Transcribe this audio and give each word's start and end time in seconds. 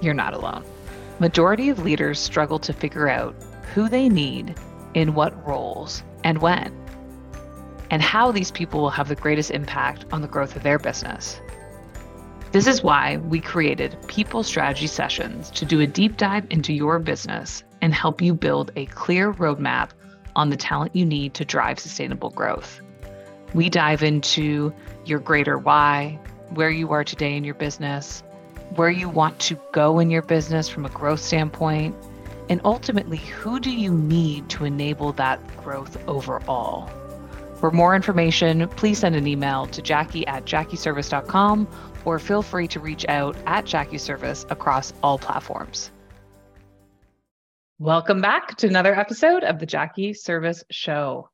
You're 0.00 0.14
not 0.14 0.34
alone. 0.34 0.64
Majority 1.18 1.68
of 1.68 1.80
leaders 1.80 2.18
struggle 2.18 2.58
to 2.60 2.72
figure 2.72 3.08
out 3.08 3.34
who 3.74 3.88
they 3.88 4.08
need, 4.08 4.54
in 4.94 5.14
what 5.14 5.46
roles, 5.46 6.02
and 6.24 6.38
when, 6.38 6.74
and 7.90 8.02
how 8.02 8.32
these 8.32 8.50
people 8.50 8.80
will 8.80 8.90
have 8.90 9.08
the 9.08 9.14
greatest 9.14 9.50
impact 9.50 10.04
on 10.12 10.22
the 10.22 10.28
growth 10.28 10.56
of 10.56 10.62
their 10.62 10.78
business. 10.78 11.40
This 12.50 12.66
is 12.66 12.82
why 12.82 13.18
we 13.18 13.40
created 13.40 13.96
People 14.06 14.42
Strategy 14.42 14.86
Sessions 14.86 15.50
to 15.50 15.66
do 15.66 15.80
a 15.80 15.86
deep 15.86 16.16
dive 16.16 16.46
into 16.50 16.72
your 16.72 16.98
business 16.98 17.62
and 17.82 17.92
help 17.92 18.22
you 18.22 18.34
build 18.34 18.72
a 18.76 18.86
clear 18.86 19.32
roadmap 19.34 19.90
on 20.34 20.48
the 20.48 20.56
talent 20.56 20.96
you 20.96 21.04
need 21.04 21.34
to 21.34 21.44
drive 21.44 21.78
sustainable 21.78 22.30
growth. 22.30 22.80
We 23.54 23.68
dive 23.68 24.02
into 24.02 24.72
your 25.04 25.18
greater 25.18 25.58
why, 25.58 26.18
where 26.50 26.70
you 26.70 26.90
are 26.92 27.04
today 27.04 27.36
in 27.36 27.44
your 27.44 27.54
business, 27.54 28.22
where 28.76 28.90
you 28.90 29.08
want 29.08 29.38
to 29.40 29.58
go 29.72 29.98
in 29.98 30.10
your 30.10 30.22
business 30.22 30.68
from 30.68 30.86
a 30.86 30.90
growth 30.90 31.20
standpoint, 31.20 31.94
and 32.48 32.60
ultimately, 32.64 33.18
who 33.18 33.60
do 33.60 33.70
you 33.70 33.92
need 33.92 34.48
to 34.50 34.64
enable 34.64 35.12
that 35.14 35.44
growth 35.58 35.96
overall? 36.08 36.90
For 37.56 37.70
more 37.70 37.94
information, 37.94 38.68
please 38.68 38.98
send 38.98 39.16
an 39.16 39.26
email 39.26 39.66
to 39.66 39.82
jackie 39.82 40.26
at 40.26 40.44
jackieserviss.com 40.44 41.66
or 42.04 42.18
feel 42.18 42.42
free 42.42 42.68
to 42.68 42.80
reach 42.80 43.04
out 43.08 43.36
at 43.46 43.66
Jackie 43.66 43.96
Serviss 43.96 44.50
across 44.50 44.94
all 45.02 45.18
platforms. 45.18 45.90
Welcome 47.78 48.20
back 48.20 48.56
to 48.56 48.66
another 48.66 48.98
episode 48.98 49.44
of 49.44 49.58
the 49.58 49.66
Jackie 49.66 50.12
Serviss 50.12 50.62
Show. 50.70 51.28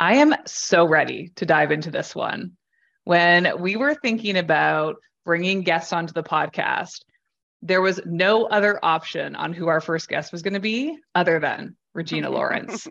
I 0.00 0.16
am 0.16 0.34
so 0.44 0.86
ready 0.86 1.30
to 1.36 1.46
dive 1.46 1.70
into 1.70 1.90
this 1.90 2.14
one. 2.14 2.56
When 3.04 3.60
we 3.60 3.76
were 3.76 3.94
thinking 3.94 4.36
about 4.36 4.96
bringing 5.24 5.62
guests 5.62 5.92
onto 5.92 6.12
the 6.12 6.22
podcast, 6.22 7.00
there 7.62 7.80
was 7.80 8.00
no 8.04 8.46
other 8.46 8.78
option 8.82 9.36
on 9.36 9.52
who 9.52 9.68
our 9.68 9.80
first 9.80 10.08
guest 10.08 10.32
was 10.32 10.42
going 10.42 10.54
to 10.54 10.60
be 10.60 10.98
other 11.14 11.38
than 11.38 11.76
Regina 11.94 12.30
Lawrence. 12.30 12.88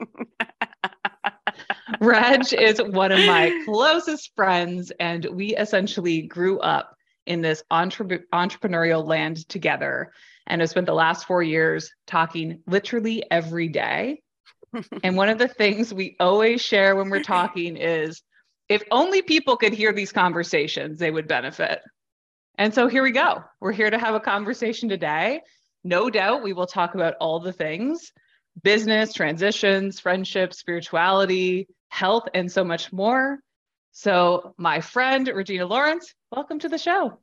Reg 2.00 2.54
is 2.54 2.82
one 2.82 3.12
of 3.12 3.20
my 3.26 3.62
closest 3.66 4.32
friends, 4.36 4.92
and 5.00 5.26
we 5.32 5.56
essentially 5.56 6.24
grew 6.24 6.60
up 6.60 6.96
in 7.26 7.42
this 7.42 7.64
entre- 7.70 8.24
entrepreneurial 8.34 9.06
land 9.06 9.48
together 9.50 10.12
and 10.48 10.62
have 10.62 10.70
spent 10.70 10.88
the 10.88 10.94
last 10.94 11.28
four 11.28 11.44
years 11.44 11.92
talking 12.08 12.60
literally 12.66 13.24
every 13.30 13.68
day. 13.68 14.22
and 15.04 15.16
one 15.16 15.30
of 15.30 15.38
the 15.38 15.48
things 15.48 15.94
we 15.94 16.16
always 16.20 16.62
share 16.62 16.96
when 16.96 17.10
we're 17.10 17.22
talking 17.22 17.78
is 17.78 18.22
if 18.70 18.84
only 18.90 19.22
people 19.22 19.58
could 19.58 19.74
hear 19.74 19.92
these 19.92 20.14
conversations, 20.14 20.98
they 20.98 21.12
would 21.12 21.28
benefit. 21.28 21.82
And 22.58 22.74
so 22.74 22.88
here 22.88 23.04
we 23.04 23.12
go. 23.12 23.44
We're 23.60 23.72
here 23.72 23.90
to 23.90 23.98
have 23.98 24.16
a 24.16 24.20
conversation 24.20 24.90
today. 24.90 25.42
No 25.84 26.10
doubt 26.10 26.44
we 26.44 26.54
will 26.54 26.68
talk 26.68 26.96
about 26.96 27.16
all 27.20 27.40
the 27.40 27.54
things 27.54 28.12
business, 28.64 29.14
transitions, 29.14 30.00
friendship, 30.00 30.54
spirituality, 30.54 31.68
health, 31.90 32.28
and 32.34 32.52
so 32.52 32.64
much 32.64 32.92
more. 32.92 33.40
So, 33.94 34.54
my 34.58 34.82
friend 34.82 35.28
Regina 35.28 35.66
Lawrence, 35.66 36.14
welcome 36.32 36.60
to 36.60 36.70
the 36.70 36.78
show. 36.78 37.20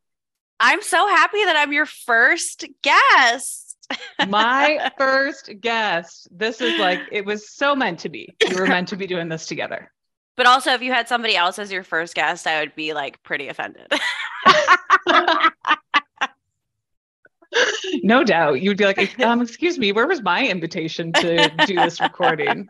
I'm 0.61 0.83
so 0.83 1.07
happy 1.07 1.45
that 1.45 1.57
I'm 1.57 1.73
your 1.73 1.87
first 1.87 2.67
guest. 2.83 3.77
my 4.29 4.91
first 4.99 5.51
guest. 5.61 6.29
This 6.31 6.61
is 6.61 6.79
like, 6.79 7.01
it 7.13 7.25
was 7.25 7.51
so 7.51 7.75
meant 7.75 8.01
to 8.01 8.09
be. 8.09 8.35
We 8.49 8.57
were 8.57 8.67
meant 8.67 8.89
to 8.89 8.97
be 8.97 9.07
doing 9.07 9.29
this 9.29 9.47
together. 9.47 9.91
But 10.37 10.47
also, 10.47 10.73
if 10.73 10.83
you 10.83 10.93
had 10.93 11.09
somebody 11.09 11.37
else 11.37 11.59
as 11.59 11.73
your 11.73 11.85
first 11.85 12.15
guest, 12.15 12.47
I 12.47 12.61
would 12.61 12.75
be 12.75 12.93
like 12.93 13.23
pretty 13.23 13.49
offended. 13.49 13.91
no 18.03 18.25
doubt. 18.25 18.61
You 18.61 18.71
would 18.71 18.79
be 18.79 18.85
like, 18.85 19.19
um, 19.21 19.41
excuse 19.41 19.79
me, 19.79 19.93
where 19.93 20.07
was 20.07 20.23
my 20.23 20.47
invitation 20.47 21.13
to 21.15 21.49
do 21.67 21.77
this 21.77 22.01
recording? 22.01 22.69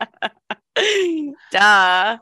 Duh. 1.53 2.19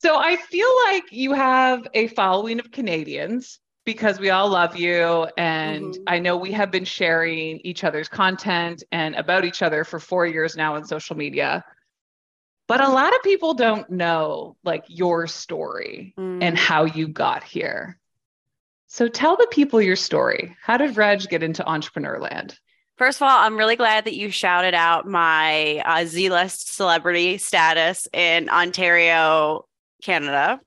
So 0.00 0.16
I 0.16 0.36
feel 0.36 0.68
like 0.86 1.12
you 1.12 1.32
have 1.32 1.86
a 1.94 2.08
following 2.08 2.58
of 2.58 2.72
Canadians 2.72 3.60
because 3.84 4.20
we 4.20 4.30
all 4.30 4.48
love 4.48 4.76
you. 4.76 5.28
And 5.36 5.86
mm-hmm. 5.86 6.02
I 6.06 6.18
know 6.18 6.36
we 6.36 6.52
have 6.52 6.70
been 6.70 6.84
sharing 6.84 7.60
each 7.60 7.84
other's 7.84 8.08
content 8.08 8.82
and 8.92 9.14
about 9.14 9.44
each 9.44 9.62
other 9.62 9.84
for 9.84 9.98
four 9.98 10.26
years 10.26 10.56
now 10.56 10.74
on 10.74 10.84
social 10.84 11.16
media. 11.16 11.64
But 12.68 12.80
a 12.80 12.88
lot 12.88 13.14
of 13.14 13.22
people 13.22 13.54
don't 13.54 13.90
know 13.90 14.56
like 14.64 14.84
your 14.88 15.26
story 15.26 16.14
mm. 16.16 16.42
and 16.42 16.56
how 16.56 16.84
you 16.84 17.08
got 17.08 17.42
here. 17.42 17.98
So 18.92 19.08
tell 19.08 19.36
the 19.36 19.48
people 19.50 19.80
your 19.80 19.96
story. 19.96 20.54
How 20.60 20.76
did 20.76 20.98
Reg 20.98 21.26
get 21.30 21.42
into 21.42 21.66
entrepreneur 21.66 22.20
land? 22.20 22.58
First 22.98 23.22
of 23.22 23.22
all, 23.22 23.38
I'm 23.38 23.56
really 23.56 23.74
glad 23.74 24.04
that 24.04 24.14
you 24.14 24.30
shouted 24.30 24.74
out 24.74 25.08
my 25.08 25.78
uh, 25.86 26.04
Z 26.04 26.28
list 26.28 26.74
celebrity 26.74 27.38
status 27.38 28.06
in 28.12 28.50
Ontario, 28.50 29.64
Canada. 30.02 30.60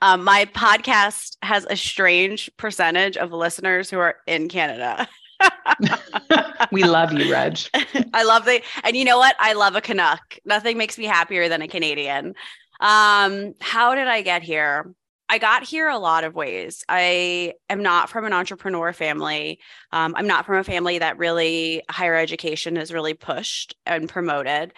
Um, 0.00 0.24
my 0.24 0.46
podcast 0.46 1.36
has 1.42 1.66
a 1.68 1.76
strange 1.76 2.50
percentage 2.56 3.18
of 3.18 3.32
listeners 3.32 3.90
who 3.90 3.98
are 3.98 4.16
in 4.26 4.48
Canada. 4.48 5.06
we 6.72 6.84
love 6.84 7.12
you, 7.12 7.30
Reg. 7.30 7.58
I 8.14 8.24
love 8.24 8.46
the, 8.46 8.62
and 8.82 8.96
you 8.96 9.04
know 9.04 9.18
what? 9.18 9.36
I 9.38 9.52
love 9.52 9.76
a 9.76 9.82
Canuck. 9.82 10.38
Nothing 10.46 10.78
makes 10.78 10.96
me 10.96 11.04
happier 11.04 11.50
than 11.50 11.60
a 11.60 11.68
Canadian. 11.68 12.34
Um, 12.80 13.52
how 13.60 13.94
did 13.94 14.08
I 14.08 14.22
get 14.22 14.42
here? 14.42 14.94
I 15.30 15.38
got 15.38 15.62
here 15.62 15.88
a 15.88 15.96
lot 15.96 16.24
of 16.24 16.34
ways. 16.34 16.84
I 16.88 17.54
am 17.68 17.84
not 17.84 18.10
from 18.10 18.24
an 18.24 18.32
entrepreneur 18.32 18.92
family. 18.92 19.60
Um, 19.92 20.12
I'm 20.16 20.26
not 20.26 20.44
from 20.44 20.56
a 20.56 20.64
family 20.64 20.98
that 20.98 21.18
really 21.18 21.84
higher 21.88 22.16
education 22.16 22.76
is 22.76 22.92
really 22.92 23.14
pushed 23.14 23.76
and 23.86 24.08
promoted. 24.08 24.72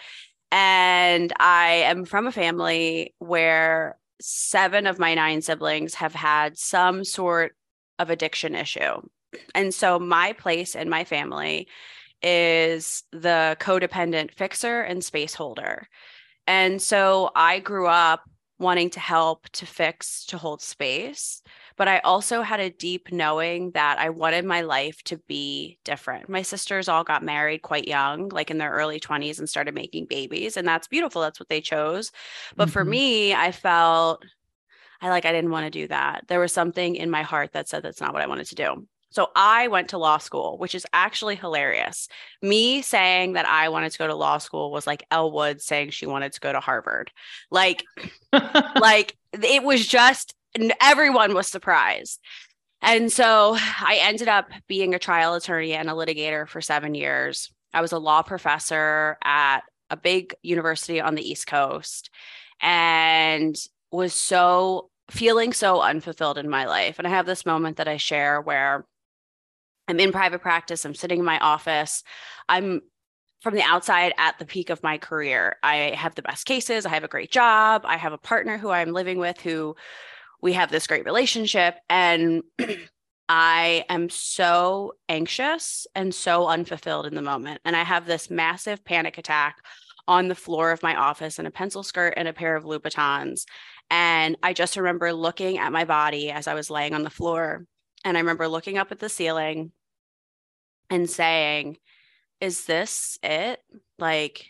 And 0.51 1.33
I 1.41 1.85
am 1.87 2.05
from 2.05 2.27
a 2.27 2.33
family 2.33 3.15
where 3.19 3.97
seven 4.21 4.87
of 4.87 4.99
my 4.99 5.15
nine 5.15 5.41
siblings 5.41 5.95
have 5.95 6.15
had 6.15 6.59
some 6.59 7.03
sort 7.03 7.57
of 7.99 8.11
addiction 8.11 8.55
issue. 8.55 9.01
And 9.55 9.73
so 9.73 9.99
my 9.99 10.35
place 10.35 10.75
in 10.75 10.91
my 10.91 11.05
family 11.05 11.67
is 12.23 13.05
the 13.11 13.57
codependent 13.59 14.35
fixer 14.35 14.83
and 14.83 15.03
space 15.03 15.33
holder. 15.33 15.89
And 16.47 16.83
so 16.83 17.31
I 17.35 17.59
grew 17.61 17.87
up 17.87 18.23
wanting 18.63 18.89
to 18.91 19.01
help, 19.01 19.49
to 19.51 19.67
fix, 19.67 20.25
to 20.27 20.39
hold 20.39 20.63
space. 20.63 21.43
But 21.77 21.89
I 21.89 21.99
also 21.99 22.43
had 22.43 22.61
a 22.61 22.71
deep 22.71 23.13
knowing 23.13 23.73
that 23.73 23.99
I 23.99 24.09
wanted 24.11 24.45
my 24.45 24.63
life 24.63 25.03
to 25.05 25.19
be 25.19 25.79
different. 25.85 26.29
My 26.29 26.43
sisters 26.43 26.89
all 26.89 27.05
got 27.05 27.23
married 27.23 27.63
quite 27.63 27.87
young, 27.87 28.29
like 28.29 28.51
in 28.51 28.59
their 28.59 28.73
early 28.73 29.01
20s, 29.01 29.39
and 29.39 29.49
started 29.49 29.75
making 29.75 30.07
babies. 30.07 30.57
And 30.57 30.67
that's 30.67 30.89
beautiful. 30.89 31.21
That's 31.21 31.41
what 31.41 31.49
they 31.49 31.61
chose. 31.61 32.13
But 32.57 32.65
mm-hmm. 32.65 32.73
for 32.73 32.85
me, 32.85 33.35
I 33.35 33.53
felt 33.53 34.25
I 35.03 35.09
like, 35.09 35.27
I 35.27 35.33
didn't 35.33 35.51
want 35.51 35.67
to 35.67 35.71
do 35.71 35.89
that. 35.89 36.29
There 36.29 36.39
was 36.39 36.53
something 36.53 36.95
in 36.95 37.11
my 37.11 37.23
heart 37.23 37.53
that 37.53 37.69
said 37.69 37.83
that's 37.83 38.01
not 38.01 38.13
what 38.13 38.23
I 38.23 38.29
wanted 38.29 38.47
to 38.47 38.55
do. 38.55 38.87
So 39.13 39.29
I 39.37 39.69
went 39.69 39.91
to 39.91 39.99
law 39.99 40.19
school, 40.19 40.59
which 40.59 40.75
is 40.75 40.87
actually 40.93 41.37
hilarious. 41.37 42.09
Me 42.41 42.83
saying 42.83 43.35
that 43.35 43.47
I 43.47 43.69
wanted 43.69 43.93
to 43.93 43.99
go 43.99 44.07
to 44.07 44.15
law 44.15 44.39
school 44.39 44.71
was 44.71 44.87
like 44.87 45.07
Elle 45.11 45.31
Woods 45.31 45.65
saying 45.65 45.91
she 45.91 46.07
wanted 46.07 46.33
to 46.33 46.41
go 46.41 46.53
to 46.53 46.61
Harvard. 46.61 47.11
Like, 47.51 47.85
like 48.33 49.17
it 49.33 49.63
was 49.63 49.87
just 49.87 50.35
everyone 50.81 51.35
was 51.35 51.49
surprised. 51.49 52.21
And 52.81 53.13
so 53.13 53.57
I 53.57 54.01
ended 54.03 54.29
up 54.29 54.49
being 54.67 54.95
a 54.95 54.99
trial 54.99 55.35
attorney 55.35 55.73
and 55.73 55.89
a 55.89 55.93
litigator 55.93 56.49
for 56.49 56.61
seven 56.61 56.95
years. 56.95 57.53
I 57.73 57.81
was 57.81 57.93
a 57.93 57.99
law 57.99 58.23
professor 58.23 59.19
at 59.23 59.61
a 59.89 59.97
big 59.97 60.35
university 60.43 61.01
on 61.01 61.15
the 61.15 61.23
East 61.23 61.47
Coast 61.47 62.11
and 62.61 63.57
was 63.93 64.15
so 64.15 64.91
feeling 65.11 65.53
so 65.53 65.81
unfulfilled 65.81 66.39
in 66.39 66.49
my 66.49 66.65
life. 66.65 66.99
And 66.99 67.07
I 67.07 67.11
have 67.11 67.27
this 67.27 67.47
moment 67.47 67.77
that 67.77 67.89
I 67.89 67.99
share 67.99 68.41
where 68.41 68.85
I'm 69.89 70.01
in 70.01 70.13
private 70.13 70.43
practice, 70.43 70.85
I'm 70.85 70.95
sitting 70.95 71.21
in 71.21 71.25
my 71.25 71.39
office, 71.39 72.03
I'm 72.49 72.81
from 73.41 73.55
the 73.55 73.63
outside 73.63 74.15
at 74.19 74.39
the 74.39 74.45
peak 74.45 74.71
of 74.71 74.83
my 74.85 74.99
career. 74.99 75.57
I 75.65 75.95
have 75.97 76.15
the 76.15 76.23
best 76.23 76.47
cases, 76.47 76.87
I 76.87 76.91
have 76.91 77.05
a 77.05 77.09
great 77.09 77.33
job, 77.33 77.83
I 77.85 77.97
have 77.97 78.13
a 78.13 78.19
partner 78.19 78.57
who 78.57 78.71
I'm 78.71 78.93
living 78.93 79.19
with 79.19 79.41
who 79.41 79.75
we 80.41 80.53
have 80.55 80.71
this 80.71 80.87
great 80.87 81.05
relationship 81.05 81.77
and 81.89 82.43
I 83.29 83.85
am 83.89 84.11
so 84.11 84.95
anxious 85.09 85.87
and 85.95 86.15
so 86.15 86.49
unfulfilled 86.49 87.07
in 87.07 87.15
the 87.15 87.23
moment. 87.23 87.61
And 87.65 87.75
I 87.75 87.83
have 87.83 88.05
this 88.05 88.29
massive 88.29 88.85
panic 88.85 89.17
attack 89.17 89.65
on 90.09 90.29
the 90.29 90.35
floor 90.35 90.73
of 90.73 90.83
my 90.83 90.97
office 90.97 91.39
in 91.39 91.47
a 91.47 91.51
pencil 91.51 91.83
skirt 91.83 92.15
and 92.17 92.29
a 92.29 92.33
pair 92.33 92.57
of 92.57 92.65
Louboutins. 92.65 93.45
And 93.91 94.37
I 94.43 94.53
just 94.53 94.77
remember 94.77 95.13
looking 95.13 95.59
at 95.59 95.73
my 95.73 95.85
body 95.85 96.31
as 96.31 96.47
I 96.47 96.55
was 96.55 96.71
laying 96.71 96.95
on 96.95 97.05
the 97.05 97.11
floor. 97.11 97.65
And 98.05 98.17
I 98.17 98.21
remember 98.21 98.49
looking 98.49 98.79
up 98.79 98.93
at 98.93 98.99
the 98.99 99.09
ceiling 99.09 99.73
and 100.91 101.09
saying, 101.09 101.79
Is 102.41 102.65
this 102.65 103.19
it? 103.23 103.61
Like, 103.99 104.47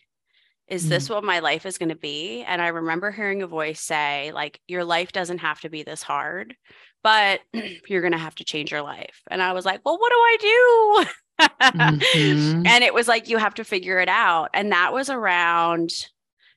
is 0.68 0.88
this 0.88 1.08
mm. 1.08 1.14
what 1.14 1.24
my 1.24 1.40
life 1.40 1.66
is 1.66 1.76
going 1.76 1.90
to 1.90 1.94
be? 1.94 2.42
And 2.44 2.62
I 2.62 2.68
remember 2.68 3.10
hearing 3.10 3.42
a 3.42 3.46
voice 3.46 3.80
say, 3.80 4.32
like, 4.32 4.58
your 4.66 4.84
life 4.84 5.12
doesn't 5.12 5.38
have 5.38 5.60
to 5.60 5.68
be 5.68 5.82
this 5.82 6.02
hard, 6.02 6.54
but 7.02 7.40
you're 7.88 8.00
going 8.00 8.12
to 8.12 8.18
have 8.18 8.34
to 8.36 8.44
change 8.44 8.72
your 8.72 8.80
life. 8.80 9.20
And 9.30 9.42
I 9.42 9.52
was 9.52 9.66
like, 9.66 9.80
well, 9.84 9.98
what 9.98 10.10
do 10.10 10.16
I 10.16 10.36
do? 10.40 11.46
mm-hmm. 11.62 12.62
And 12.66 12.84
it 12.84 12.94
was 12.94 13.06
like, 13.06 13.28
you 13.28 13.36
have 13.36 13.54
to 13.54 13.64
figure 13.64 13.98
it 13.98 14.08
out. 14.08 14.48
And 14.54 14.72
that 14.72 14.92
was 14.92 15.10
around 15.10 15.90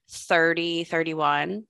30, 0.10 0.86
31 0.86 1.66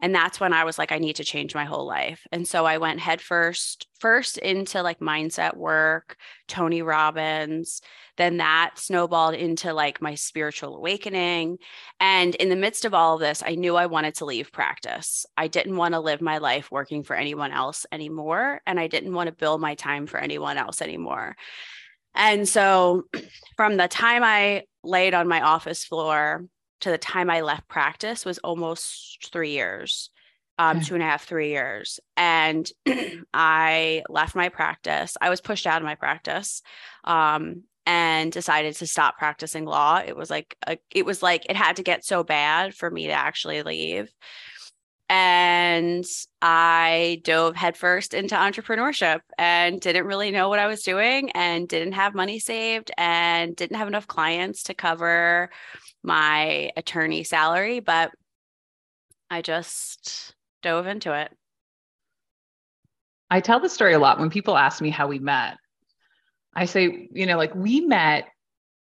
and 0.00 0.14
that's 0.14 0.40
when 0.40 0.52
i 0.52 0.64
was 0.64 0.78
like 0.78 0.92
i 0.92 0.98
need 0.98 1.16
to 1.16 1.24
change 1.24 1.54
my 1.54 1.64
whole 1.64 1.86
life. 1.86 2.26
And 2.32 2.46
so 2.46 2.64
i 2.64 2.78
went 2.78 3.00
head 3.00 3.20
first 3.20 3.86
first 3.98 4.38
into 4.38 4.82
like 4.82 5.00
mindset 5.00 5.56
work 5.56 6.16
tony 6.48 6.82
robbins 6.82 7.80
then 8.16 8.36
that 8.36 8.74
snowballed 8.76 9.34
into 9.34 9.72
like 9.72 10.00
my 10.00 10.14
spiritual 10.14 10.76
awakening. 10.76 11.58
And 11.98 12.34
in 12.36 12.48
the 12.48 12.56
midst 12.56 12.84
of 12.84 12.94
all 12.94 13.14
of 13.14 13.20
this 13.20 13.42
i 13.44 13.54
knew 13.54 13.76
i 13.76 13.86
wanted 13.86 14.14
to 14.16 14.24
leave 14.24 14.52
practice. 14.52 15.26
I 15.36 15.48
didn't 15.48 15.76
want 15.76 15.94
to 15.94 16.00
live 16.00 16.20
my 16.20 16.38
life 16.38 16.70
working 16.70 17.02
for 17.02 17.16
anyone 17.16 17.52
else 17.52 17.86
anymore 17.90 18.60
and 18.66 18.78
i 18.78 18.86
didn't 18.86 19.14
want 19.14 19.28
to 19.28 19.34
bill 19.34 19.58
my 19.58 19.74
time 19.74 20.06
for 20.06 20.18
anyone 20.18 20.58
else 20.58 20.82
anymore. 20.82 21.36
And 22.14 22.48
so 22.48 23.04
from 23.56 23.76
the 23.76 23.88
time 23.88 24.22
i 24.22 24.64
laid 24.82 25.14
on 25.14 25.28
my 25.28 25.40
office 25.40 25.84
floor 25.84 26.44
to 26.84 26.90
the 26.90 26.98
time 26.98 27.30
I 27.30 27.40
left 27.40 27.66
practice 27.66 28.24
was 28.24 28.38
almost 28.38 29.30
three 29.32 29.52
years, 29.52 30.10
um, 30.58 30.82
two 30.82 30.94
and 30.94 31.02
a 31.02 31.06
half, 31.06 31.24
three 31.24 31.48
years. 31.48 31.98
And 32.16 32.70
I 33.34 34.02
left 34.10 34.34
my 34.34 34.50
practice. 34.50 35.16
I 35.20 35.30
was 35.30 35.40
pushed 35.40 35.66
out 35.66 35.80
of 35.80 35.86
my 35.86 35.94
practice. 35.94 36.62
Um, 37.04 37.64
and 37.86 38.32
decided 38.32 38.74
to 38.74 38.86
stop 38.86 39.18
practicing 39.18 39.66
law. 39.66 40.00
It 40.04 40.16
was 40.16 40.30
like 40.30 40.56
a, 40.66 40.78
it 40.90 41.04
was 41.04 41.22
like 41.22 41.44
it 41.50 41.56
had 41.56 41.76
to 41.76 41.82
get 41.82 42.02
so 42.02 42.24
bad 42.24 42.74
for 42.74 42.90
me 42.90 43.08
to 43.08 43.12
actually 43.12 43.62
leave. 43.62 44.10
And 45.10 46.04
I 46.40 47.20
dove 47.24 47.56
headfirst 47.56 48.14
into 48.14 48.36
entrepreneurship 48.36 49.20
and 49.36 49.78
didn't 49.80 50.06
really 50.06 50.30
know 50.30 50.48
what 50.48 50.58
I 50.58 50.66
was 50.66 50.82
doing 50.82 51.30
and 51.32 51.68
didn't 51.68 51.92
have 51.92 52.14
money 52.14 52.38
saved 52.38 52.90
and 52.96 53.54
didn't 53.54 53.76
have 53.76 53.88
enough 53.88 54.06
clients 54.06 54.62
to 54.64 54.74
cover 54.74 55.50
my 56.04 56.70
attorney 56.76 57.24
salary, 57.24 57.80
but 57.80 58.12
I 59.30 59.42
just 59.42 60.34
dove 60.62 60.86
into 60.86 61.12
it. 61.18 61.32
I 63.30 63.40
tell 63.40 63.58
the 63.58 63.68
story 63.68 63.94
a 63.94 63.98
lot 63.98 64.20
when 64.20 64.30
people 64.30 64.56
ask 64.56 64.80
me 64.80 64.90
how 64.90 65.08
we 65.08 65.18
met. 65.18 65.56
I 66.54 66.66
say, 66.66 67.08
you 67.10 67.26
know, 67.26 67.36
like 67.36 67.54
we 67.54 67.80
met 67.80 68.28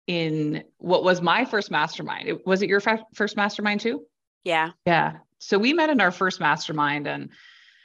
in 0.06 0.64
what 0.78 1.04
was 1.04 1.20
my 1.20 1.44
first 1.44 1.70
mastermind. 1.70 2.28
It, 2.28 2.46
was 2.46 2.62
it 2.62 2.68
your 2.68 2.80
fa- 2.80 3.04
first 3.12 3.36
mastermind 3.36 3.80
too? 3.80 4.06
Yeah. 4.44 4.70
Yeah. 4.86 5.18
So 5.38 5.58
we 5.58 5.72
met 5.72 5.90
in 5.90 6.00
our 6.00 6.10
first 6.10 6.40
mastermind. 6.40 7.06
And 7.06 7.30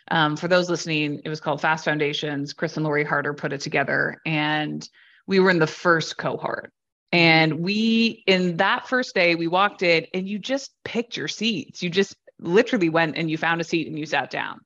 um, 0.10 0.38
for 0.38 0.48
those 0.48 0.70
listening, 0.70 1.22
it 1.26 1.30
was 1.30 1.42
called 1.42 1.60
Fast 1.60 1.84
Foundations. 1.84 2.54
Chris 2.54 2.78
and 2.78 2.86
Lori 2.86 3.04
Harder 3.04 3.34
put 3.34 3.52
it 3.52 3.62
together. 3.62 4.22
And 4.26 4.88
we 5.28 5.40
were 5.40 5.50
in 5.50 5.60
the 5.60 5.68
first 5.68 6.18
cohort. 6.18 6.72
Mm-hmm. 7.14 7.20
And 7.20 7.60
we, 7.60 8.24
in 8.28 8.58
that 8.58 8.88
first 8.88 9.14
day, 9.14 9.36
we 9.36 9.48
walked 9.48 9.84
in 9.84 10.08
and 10.14 10.28
you 10.28 10.40
just 10.40 10.72
picked 10.84 11.16
your 11.16 11.28
seats. 11.28 11.84
You 11.84 11.90
just 11.90 12.16
literally 12.40 12.90
went 12.90 13.18
and 13.18 13.30
you 13.30 13.38
found 13.38 13.62
a 13.62 13.64
seat 13.64 13.88
and 13.88 13.98
you 13.98 14.06
sat 14.06 14.30
down. 14.30 14.62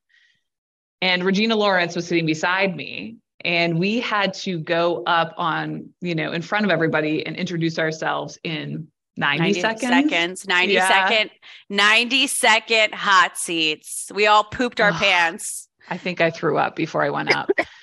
And 1.02 1.24
Regina 1.24 1.56
Lawrence 1.56 1.96
was 1.96 2.08
sitting 2.08 2.26
beside 2.26 2.76
me. 2.76 3.18
And 3.42 3.78
we 3.78 4.00
had 4.00 4.34
to 4.36 4.58
go 4.58 5.04
up 5.06 5.34
on, 5.38 5.90
you 6.02 6.16
know, 6.16 6.32
in 6.32 6.42
front 6.42 6.66
of 6.66 6.72
everybody 6.72 7.26
and 7.26 7.36
introduce 7.36 7.78
ourselves 7.78 8.40
in 8.44 8.88
90, 9.16 9.40
90 9.40 9.62
seconds. 9.62 9.82
seconds 9.82 10.48
90 10.48 10.74
yeah. 10.74 10.88
second 10.88 11.32
90 11.70 12.28
second 12.28 12.94
hot 12.94 13.38
seats. 13.38 14.12
We 14.14 14.28
all 14.28 14.44
pooped 14.44 14.82
our 14.82 14.92
pants. 14.92 15.68
I 15.90 15.98
think 15.98 16.20
I 16.20 16.32
threw 16.32 16.58
up 16.58 16.76
before 16.76 17.04
I 17.04 17.10
went 17.10 17.34
up 17.36 17.50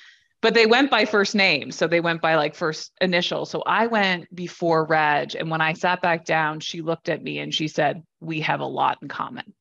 but 0.44 0.52
they 0.52 0.66
went 0.66 0.90
by 0.90 1.06
first 1.06 1.34
name. 1.34 1.70
So 1.70 1.86
they 1.86 2.00
went 2.00 2.20
by 2.20 2.34
like 2.34 2.54
first 2.54 2.92
initial. 3.00 3.46
So 3.46 3.62
I 3.66 3.86
went 3.86 4.32
before 4.34 4.84
Reg. 4.84 5.34
And 5.34 5.50
when 5.50 5.62
I 5.62 5.72
sat 5.72 6.02
back 6.02 6.26
down, 6.26 6.60
she 6.60 6.82
looked 6.82 7.08
at 7.08 7.22
me 7.22 7.38
and 7.38 7.52
she 7.52 7.66
said, 7.66 8.02
We 8.20 8.40
have 8.40 8.60
a 8.60 8.66
lot 8.66 8.98
in 9.00 9.08
common. 9.08 9.54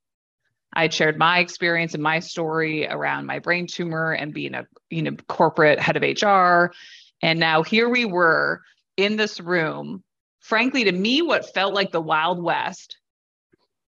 I 0.73 0.89
shared 0.89 1.17
my 1.17 1.39
experience 1.39 1.93
and 1.93 2.03
my 2.03 2.19
story 2.19 2.85
around 2.85 3.27
my 3.27 3.39
brain 3.39 3.65
tumor 3.65 4.11
and 4.11 4.33
being 4.33 4.55
a 4.55 4.65
you 4.89 5.03
know 5.03 5.15
corporate 5.29 5.79
head 5.79 5.95
of 5.95 6.03
HR. 6.03 6.73
And 7.21 7.39
now 7.39 7.63
here 7.63 7.87
we 7.87 8.03
were 8.03 8.61
in 8.97 9.15
this 9.15 9.39
room, 9.39 10.03
frankly, 10.41 10.83
to 10.83 10.91
me, 10.91 11.21
what 11.21 11.53
felt 11.53 11.73
like 11.73 11.93
the 11.93 12.01
Wild 12.01 12.43
West. 12.43 12.97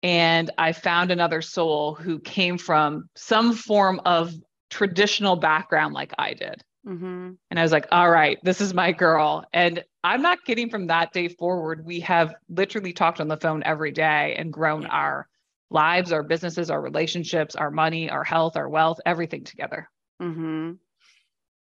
And 0.03 0.51
I 0.59 0.73
found 0.73 1.09
another 1.09 1.41
soul 1.41 1.95
who 1.95 2.19
came 2.19 2.59
from 2.59 3.09
some 3.15 3.55
form 3.55 3.99
of 4.05 4.31
traditional 4.69 5.37
background 5.37 5.95
like 5.95 6.13
I 6.19 6.35
did. 6.35 6.63
Mm-hmm. 6.87 7.31
And 7.49 7.59
I 7.59 7.61
was 7.63 7.71
like, 7.71 7.87
all 7.91 8.09
right, 8.09 8.37
this 8.43 8.59
is 8.59 8.73
my 8.73 8.91
girl. 8.91 9.45
And 9.53 9.83
I'm 10.03 10.21
not 10.21 10.43
kidding 10.43 10.69
from 10.69 10.87
that 10.87 11.13
day 11.13 11.29
forward. 11.29 11.85
We 11.85 12.01
have 12.01 12.35
literally 12.49 12.93
talked 12.93 13.21
on 13.21 13.27
the 13.27 13.37
phone 13.37 13.63
every 13.63 13.91
day 13.91 14.35
and 14.37 14.51
grown 14.51 14.85
our 14.85 15.27
lives, 15.69 16.11
our 16.11 16.23
businesses, 16.23 16.69
our 16.69 16.81
relationships, 16.81 17.55
our 17.55 17.71
money, 17.71 18.09
our 18.09 18.23
health, 18.23 18.57
our 18.57 18.67
wealth, 18.67 18.99
everything 19.05 19.43
together. 19.43 19.89
Mm-hmm. 20.21 20.73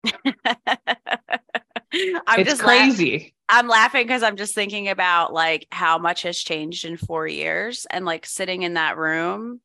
I'm 2.27 2.39
it's 2.39 2.49
just 2.49 2.61
crazy. 2.61 3.33
I'm 3.49 3.67
laughing 3.67 4.05
because 4.05 4.23
I'm 4.23 4.37
just 4.37 4.55
thinking 4.55 4.89
about 4.89 5.33
like 5.33 5.67
how 5.71 5.97
much 5.97 6.21
has 6.21 6.37
changed 6.37 6.85
in 6.85 6.97
four 6.97 7.27
years 7.27 7.87
and 7.89 8.05
like 8.05 8.25
sitting 8.25 8.61
in 8.61 8.75
that 8.75 8.97
room 8.97 9.59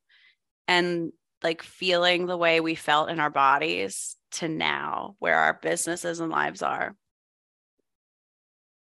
and 0.67 1.13
like 1.43 1.63
feeling 1.63 2.27
the 2.27 2.37
way 2.37 2.61
we 2.61 2.75
felt 2.75 3.11
in 3.11 3.21
our 3.21 3.31
bodies 3.31 4.17
to 4.35 4.49
now 4.49 5.17
where 5.19 5.37
our 5.37 5.59
businesses 5.61 6.21
and 6.21 6.31
lives 6.31 6.63
are? 6.63 6.95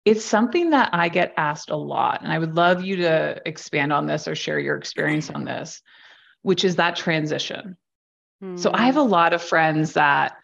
It's 0.04 0.24
something 0.24 0.70
that 0.70 0.90
I 0.92 1.08
get 1.08 1.32
asked 1.36 1.70
a 1.70 1.76
lot, 1.76 2.22
and 2.22 2.30
I 2.30 2.38
would 2.38 2.56
love 2.56 2.84
you 2.84 2.96
to 2.96 3.40
expand 3.46 3.92
on 3.92 4.06
this 4.06 4.28
or 4.28 4.34
share 4.34 4.58
your 4.58 4.76
experience 4.76 5.30
on 5.30 5.44
this, 5.44 5.80
which 6.42 6.64
is 6.64 6.76
that 6.76 6.96
transition. 6.96 7.76
Mm-hmm. 8.42 8.58
So 8.58 8.70
I 8.74 8.86
have 8.86 8.98
a 8.98 9.04
hmm. 9.04 9.10
lot 9.10 9.32
of 9.32 9.42
friends 9.42 9.94
that 9.94 10.36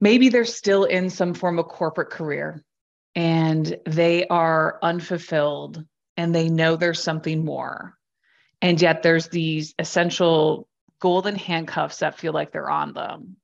maybe 0.00 0.28
they're 0.28 0.44
still 0.44 0.84
in 0.84 1.10
some 1.10 1.34
form 1.34 1.58
of 1.58 1.68
corporate 1.68 2.10
career 2.10 2.64
and 3.14 3.76
they 3.86 4.26
are 4.26 4.78
unfulfilled 4.82 5.84
and 6.16 6.34
they 6.34 6.48
know 6.48 6.76
there's 6.76 7.02
something 7.02 7.44
more. 7.44 7.96
And 8.60 8.80
yet 8.80 9.02
there's 9.02 9.28
these 9.28 9.74
essential 9.78 10.68
golden 11.00 11.36
handcuffs 11.36 11.98
that 11.98 12.18
feel 12.18 12.32
like 12.32 12.52
they're 12.52 12.70
on 12.70 12.94
them 12.94 13.36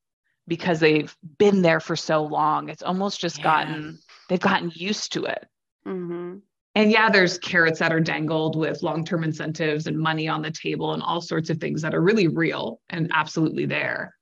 because 0.49 0.81
they've 0.81 1.15
been 1.39 1.63
there 1.63 1.81
for 1.81 1.97
so 1.97 2.25
long. 2.25 2.69
It's 2.69 2.83
almost 2.83 3.21
just 3.21 3.39
yeah. 3.39 3.45
gotten, 3.45 3.99
they've 4.29 4.41
gotten 4.41 4.73
used 4.75 5.13
to 5.13 5.25
it. 5.25 5.47
Mm-hmm. 5.87 6.39
And 6.75 6.91
yeah, 6.91 7.11
there's 7.11 7.39
carrots 7.39 7.79
that 7.81 7.93
are 7.93 8.01
dangled 8.01 8.57
with 8.57 8.83
long 8.83 9.05
term 9.05 9.25
incentives 9.25 9.87
and 9.87 9.99
money 9.99 10.27
on 10.29 10.43
the 10.43 10.51
table 10.51 10.95
and 10.95 11.03
all 11.03 11.21
sorts 11.21 11.51
of 11.51 11.59
things 11.59 11.83
that 11.83 11.95
are 11.95 12.01
really 12.01 12.29
real 12.29 12.81
and 12.89 13.11
absolutely 13.13 13.67
there. 13.67 14.17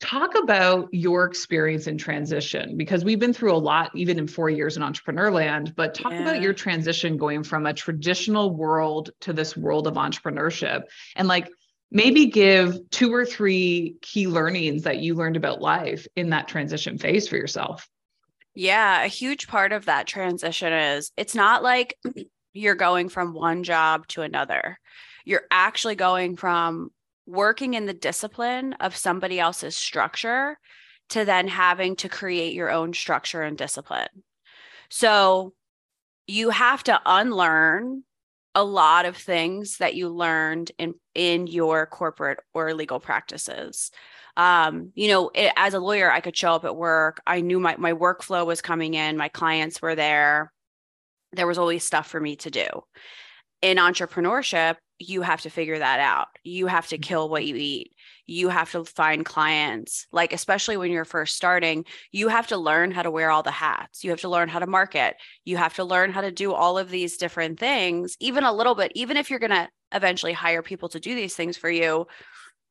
Talk 0.00 0.34
about 0.34 0.88
your 0.92 1.26
experience 1.26 1.86
in 1.86 1.98
transition 1.98 2.76
because 2.78 3.04
we've 3.04 3.18
been 3.18 3.34
through 3.34 3.52
a 3.52 3.58
lot, 3.58 3.90
even 3.94 4.18
in 4.18 4.26
four 4.26 4.48
years 4.48 4.78
in 4.78 4.82
entrepreneur 4.82 5.30
land. 5.30 5.74
But 5.76 5.94
talk 5.94 6.12
yeah. 6.12 6.22
about 6.22 6.40
your 6.40 6.54
transition 6.54 7.18
going 7.18 7.44
from 7.44 7.66
a 7.66 7.74
traditional 7.74 8.56
world 8.56 9.10
to 9.20 9.34
this 9.34 9.56
world 9.56 9.86
of 9.86 9.94
entrepreneurship 9.94 10.84
and 11.16 11.28
like 11.28 11.50
maybe 11.90 12.26
give 12.26 12.78
two 12.90 13.12
or 13.12 13.24
three 13.24 13.96
key 14.02 14.26
learnings 14.26 14.82
that 14.84 14.98
you 14.98 15.14
learned 15.14 15.36
about 15.36 15.60
life 15.60 16.06
in 16.16 16.30
that 16.30 16.48
transition 16.48 16.98
phase 16.98 17.28
for 17.28 17.36
yourself. 17.36 17.88
Yeah, 18.54 19.02
a 19.02 19.08
huge 19.08 19.48
part 19.48 19.72
of 19.72 19.86
that 19.86 20.06
transition 20.06 20.72
is 20.72 21.12
it's 21.16 21.34
not 21.34 21.62
like 21.62 21.96
you're 22.52 22.74
going 22.74 23.08
from 23.08 23.32
one 23.32 23.62
job 23.62 24.06
to 24.08 24.22
another. 24.22 24.78
You're 25.24 25.44
actually 25.50 25.94
going 25.94 26.36
from 26.36 26.90
working 27.26 27.74
in 27.74 27.86
the 27.86 27.94
discipline 27.94 28.74
of 28.74 28.96
somebody 28.96 29.38
else's 29.38 29.76
structure 29.76 30.58
to 31.10 31.24
then 31.24 31.48
having 31.48 31.96
to 31.96 32.08
create 32.08 32.54
your 32.54 32.70
own 32.70 32.92
structure 32.92 33.42
and 33.42 33.56
discipline. 33.56 34.08
So 34.88 35.52
you 36.26 36.50
have 36.50 36.82
to 36.84 37.00
unlearn 37.04 38.04
a 38.54 38.64
lot 38.64 39.06
of 39.06 39.16
things 39.16 39.78
that 39.78 39.94
you 39.94 40.08
learned 40.08 40.72
in 40.78 40.94
in 41.14 41.46
your 41.46 41.86
corporate 41.86 42.40
or 42.54 42.74
legal 42.74 43.00
practices. 43.00 43.90
Um, 44.36 44.92
you 44.94 45.08
know 45.08 45.30
it, 45.34 45.52
as 45.56 45.74
a 45.74 45.80
lawyer 45.80 46.10
i 46.10 46.20
could 46.20 46.36
show 46.36 46.52
up 46.52 46.64
at 46.64 46.76
work. 46.76 47.20
I 47.26 47.40
knew 47.40 47.60
my, 47.60 47.76
my 47.76 47.92
workflow 47.92 48.46
was 48.46 48.60
coming 48.60 48.94
in. 48.94 49.16
My 49.16 49.28
clients 49.28 49.82
were 49.82 49.94
there. 49.94 50.52
There 51.32 51.46
was 51.46 51.58
always 51.58 51.84
stuff 51.84 52.08
for 52.08 52.20
me 52.20 52.36
to 52.36 52.50
do. 52.50 52.66
In 53.62 53.76
entrepreneurship 53.76 54.76
you 55.00 55.22
have 55.22 55.40
to 55.40 55.50
figure 55.50 55.78
that 55.78 55.98
out. 55.98 56.28
You 56.44 56.66
have 56.66 56.86
to 56.88 56.98
kill 56.98 57.28
what 57.28 57.46
you 57.46 57.56
eat 57.56 57.92
you 58.30 58.48
have 58.48 58.70
to 58.70 58.84
find 58.84 59.24
clients 59.24 60.06
like 60.12 60.32
especially 60.32 60.76
when 60.76 60.92
you're 60.92 61.04
first 61.04 61.34
starting 61.34 61.84
you 62.12 62.28
have 62.28 62.46
to 62.46 62.56
learn 62.56 62.92
how 62.92 63.02
to 63.02 63.10
wear 63.10 63.30
all 63.30 63.42
the 63.42 63.50
hats. 63.50 64.04
You 64.04 64.10
have 64.10 64.20
to 64.20 64.28
learn 64.28 64.48
how 64.48 64.60
to 64.60 64.66
market. 64.66 65.16
You 65.44 65.56
have 65.56 65.74
to 65.74 65.84
learn 65.84 66.12
how 66.12 66.20
to 66.20 66.30
do 66.30 66.52
all 66.52 66.78
of 66.78 66.90
these 66.90 67.16
different 67.16 67.58
things 67.58 68.16
even 68.20 68.44
a 68.44 68.52
little 68.52 68.74
bit 68.74 68.92
even 68.94 69.16
if 69.16 69.30
you're 69.30 69.40
going 69.40 69.50
to 69.50 69.68
eventually 69.92 70.32
hire 70.32 70.62
people 70.62 70.88
to 70.90 71.00
do 71.00 71.14
these 71.14 71.34
things 71.34 71.56
for 71.56 71.68
you 71.68 72.06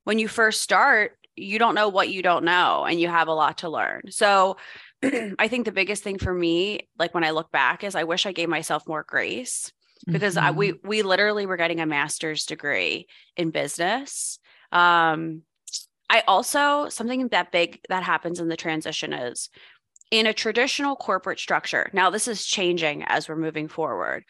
when 0.06 0.18
you 0.18 0.28
first 0.30 0.62
start 0.62 1.18
you 1.36 1.60
don't 1.60 1.76
know 1.76 1.90
what 1.90 2.10
you 2.10 2.22
don't 2.22 2.46
know 2.46 2.86
and 2.86 3.00
you 3.00 3.08
have 3.08 3.28
a 3.28 3.34
lot 3.34 3.60
to 3.60 3.70
learn. 3.70 4.02
So 4.10 4.58
i 5.40 5.48
think 5.48 5.66
the 5.66 5.72
biggest 5.72 6.04
thing 6.04 6.18
for 6.18 6.34
me 6.34 6.90
like 6.98 7.14
when 7.14 7.24
i 7.24 7.32
look 7.32 7.50
back 7.54 7.86
is 7.86 7.96
i 7.96 8.04
wish 8.04 8.26
i 8.26 8.34
gave 8.34 8.50
myself 8.50 8.86
more 8.86 9.06
grace 9.08 9.72
because 10.06 10.36
mm-hmm. 10.36 10.48
I, 10.48 10.52
we 10.52 10.74
we 10.84 11.04
literally 11.04 11.46
were 11.46 11.56
getting 11.56 11.80
a 11.80 11.86
master's 11.86 12.46
degree 12.46 13.08
in 13.38 13.52
business 13.52 14.40
um, 14.72 15.44
I 16.10 16.24
also, 16.28 16.90
something 16.90 17.28
that 17.30 17.52
big 17.52 17.80
that 17.90 18.04
happens 18.04 18.40
in 18.40 18.48
the 18.48 18.58
transition 18.58 19.14
is 19.14 19.50
in 20.12 20.26
a 20.26 20.34
traditional 20.34 20.96
corporate 20.96 21.40
structure. 21.40 21.90
Now, 21.94 22.10
this 22.10 22.28
is 22.28 22.46
changing 22.46 23.04
as 23.04 23.30
we're 23.30 23.36
moving 23.36 23.68
forward. 23.68 24.24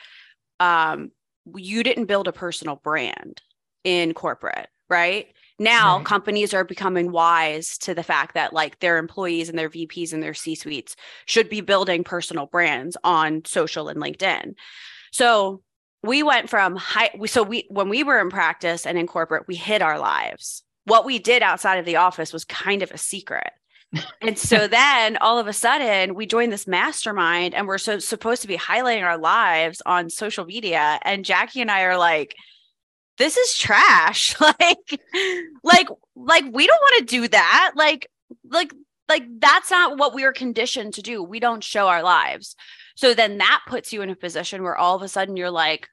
Um, 0.60 1.12
you 1.56 1.84
didn't 1.84 2.06
build 2.06 2.28
a 2.28 2.34
personal 2.34 2.76
brand 2.76 3.42
in 3.84 4.14
corporate, 4.14 4.68
right? 4.90 5.28
Now, 5.58 5.98
right. 5.98 6.06
companies 6.06 6.54
are 6.54 6.66
becoming 6.66 7.12
wise 7.12 7.78
to 7.80 7.94
the 7.94 8.04
fact 8.04 8.34
that 8.34 8.54
like 8.54 8.80
their 8.80 8.98
employees 8.98 9.50
and 9.50 9.58
their 9.58 9.70
VPs 9.70 10.14
and 10.14 10.22
their 10.22 10.34
C 10.34 10.56
suites 10.56 10.96
should 11.26 11.50
be 11.50 11.62
building 11.62 12.04
personal 12.04 12.46
brands 12.46 12.98
on 13.04 13.44
social 13.46 13.88
and 13.88 14.02
LinkedIn. 14.02 14.54
So, 15.12 15.62
we 16.02 16.24
went 16.24 16.50
from 16.50 16.78
high 16.78 17.10
so 17.26 17.44
we 17.44 17.66
when 17.70 17.90
we 17.90 18.04
were 18.04 18.20
in 18.22 18.30
practice 18.30 18.86
and 18.86 18.98
in 18.98 19.06
corporate 19.06 19.48
we 19.50 19.56
hid 19.56 19.82
our 19.82 20.00
lives 20.00 20.64
what 20.90 21.06
we 21.06 21.20
did 21.20 21.42
outside 21.42 21.78
of 21.78 21.86
the 21.86 21.98
office 21.98 22.34
was 22.34 22.46
kind 22.46 22.84
of 22.84 22.92
a 22.92 22.98
secret. 22.98 23.52
and 24.22 24.38
so 24.38 24.68
then 24.68 25.18
all 25.18 25.40
of 25.40 25.48
a 25.48 25.54
sudden 25.54 26.16
we 26.16 26.26
joined 26.26 26.52
this 26.52 26.68
mastermind 26.68 27.54
and 27.54 27.68
we're 27.68 27.78
so 27.78 28.00
supposed 28.00 28.42
to 28.42 28.48
be 28.48 28.58
highlighting 28.58 29.04
our 29.04 29.18
lives 29.18 29.82
on 29.86 30.10
social 30.10 30.46
media. 30.46 31.00
And 31.04 31.26
Jackie 31.26 31.62
and 31.62 31.72
I 31.72 31.84
are 31.84 31.98
like 31.98 32.36
this 33.18 33.38
is 33.38 33.58
trash. 33.58 34.36
Like 34.60 35.00
like 35.64 35.88
like 36.16 36.46
we 36.52 36.68
don't 36.68 36.82
want 36.82 37.00
to 37.00 37.16
do 37.16 37.28
that. 37.28 37.74
Like 37.76 38.10
like 38.50 38.74
like 39.08 39.24
that's 39.40 39.72
not 39.72 39.98
what 39.98 40.14
we 40.14 40.24
are 40.24 40.34
conditioned 40.34 40.94
to 40.96 41.02
do. 41.02 41.24
We 41.24 41.40
don't 41.40 41.64
show 41.64 41.88
our 41.88 42.04
lives. 42.04 42.56
So 42.96 43.14
then 43.14 43.38
that 43.38 43.62
puts 43.68 43.94
you 43.94 44.02
in 44.02 44.10
a 44.10 44.16
position 44.16 44.64
where 44.64 44.78
all 44.78 44.96
of 44.96 45.02
a 45.02 45.08
sudden 45.08 45.38
you're 45.38 45.52
like 45.52 45.88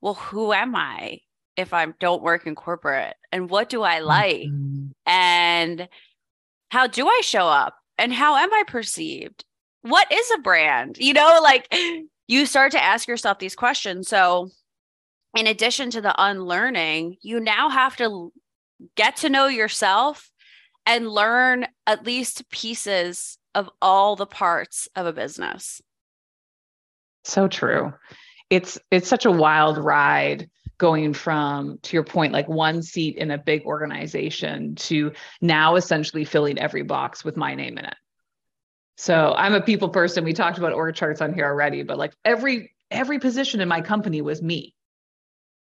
well 0.00 0.14
who 0.14 0.52
am 0.52 0.74
I 0.74 1.20
if 1.56 1.72
I 1.72 1.86
don't 2.00 2.22
work 2.22 2.46
in 2.46 2.54
corporate? 2.54 3.14
And 3.30 3.50
what 3.50 3.68
do 3.68 3.82
I 3.82 4.00
like? 4.00 4.46
Mm-hmm. 4.48 4.88
And 5.06 5.88
how 6.70 6.86
do 6.86 7.06
I 7.06 7.20
show 7.22 7.46
up? 7.46 7.76
And 7.98 8.12
how 8.12 8.36
am 8.36 8.52
I 8.52 8.64
perceived? 8.66 9.44
What 9.82 10.10
is 10.10 10.30
a 10.34 10.38
brand? 10.38 10.98
You 10.98 11.12
know, 11.12 11.40
like 11.42 11.72
you 12.28 12.46
start 12.46 12.72
to 12.72 12.82
ask 12.82 13.06
yourself 13.08 13.38
these 13.38 13.54
questions. 13.54 14.08
So, 14.08 14.48
in 15.36 15.46
addition 15.46 15.90
to 15.90 16.00
the 16.00 16.14
unlearning, 16.18 17.16
you 17.22 17.40
now 17.40 17.68
have 17.68 17.96
to 17.96 18.32
get 18.96 19.16
to 19.16 19.30
know 19.30 19.46
yourself 19.46 20.30
and 20.86 21.08
learn 21.08 21.66
at 21.86 22.04
least 22.04 22.50
pieces 22.50 23.38
of 23.54 23.70
all 23.80 24.16
the 24.16 24.26
parts 24.26 24.88
of 24.96 25.06
a 25.06 25.12
business. 25.12 25.80
So 27.24 27.48
true. 27.48 27.92
It's 28.50 28.78
it's 28.90 29.08
such 29.08 29.24
a 29.24 29.30
wild 29.30 29.78
ride 29.78 30.50
going 30.82 31.14
from 31.14 31.78
to 31.82 31.96
your 31.96 32.02
point 32.02 32.32
like 32.32 32.48
one 32.48 32.82
seat 32.82 33.16
in 33.16 33.30
a 33.30 33.38
big 33.38 33.64
organization 33.64 34.74
to 34.74 35.12
now 35.40 35.76
essentially 35.76 36.24
filling 36.24 36.58
every 36.58 36.82
box 36.82 37.24
with 37.24 37.36
my 37.36 37.54
name 37.54 37.78
in 37.78 37.84
it. 37.84 37.94
So 38.96 39.32
i'm 39.36 39.54
a 39.54 39.60
people 39.60 39.90
person. 39.90 40.24
We 40.24 40.32
talked 40.32 40.58
about 40.58 40.72
org 40.72 40.96
charts 40.96 41.20
on 41.20 41.34
here 41.34 41.46
already 41.46 41.84
but 41.84 41.98
like 41.98 42.14
every 42.24 42.74
every 42.90 43.20
position 43.20 43.60
in 43.60 43.68
my 43.68 43.80
company 43.80 44.22
was 44.22 44.42
me. 44.42 44.74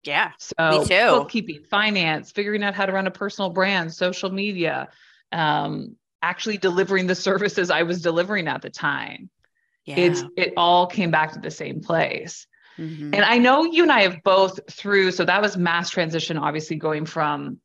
Yeah 0.05 0.31
so 0.39 0.55
me 0.71 0.87
too. 0.87 1.11
bookkeeping 1.11 1.65
finance 1.69 2.31
figuring 2.31 2.63
out 2.63 2.77
how 2.77 2.87
to 2.87 2.93
run 2.93 3.09
a 3.09 3.11
personal 3.11 3.51
brand 3.51 3.93
social 3.93 4.31
media 4.31 4.89
um, 5.33 5.97
actually 6.23 6.59
delivering 6.59 7.09
the 7.09 7.17
services 7.17 7.73
i 7.73 7.83
was 7.83 8.03
delivering 8.03 8.47
at 8.47 8.63
the 8.63 8.71
time. 8.71 9.31
Yeah. 9.85 9.97
it's 9.99 10.23
it 10.37 10.53
all 10.57 10.87
came 10.87 11.11
back 11.11 11.33
to 11.33 11.41
the 11.41 11.51
same 11.51 11.81
place 11.81 12.47
Mm-hmm. 12.79 13.15
And 13.15 13.25
I 13.25 13.39
know 13.39 13.65
you 13.65 13.83
and 13.83 13.93
I 13.93 14.03
have 14.03 14.23
both 14.23 14.61
through, 14.71 15.11
so 15.13 15.25
that 15.25 15.43
was 15.43 15.57
mass 15.57 15.91
transition, 15.91 16.39
obviously 16.39 16.77
going 16.77 17.07
from 17.07 17.61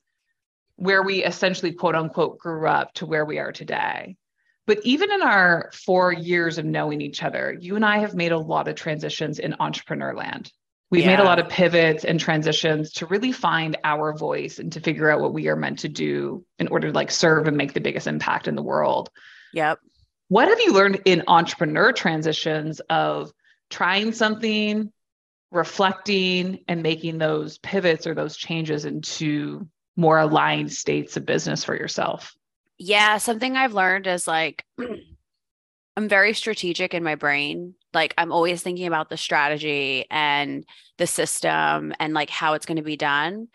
where 0.76 1.04
we 1.04 1.24
essentially 1.24 1.72
quote 1.72 1.96
unquote 1.96 2.40
grew 2.40 2.68
up 2.68 2.94
to 2.96 3.06
where 3.06 3.26
we 3.26 3.38
are 3.38 3.52
today. 3.52 4.16
But 4.66 4.80
even 4.84 5.12
in 5.12 5.22
our 5.22 5.72
four 5.74 6.14
years 6.14 6.58
of 6.58 6.66
knowing 6.66 7.02
each 7.02 7.22
other, 7.22 7.56
you 7.60 7.76
and 7.76 7.86
I 7.86 8.00
have 8.00 8.16
made 8.16 8.32
a 8.32 8.40
lot 8.40 8.68
of 8.68 8.76
transitions 8.76 9.40
in 9.40 9.56
entrepreneur 9.60 10.16
land. 10.16 10.52
We've 10.90 11.04
yeah. 11.04 11.16
made 11.16 11.20
a 11.20 11.26
lot 11.26 11.40
of 11.40 11.50
pivots 11.50 12.06
and 12.06 12.20
transitions 12.20 12.92
to 12.94 13.08
really 13.08 13.32
find 13.32 13.78
our 13.84 14.16
voice 14.16 14.60
and 14.60 14.72
to 14.74 14.80
figure 14.80 15.10
out 15.10 15.22
what 15.22 15.34
we 15.34 15.48
are 15.48 15.56
meant 15.56 15.80
to 15.80 15.90
do 15.90 16.46
in 16.60 16.68
order 16.68 16.88
to 16.88 16.94
like 16.94 17.12
serve 17.12 17.48
and 17.48 17.58
make 17.58 17.74
the 17.74 17.82
biggest 17.82 18.08
impact 18.08 18.48
in 18.48 18.56
the 18.56 18.62
world. 18.62 19.10
Yep. 19.54 19.80
What 20.28 20.48
have 20.48 20.60
you 20.60 20.72
learned 20.72 21.02
in 21.06 21.24
entrepreneur 21.28 21.92
transitions 21.92 22.80
of 22.92 23.34
trying 23.70 24.14
something, 24.14 24.93
reflecting 25.54 26.60
and 26.68 26.84
making 26.84 27.20
those 27.20 27.58
pivots 27.60 28.08
or 28.08 28.14
those 28.14 28.36
changes 28.36 28.86
into 28.86 29.68
more 29.96 30.18
aligned 30.18 30.72
states 30.72 31.16
of 31.16 31.26
business 31.26 31.64
for 31.64 31.76
yourself? 31.76 32.36
Yeah, 32.78 33.18
something 33.18 33.56
I've 33.56 33.74
learned 33.74 34.08
is 34.08 34.28
like 34.28 34.66
I'm 35.96 36.10
very 36.10 36.34
strategic 36.34 36.94
in 36.94 37.04
my 37.04 37.16
brain. 37.16 37.76
Like 37.94 38.14
I'm 38.18 38.32
always 38.32 38.64
thinking 38.64 38.88
about 38.88 39.10
the 39.10 39.18
strategy 39.18 40.06
and 40.10 40.66
the 40.98 41.08
system 41.08 41.94
and 42.00 42.14
like 42.14 42.30
how 42.30 42.54
it's 42.54 42.66
going 42.66 42.78
to 42.78 42.84
be 42.84 42.98
done. 42.98 43.48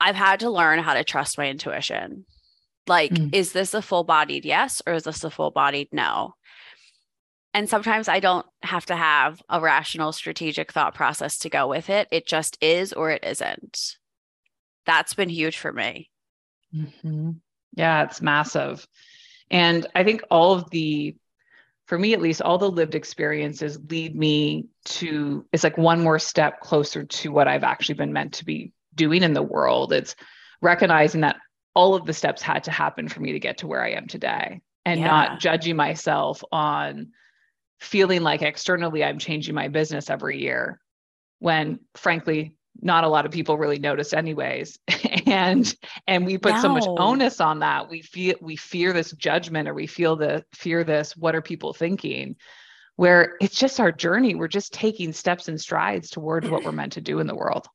I've 0.00 0.14
had 0.14 0.40
to 0.40 0.50
learn 0.50 0.78
how 0.78 0.94
to 0.94 1.02
trust 1.02 1.38
my 1.38 1.48
intuition. 1.48 2.24
Like, 2.86 3.10
mm. 3.10 3.34
is 3.34 3.52
this 3.52 3.74
a 3.74 3.82
full 3.82 4.04
bodied 4.04 4.44
yes 4.44 4.80
or 4.86 4.94
is 4.94 5.02
this 5.02 5.24
a 5.24 5.30
full 5.30 5.50
bodied 5.50 5.88
no? 5.92 6.34
And 7.58 7.68
sometimes 7.68 8.06
I 8.06 8.20
don't 8.20 8.46
have 8.62 8.86
to 8.86 8.94
have 8.94 9.42
a 9.48 9.60
rational 9.60 10.12
strategic 10.12 10.70
thought 10.70 10.94
process 10.94 11.38
to 11.38 11.50
go 11.50 11.66
with 11.66 11.90
it. 11.90 12.06
It 12.12 12.24
just 12.24 12.56
is 12.60 12.92
or 12.92 13.10
it 13.10 13.24
isn't. 13.24 13.96
That's 14.86 15.14
been 15.14 15.28
huge 15.28 15.58
for 15.58 15.72
me. 15.72 16.08
Mm-hmm. 16.72 17.32
Yeah, 17.74 18.04
it's 18.04 18.22
massive. 18.22 18.86
And 19.50 19.88
I 19.96 20.04
think 20.04 20.22
all 20.30 20.52
of 20.52 20.70
the, 20.70 21.16
for 21.86 21.98
me 21.98 22.12
at 22.12 22.22
least, 22.22 22.42
all 22.42 22.58
the 22.58 22.70
lived 22.70 22.94
experiences 22.94 23.76
lead 23.90 24.14
me 24.14 24.66
to, 24.84 25.44
it's 25.52 25.64
like 25.64 25.76
one 25.76 26.00
more 26.00 26.20
step 26.20 26.60
closer 26.60 27.02
to 27.02 27.32
what 27.32 27.48
I've 27.48 27.64
actually 27.64 27.96
been 27.96 28.12
meant 28.12 28.34
to 28.34 28.44
be 28.44 28.70
doing 28.94 29.24
in 29.24 29.32
the 29.32 29.42
world. 29.42 29.92
It's 29.92 30.14
recognizing 30.62 31.22
that 31.22 31.40
all 31.74 31.96
of 31.96 32.06
the 32.06 32.14
steps 32.14 32.40
had 32.40 32.62
to 32.64 32.70
happen 32.70 33.08
for 33.08 33.18
me 33.18 33.32
to 33.32 33.40
get 33.40 33.58
to 33.58 33.66
where 33.66 33.82
I 33.82 33.94
am 33.94 34.06
today 34.06 34.60
and 34.86 35.00
yeah. 35.00 35.06
not 35.08 35.40
judging 35.40 35.74
myself 35.74 36.44
on 36.52 37.08
feeling 37.80 38.22
like 38.22 38.42
externally 38.42 39.04
I'm 39.04 39.18
changing 39.18 39.54
my 39.54 39.68
business 39.68 40.10
every 40.10 40.40
year 40.40 40.80
when 41.38 41.80
frankly 41.94 42.56
not 42.80 43.04
a 43.04 43.08
lot 43.08 43.26
of 43.26 43.32
people 43.32 43.58
really 43.58 43.78
notice 43.78 44.12
anyways. 44.12 44.78
And 45.26 45.74
and 46.06 46.24
we 46.24 46.38
put 46.38 46.54
no. 46.54 46.62
so 46.62 46.68
much 46.70 46.86
onus 46.86 47.38
on 47.38 47.58
that. 47.58 47.90
We 47.90 48.00
feel 48.00 48.36
we 48.40 48.56
fear 48.56 48.94
this 48.94 49.12
judgment 49.12 49.68
or 49.68 49.74
we 49.74 49.86
feel 49.86 50.16
the 50.16 50.42
fear 50.54 50.84
this 50.84 51.14
what 51.18 51.34
are 51.34 51.42
people 51.42 51.74
thinking? 51.74 52.36
Where 52.96 53.36
it's 53.38 53.54
just 53.54 53.78
our 53.78 53.92
journey. 53.92 54.34
We're 54.34 54.48
just 54.48 54.72
taking 54.72 55.12
steps 55.12 55.46
and 55.46 55.60
strides 55.60 56.08
towards 56.08 56.48
what 56.48 56.64
we're 56.64 56.72
meant 56.72 56.94
to 56.94 57.02
do 57.02 57.18
in 57.18 57.26
the 57.26 57.34
world. 57.34 57.68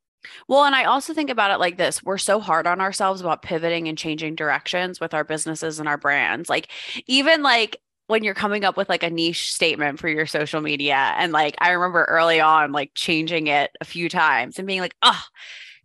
Well, 0.48 0.64
and 0.64 0.74
I 0.74 0.86
also 0.86 1.14
think 1.14 1.30
about 1.30 1.52
it 1.52 1.60
like 1.60 1.78
this. 1.78 2.02
We're 2.02 2.18
so 2.18 2.40
hard 2.40 2.66
on 2.66 2.82
ourselves 2.82 3.22
about 3.22 3.44
pivoting 3.44 3.88
and 3.88 4.00
changing 4.00 4.34
directions 4.34 5.00
with 5.00 5.14
our 5.14 5.24
businesses 5.24 5.80
and 5.80 5.88
our 5.88 5.98
brands. 5.98 6.50
Like, 6.50 6.70
even 7.06 7.44
like 7.44 7.78
when 8.08 8.24
you're 8.24 8.34
coming 8.34 8.66
up 8.66 8.78
with 8.78 8.90
like 8.90 9.04
a 9.04 9.10
niche 9.10 9.54
statement 9.54 10.00
for 10.00 10.10
your 10.10 10.26
social 10.26 10.62
media. 10.62 11.14
And 11.18 11.32
like, 11.32 11.56
I 11.60 11.72
remember 11.72 12.06
early 12.06 12.40
on, 12.40 12.72
like 12.72 12.92
changing 12.96 13.48
it 13.48 13.72
a 13.80 13.86
few 13.86 14.10
times 14.10 14.60
and 14.60 14.68
being 14.68 14.82
like, 14.82 14.96
oh, 15.02 15.24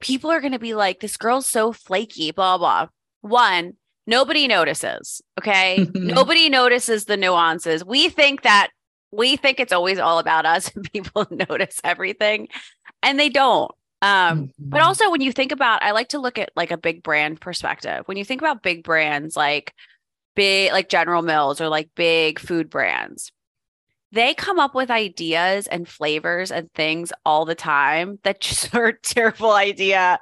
people 0.01 0.31
are 0.31 0.41
going 0.41 0.53
to 0.53 0.59
be 0.59 0.75
like, 0.75 1.01
this 1.01 1.17
girl's 1.17 1.47
so 1.47 1.73
flaky, 1.73 2.33
blah, 2.33 2.59
blah. 2.59 2.89
One, 3.21 3.75
nobody 4.07 4.49
notices. 4.49 5.23
Okay. 5.39 5.87
nobody 5.95 6.49
notices 6.49 7.05
the 7.05 7.17
nuances. 7.17 7.85
We 7.85 8.09
think 8.09 8.43
that 8.43 8.71
we 9.11 9.37
think 9.37 9.61
it's 9.61 9.73
always 9.73 9.99
all 9.99 10.19
about 10.19 10.45
us 10.45 10.75
and 10.75 10.91
people 10.93 11.27
notice 11.31 11.81
everything 11.85 12.49
and 13.03 13.19
they 13.19 13.29
don't. 13.29 13.71
Um, 14.01 14.53
but 14.59 14.79
mm-hmm. 14.79 14.87
also 14.87 15.11
when 15.11 15.21
you 15.21 15.33
think 15.33 15.51
about, 15.51 15.83
I 15.83 15.91
like 15.91 16.09
to 16.09 16.21
look 16.21 16.39
at 16.39 16.51
like 16.55 16.71
a 16.71 16.77
big 16.77 17.03
brand 17.03 17.41
perspective. 17.41 18.03
When 18.07 18.17
you 18.17 18.25
think 18.25 18.41
about 18.41 18.63
big 18.63 18.85
brands 18.85 19.37
like 19.37 19.75
big, 20.39 20.71
like 20.71 20.89
General 20.89 21.23
Mills 21.23 21.61
or 21.61 21.69
like 21.69 21.91
big 21.97 22.39
food 22.39 22.71
brands, 22.71 23.33
they 24.13 24.35
come 24.35 24.61
up 24.61 24.73
with 24.73 24.89
ideas 24.89 25.67
and 25.67 25.89
flavors 25.89 26.53
and 26.53 26.73
things 26.75 27.13
all 27.27 27.45
the 27.45 27.57
time 27.57 28.21
that 28.23 28.41
just 28.41 28.73
are 28.73 28.87
a 28.87 29.01
terrible 29.01 29.51
idea. 29.51 30.21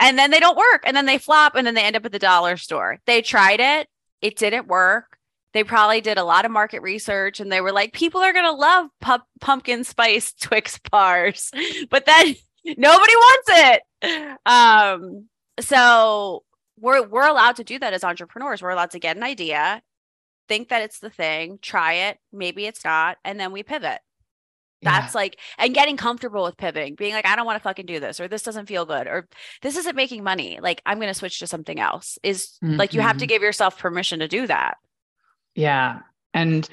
And 0.00 0.18
then 0.18 0.32
they 0.32 0.40
don't 0.40 0.58
work 0.58 0.82
and 0.84 0.96
then 0.96 1.06
they 1.06 1.18
flop 1.18 1.54
and 1.54 1.64
then 1.64 1.74
they 1.74 1.84
end 1.84 1.94
up 1.94 2.04
at 2.04 2.10
the 2.10 2.18
dollar 2.18 2.56
store. 2.56 2.98
They 3.06 3.22
tried 3.22 3.60
it, 3.60 3.88
it 4.20 4.36
didn't 4.36 4.66
work. 4.66 5.16
They 5.52 5.62
probably 5.62 6.00
did 6.00 6.18
a 6.18 6.24
lot 6.24 6.44
of 6.44 6.50
market 6.50 6.82
research 6.82 7.38
and 7.38 7.50
they 7.50 7.60
were 7.60 7.72
like, 7.72 7.92
people 7.92 8.20
are 8.20 8.32
going 8.32 8.44
to 8.44 8.52
love 8.52 8.88
pu- 9.00 9.24
pumpkin 9.40 9.84
spice 9.84 10.32
Twix 10.40 10.80
bars. 10.90 11.52
But 11.88 12.04
then 12.04 12.34
nobody 12.76 13.14
wants 13.14 13.48
it. 14.02 14.38
Um, 14.44 15.28
so 15.60 16.42
we're 16.78 17.06
we're 17.06 17.28
allowed 17.28 17.56
to 17.56 17.64
do 17.64 17.78
that 17.78 17.92
as 17.92 18.04
entrepreneurs. 18.04 18.62
We're 18.62 18.70
allowed 18.70 18.92
to 18.92 18.98
get 18.98 19.16
an 19.16 19.22
idea, 19.22 19.82
think 20.48 20.68
that 20.68 20.82
it's 20.82 20.98
the 20.98 21.10
thing, 21.10 21.58
try 21.60 21.92
it, 21.92 22.18
maybe 22.32 22.66
it's 22.66 22.84
not, 22.84 23.18
and 23.24 23.38
then 23.38 23.52
we 23.52 23.62
pivot. 23.62 24.00
That's 24.82 25.14
yeah. 25.14 25.18
like, 25.18 25.40
and 25.56 25.74
getting 25.74 25.96
comfortable 25.96 26.44
with 26.44 26.58
pivoting, 26.58 26.96
being 26.96 27.14
like, 27.14 27.26
I 27.26 27.34
don't 27.34 27.46
want 27.46 27.56
to 27.56 27.62
fucking 27.62 27.86
do 27.86 27.98
this, 27.98 28.20
or 28.20 28.28
this 28.28 28.42
doesn't 28.42 28.66
feel 28.66 28.84
good, 28.84 29.06
or 29.06 29.26
this 29.62 29.76
isn't 29.76 29.96
making 29.96 30.22
money. 30.22 30.58
Like, 30.60 30.82
I'm 30.84 30.98
going 30.98 31.08
to 31.08 31.14
switch 31.14 31.38
to 31.38 31.46
something 31.46 31.80
else. 31.80 32.18
Is 32.22 32.58
mm-hmm. 32.62 32.76
like, 32.76 32.92
you 32.92 33.00
have 33.00 33.16
to 33.16 33.24
mm-hmm. 33.24 33.28
give 33.28 33.42
yourself 33.42 33.78
permission 33.78 34.18
to 34.20 34.28
do 34.28 34.46
that. 34.46 34.76
Yeah. 35.54 36.00
And 36.34 36.68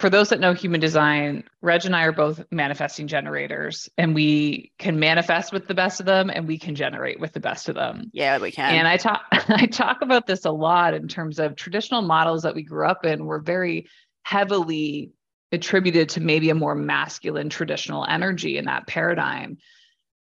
for 0.00 0.08
those 0.08 0.30
that 0.30 0.40
know 0.40 0.54
human 0.54 0.80
design, 0.80 1.44
Reg 1.60 1.84
and 1.84 1.94
I 1.94 2.04
are 2.04 2.12
both 2.12 2.42
manifesting 2.50 3.06
generators, 3.06 3.90
and 3.98 4.14
we 4.14 4.72
can 4.78 4.98
manifest 4.98 5.52
with 5.52 5.68
the 5.68 5.74
best 5.74 6.00
of 6.00 6.06
them, 6.06 6.30
and 6.30 6.48
we 6.48 6.58
can 6.58 6.74
generate 6.74 7.20
with 7.20 7.34
the 7.34 7.40
best 7.40 7.68
of 7.68 7.74
them. 7.74 8.10
Yeah, 8.14 8.38
we 8.38 8.50
can. 8.50 8.74
And 8.74 8.88
I 8.88 8.96
talk, 8.96 9.22
I 9.30 9.66
talk 9.66 10.00
about 10.00 10.26
this 10.26 10.46
a 10.46 10.50
lot 10.50 10.94
in 10.94 11.06
terms 11.06 11.38
of 11.38 11.54
traditional 11.54 12.00
models 12.00 12.44
that 12.44 12.54
we 12.54 12.62
grew 12.62 12.86
up 12.86 13.04
in 13.04 13.26
were 13.26 13.40
very 13.40 13.88
heavily 14.22 15.10
attributed 15.52 16.08
to 16.10 16.20
maybe 16.20 16.48
a 16.48 16.54
more 16.54 16.74
masculine 16.74 17.50
traditional 17.50 18.06
energy 18.08 18.56
in 18.56 18.64
that 18.64 18.86
paradigm. 18.86 19.58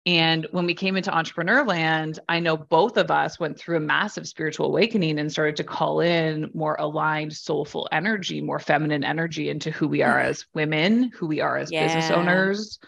And 0.06 0.48
when 0.52 0.66
we 0.66 0.74
came 0.74 0.98
into 0.98 1.16
entrepreneur 1.16 1.64
land, 1.64 2.20
I 2.28 2.40
know 2.42 2.58
both 2.58 2.98
of 2.98 3.10
us 3.10 3.40
went 3.40 3.58
through 3.58 3.78
a 3.78 3.82
massive 3.82 4.28
spiritual 4.28 4.66
awakening 4.66 5.18
and 5.18 5.32
started 5.32 5.56
to 5.58 5.64
call 5.64 6.02
in 6.02 6.52
more 6.54 6.76
aligned, 6.78 7.34
soulful 7.34 7.88
energy, 7.92 8.42
more 8.42 8.60
feminine 8.60 9.06
energy 9.06 9.50
into 9.50 9.72
who 9.72 9.88
we 9.88 10.02
are 10.02 10.20
as 10.20 10.46
women, 10.54 11.04
who 11.04 11.26
we 11.26 11.40
are 11.40 11.58
as 11.58 11.72
yeah. 11.72 11.86
business 11.86 12.12
owners, 12.12 12.80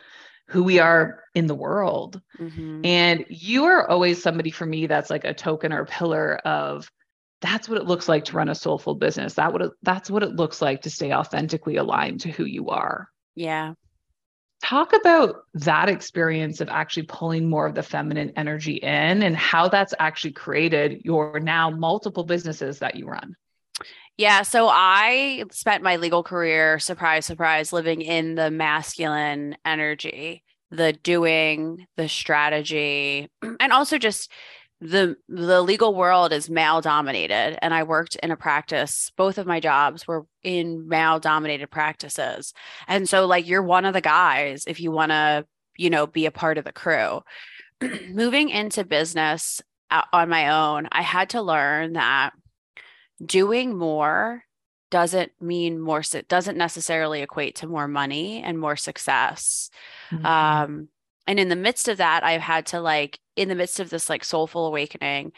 who 0.48 0.63
we 0.63 0.79
are 0.79 1.24
in 1.34 1.48
the 1.48 1.55
world. 1.55 2.22
Mm-hmm. 2.38 2.86
And 2.86 3.25
you 3.29 3.63
are 3.63 3.89
always 3.89 4.22
somebody 4.22 4.51
for 4.51 4.65
me 4.65 4.88
that's 4.88 5.10
like 5.10 5.24
a 5.24 5.34
token 5.34 5.72
or 5.72 5.81
a 5.81 5.86
pillar 5.86 6.36
of 6.43 6.91
that's 7.39 7.69
what 7.69 7.77
it 7.77 7.86
looks 7.86 8.10
like 8.10 8.25
to 8.25 8.36
run 8.36 8.50
a 8.50 8.55
soulful 8.55 8.95
business. 8.95 9.36
That 9.36 9.53
what 9.53 9.62
it, 9.62 9.72
that's 9.84 10.10
what 10.10 10.24
it 10.24 10.36
looks 10.36 10.62
like 10.62 10.81
to 10.81 10.89
stay 10.89 11.13
authentically 11.13 11.77
aligned 11.77 12.22
to 12.22 12.31
who 12.31 12.43
you 12.43 12.69
are. 12.69 13.09
Yeah. 13.35 13.74
Talk 14.63 14.94
about 14.94 15.44
that 15.55 15.89
experience 15.89 16.61
of 16.61 16.70
actually 16.70 17.03
pulling 17.03 17.50
more 17.50 17.68
of 17.68 17.75
the 17.75 17.83
feminine 17.83 18.31
energy 18.35 18.75
in 18.75 19.22
and 19.24 19.35
how 19.35 19.68
that's 19.68 19.94
actually 20.00 20.31
created 20.31 21.01
your 21.03 21.39
now 21.39 21.70
multiple 21.70 22.24
businesses 22.24 22.79
that 22.79 22.96
you 22.96 23.05
run. 23.07 23.35
Yeah. 24.18 24.44
So 24.44 24.70
I 24.70 25.44
spent 25.51 25.83
my 25.83 25.98
legal 25.98 26.24
career, 26.24 26.79
surprise, 26.79 27.25
surprise, 27.25 27.74
living 27.74 28.01
in 28.01 28.35
the 28.35 28.50
masculine 28.50 29.57
energy, 29.65 30.44
the 30.72 30.94
doing, 30.94 31.85
the 31.98 32.07
strategy, 32.07 33.29
and 33.59 33.74
also 33.74 33.98
just 33.98 34.31
the 34.81 35.16
the 35.29 35.61
legal 35.61 35.96
world 35.96 36.33
is 36.33 36.50
male 36.50 36.81
dominated 36.81 37.57
and 37.64 37.74
i 37.74 37.81
worked 37.83 38.18
in 38.18 38.29
a 38.29 38.35
practice 38.35 39.09
both 39.16 39.38
of 39.38 39.48
my 39.48 39.59
jobs 39.59 40.05
were 40.05 40.25
in 40.46 40.88
male 40.88 41.20
dominated 41.20 41.72
practices. 41.72 42.53
And 42.88 43.09
so 43.09 43.25
like 43.25 43.48
you're 43.48 43.64
one 43.64 43.83
of 43.83 43.94
the 43.94 44.01
guys 44.01 44.64
if 44.68 44.79
you 44.79 44.92
want 44.92 45.11
to 45.11 45.46
you 45.75 45.90
know 45.90 46.07
be 46.07 46.25
a 46.25 46.31
part 46.31 46.57
of 46.57 46.64
the 46.64 46.72
crew. 46.72 47.22
Moving 48.07 48.50
into 48.50 48.85
business 48.85 49.61
uh, 49.92 50.03
on 50.14 50.29
my 50.29 50.50
own 50.50 50.88
i 50.92 51.01
had 51.01 51.29
to 51.31 51.42
learn 51.42 51.94
that 51.94 52.31
doing 53.24 53.75
more 53.77 54.44
doesn't 54.92 55.31
mean 55.42 55.79
more 55.79 56.01
it 56.14 56.27
doesn't 56.27 56.57
necessarily 56.57 57.22
equate 57.22 57.55
to 57.55 57.68
more 57.68 57.88
money 57.88 58.42
and 58.44 58.59
more 58.59 58.75
success. 58.75 59.70
Mm-hmm. 60.11 60.25
um 60.25 60.90
and 61.27 61.40
in 61.40 61.50
the 61.50 61.55
midst 61.55 61.88
of 61.88 61.98
that 61.98 62.24
i've 62.24 62.42
had 62.42 62.68
to 62.68 62.79
like 62.79 63.20
in 63.35 63.50
the 63.50 63.55
midst 63.55 63.79
of 63.79 63.89
this 63.89 64.09
like 64.09 64.24
soulful 64.24 64.67
awakening 64.67 65.31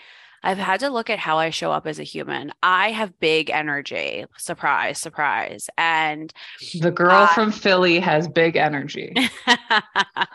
I've 0.44 0.58
had 0.58 0.80
to 0.82 0.90
look 0.90 1.10
at 1.10 1.20
how 1.20 1.38
I 1.38 1.50
show 1.50 1.72
up 1.72 1.88
as 1.88 2.00
a 2.00 2.04
human. 2.04 2.54
I 2.62 2.92
have 2.92 3.20
big 3.20 3.50
energy. 3.50 4.26
Surprise, 4.38 5.00
surprise. 5.00 5.70
And 5.78 6.34
the 6.80 6.92
girl 6.92 7.12
uh, 7.12 7.28
from 7.28 7.52
Philly 7.52 8.00
has 8.00 8.28
big 8.28 8.56
energy. 8.56 9.14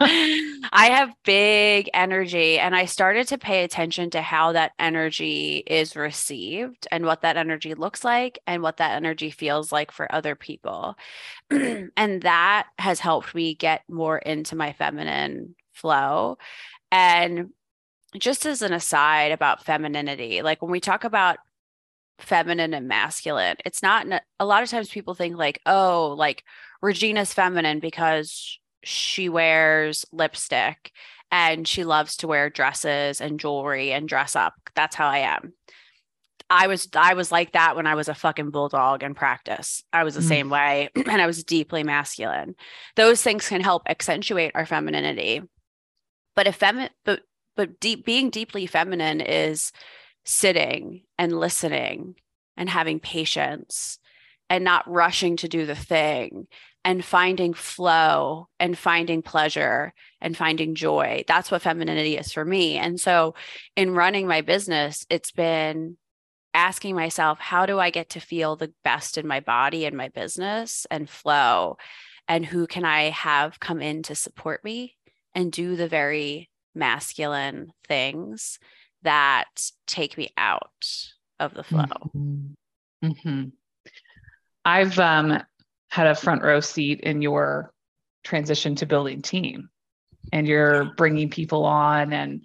I 0.00 0.90
have 0.90 1.14
big 1.24 1.88
energy. 1.94 2.58
And 2.58 2.74
I 2.74 2.84
started 2.86 3.28
to 3.28 3.38
pay 3.38 3.64
attention 3.64 4.10
to 4.10 4.22
how 4.22 4.52
that 4.52 4.72
energy 4.78 5.62
is 5.66 5.96
received 5.96 6.88
and 6.90 7.06
what 7.06 7.22
that 7.22 7.36
energy 7.36 7.74
looks 7.74 8.04
like 8.04 8.38
and 8.46 8.62
what 8.62 8.78
that 8.78 8.96
energy 8.96 9.30
feels 9.30 9.70
like 9.70 9.92
for 9.92 10.12
other 10.12 10.34
people. 10.34 10.96
and 11.50 12.22
that 12.22 12.66
has 12.78 12.98
helped 13.00 13.34
me 13.34 13.54
get 13.54 13.82
more 13.88 14.18
into 14.18 14.56
my 14.56 14.72
feminine 14.72 15.54
flow. 15.72 16.38
And 16.92 17.48
just 18.16 18.44
as 18.46 18.62
an 18.62 18.72
aside 18.72 19.32
about 19.32 19.64
femininity, 19.64 20.42
like 20.42 20.60
when 20.60 20.70
we 20.70 20.78
talk 20.78 21.04
about 21.04 21.38
feminine 22.18 22.74
and 22.74 22.86
masculine, 22.86 23.56
it's 23.64 23.82
not 23.82 24.06
a 24.38 24.44
lot 24.44 24.62
of 24.62 24.68
times 24.68 24.90
people 24.90 25.14
think 25.14 25.36
like, 25.36 25.58
oh, 25.66 26.14
like 26.16 26.44
Regina's 26.82 27.32
feminine 27.32 27.80
because 27.80 28.60
she 28.84 29.28
wears 29.28 30.04
lipstick 30.12 30.92
and 31.30 31.66
she 31.66 31.82
loves 31.84 32.16
to 32.18 32.28
wear 32.28 32.50
dresses 32.50 33.20
and 33.20 33.40
jewelry 33.40 33.92
and 33.92 34.06
dress 34.06 34.36
up. 34.36 34.52
That's 34.74 34.94
how 34.94 35.08
I 35.08 35.18
am. 35.18 35.54
I 36.50 36.66
was 36.66 36.86
I 36.94 37.14
was 37.14 37.32
like 37.32 37.52
that 37.52 37.76
when 37.76 37.86
I 37.86 37.94
was 37.94 38.08
a 38.08 38.14
fucking 38.14 38.50
bulldog 38.50 39.02
in 39.02 39.14
practice. 39.14 39.82
I 39.90 40.04
was 40.04 40.14
the 40.14 40.20
mm. 40.20 40.28
same 40.28 40.50
way 40.50 40.90
and 40.94 41.22
I 41.22 41.26
was 41.26 41.42
deeply 41.42 41.82
masculine. 41.82 42.54
Those 42.96 43.22
things 43.22 43.48
can 43.48 43.62
help 43.62 43.84
accentuate 43.88 44.52
our 44.54 44.66
femininity. 44.66 45.40
But 46.34 46.46
if 46.46 46.58
femi- 46.58 46.90
but 47.04 47.22
but 47.56 47.80
deep 47.80 48.04
being 48.04 48.30
deeply 48.30 48.66
feminine 48.66 49.20
is 49.20 49.72
sitting 50.24 51.02
and 51.18 51.38
listening 51.38 52.14
and 52.56 52.68
having 52.68 53.00
patience 53.00 53.98
and 54.48 54.64
not 54.64 54.90
rushing 54.90 55.36
to 55.36 55.48
do 55.48 55.66
the 55.66 55.74
thing 55.74 56.46
and 56.84 57.04
finding 57.04 57.54
flow 57.54 58.48
and 58.58 58.76
finding 58.76 59.22
pleasure 59.22 59.94
and 60.20 60.36
finding 60.36 60.74
joy. 60.74 61.24
That's 61.28 61.50
what 61.50 61.62
femininity 61.62 62.16
is 62.16 62.32
for 62.32 62.44
me. 62.44 62.76
And 62.76 63.00
so 63.00 63.34
in 63.76 63.94
running 63.94 64.26
my 64.26 64.40
business, 64.40 65.06
it's 65.08 65.30
been 65.30 65.96
asking 66.54 66.94
myself, 66.94 67.38
how 67.38 67.66
do 67.66 67.78
I 67.78 67.90
get 67.90 68.10
to 68.10 68.20
feel 68.20 68.56
the 68.56 68.72
best 68.84 69.16
in 69.16 69.26
my 69.26 69.40
body 69.40 69.86
and 69.86 69.96
my 69.96 70.08
business 70.08 70.86
and 70.90 71.08
flow? 71.08 71.76
And 72.28 72.44
who 72.44 72.66
can 72.66 72.84
I 72.84 73.10
have 73.10 73.60
come 73.60 73.80
in 73.80 74.02
to 74.04 74.14
support 74.14 74.64
me 74.64 74.96
and 75.34 75.52
do 75.52 75.76
the 75.76 75.88
very 75.88 76.48
masculine 76.74 77.72
things 77.86 78.58
that 79.02 79.70
take 79.86 80.16
me 80.16 80.30
out 80.36 80.86
of 81.40 81.54
the 81.54 81.64
flow. 81.64 81.84
Mm-hmm. 82.16 83.06
Mm-hmm. 83.06 83.44
I've 84.64 84.98
um, 84.98 85.42
had 85.90 86.06
a 86.06 86.14
front 86.14 86.42
row 86.42 86.60
seat 86.60 87.00
in 87.00 87.20
your 87.20 87.72
transition 88.22 88.76
to 88.76 88.86
building 88.86 89.22
team, 89.22 89.70
and 90.32 90.46
you're 90.46 90.94
bringing 90.96 91.30
people 91.30 91.64
on 91.64 92.12
and 92.12 92.44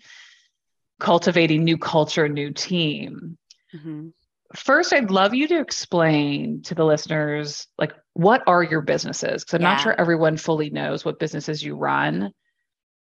cultivating 1.00 1.64
new 1.64 1.78
culture, 1.78 2.28
new 2.28 2.52
team. 2.52 3.38
Mm-hmm. 3.76 4.08
First, 4.56 4.94
I'd 4.94 5.12
love 5.12 5.36
you 5.36 5.48
to 5.50 5.60
explain 5.60 6.64
to 6.64 6.74
the 6.74 6.86
listeners, 6.86 7.68
like, 7.78 7.94
what 8.14 8.42
are 8.48 8.64
your 8.64 8.82
businesses? 8.82 9.44
Because 9.44 9.56
I'm 9.56 9.62
yeah. 9.62 9.74
not 9.74 9.82
sure 9.82 9.94
everyone 10.00 10.38
fully 10.38 10.70
knows 10.70 11.06
what 11.06 11.20
businesses 11.20 11.62
you 11.62 11.76
run 11.76 12.32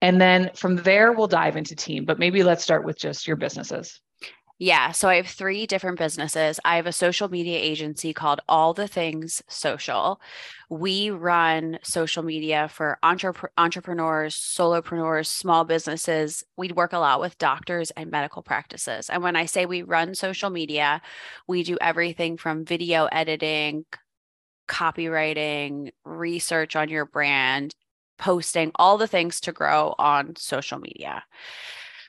And 0.01 0.21
then 0.21 0.51
from 0.55 0.77
there, 0.77 1.13
we'll 1.13 1.27
dive 1.27 1.57
into 1.57 1.75
team, 1.75 2.05
but 2.05 2.19
maybe 2.19 2.43
let's 2.43 2.63
start 2.63 2.85
with 2.85 2.99
just 2.99 3.27
your 3.27 3.37
businesses. 3.37 4.01
Yeah. 4.61 4.91
So 4.91 5.09
I 5.09 5.17
have 5.17 5.29
three 5.29 5.67
different 5.67 5.99
businesses. 5.99 6.59
I 6.65 6.77
have 6.77 6.89
a 6.89 6.93
social 6.93 7.29
media 7.29 7.57
agency 7.57 8.13
called 8.13 8.41
All 8.49 8.75
the 8.75 8.89
Things 8.89 9.41
Social. 9.49 10.21
We 10.69 11.11
run 11.11 11.79
social 11.85 12.25
media 12.25 12.69
for 12.69 12.99
entrep- 13.05 13.51
entrepreneurs, 13.57 14.35
solopreneurs, 14.35 15.27
small 15.27 15.65
businesses. 15.65 16.43
We 16.57 16.73
work 16.73 16.93
a 16.93 16.99
lot 16.99 17.21
with 17.21 17.39
doctors 17.39 17.93
and 17.93 18.11
medical 18.11 18.43
practices. 18.43 19.09
And 19.09 19.23
when 19.23 19.37
I 19.37 19.47
say 19.47 19.65
we 19.65 19.83
run 19.83 20.17
social 20.17 20.51
media, 20.51 21.03
we 21.47 21.63
do 21.63 21.79
everything 21.81 22.37
from 22.37 22.65
video 22.65 23.07
editing, 23.07 23.85
copywriting, 24.67 25.93
research 26.05 26.75
on 26.75 26.89
your 26.89 27.07
brand, 27.07 27.77
posting, 28.19 28.73
all 28.75 28.99
the 28.99 29.07
things 29.07 29.41
to 29.41 29.53
grow 29.53 29.95
on 29.99 30.37
social 30.37 30.79
media. 30.79 31.25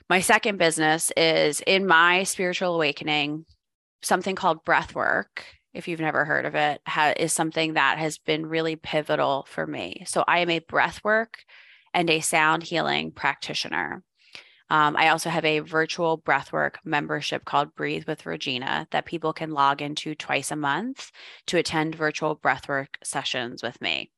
My 0.08 0.20
second 0.20 0.58
business 0.58 1.12
is 1.16 1.62
in 1.66 1.86
my 1.86 2.24
spiritual 2.24 2.74
awakening, 2.74 3.46
something 4.02 4.34
called 4.34 4.64
breath 4.64 4.94
work. 4.94 5.44
If 5.72 5.86
you've 5.86 6.00
never 6.00 6.24
heard 6.24 6.46
of 6.46 6.56
it, 6.56 6.80
ha- 6.86 7.14
is 7.16 7.32
something 7.32 7.74
that 7.74 7.98
has 7.98 8.18
been 8.18 8.46
really 8.46 8.74
pivotal 8.74 9.46
for 9.48 9.66
me. 9.66 10.02
So 10.06 10.24
I 10.26 10.40
am 10.40 10.50
a 10.50 10.58
breath 10.58 11.02
work 11.04 11.44
and 11.94 12.10
a 12.10 12.20
sound 12.20 12.64
healing 12.64 13.12
practitioner. 13.12 14.02
Um, 14.68 14.96
I 14.96 15.08
also 15.08 15.30
have 15.30 15.44
a 15.44 15.58
virtual 15.60 16.20
breathwork 16.20 16.76
membership 16.84 17.44
called 17.44 17.74
Breathe 17.74 18.04
with 18.06 18.24
Regina 18.24 18.86
that 18.92 19.04
people 19.04 19.32
can 19.32 19.50
log 19.50 19.82
into 19.82 20.14
twice 20.14 20.52
a 20.52 20.56
month 20.56 21.10
to 21.46 21.58
attend 21.58 21.96
virtual 21.96 22.36
breathwork 22.36 22.88
sessions 23.02 23.62
with 23.62 23.80
me. 23.80 24.10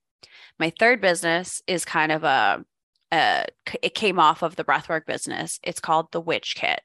My 0.58 0.72
third 0.78 1.00
business 1.00 1.62
is 1.66 1.84
kind 1.84 2.12
of 2.12 2.24
a 2.24 2.64
uh, 3.12 3.44
it 3.82 3.94
came 3.94 4.18
off 4.18 4.42
of 4.42 4.56
the 4.56 4.64
breathwork 4.64 5.04
business. 5.04 5.60
It's 5.62 5.80
called 5.80 6.10
the 6.10 6.20
Witch 6.20 6.54
Kit. 6.56 6.80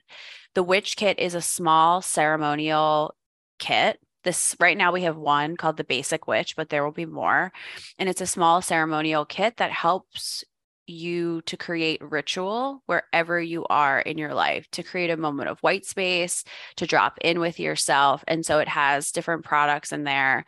The 0.56 0.64
Witch 0.64 0.98
Kit 0.98 1.20
is 1.20 1.34
a 1.34 1.42
small 1.42 2.02
ceremonial 2.02 3.16
kit. 3.60 4.00
This 4.24 4.56
right 4.60 4.78
now 4.78 4.92
we 4.92 5.04
have 5.04 5.16
one 5.16 5.56
called 5.56 5.78
the 5.78 5.86
Basic 5.86 6.28
Witch, 6.28 6.58
but 6.58 6.68
there 6.68 6.84
will 6.84 6.92
be 6.92 7.06
more. 7.06 7.54
And 7.98 8.10
it's 8.10 8.20
a 8.20 8.28
small 8.28 8.62
ceremonial 8.62 9.24
kit 9.24 9.58
that 9.58 9.72
helps 9.72 10.44
you 10.86 11.42
to 11.42 11.58
create 11.58 12.02
ritual 12.02 12.82
wherever 12.86 13.40
you 13.40 13.66
are 13.70 14.00
in 14.00 14.18
your 14.18 14.34
life, 14.34 14.68
to 14.72 14.84
create 14.84 15.10
a 15.10 15.18
moment 15.18 15.50
of 15.50 15.60
white 15.60 15.86
space, 15.86 16.44
to 16.78 16.88
drop 16.88 17.18
in 17.22 17.40
with 17.40 17.60
yourself. 17.60 18.24
And 18.28 18.46
so 18.46 18.60
it 18.60 18.70
has 18.70 19.12
different 19.12 19.46
products 19.46 19.92
in 19.92 20.04
there 20.04 20.46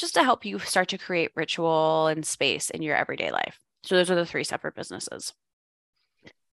just 0.00 0.14
to 0.14 0.24
help 0.24 0.44
you 0.44 0.58
start 0.58 0.88
to 0.88 0.98
create 0.98 1.30
ritual 1.34 2.06
and 2.06 2.24
space 2.24 2.70
in 2.70 2.82
your 2.82 2.96
everyday 2.96 3.30
life. 3.30 3.58
So 3.84 3.96
those 3.96 4.10
are 4.10 4.14
the 4.14 4.26
three 4.26 4.44
separate 4.44 4.74
businesses. 4.74 5.32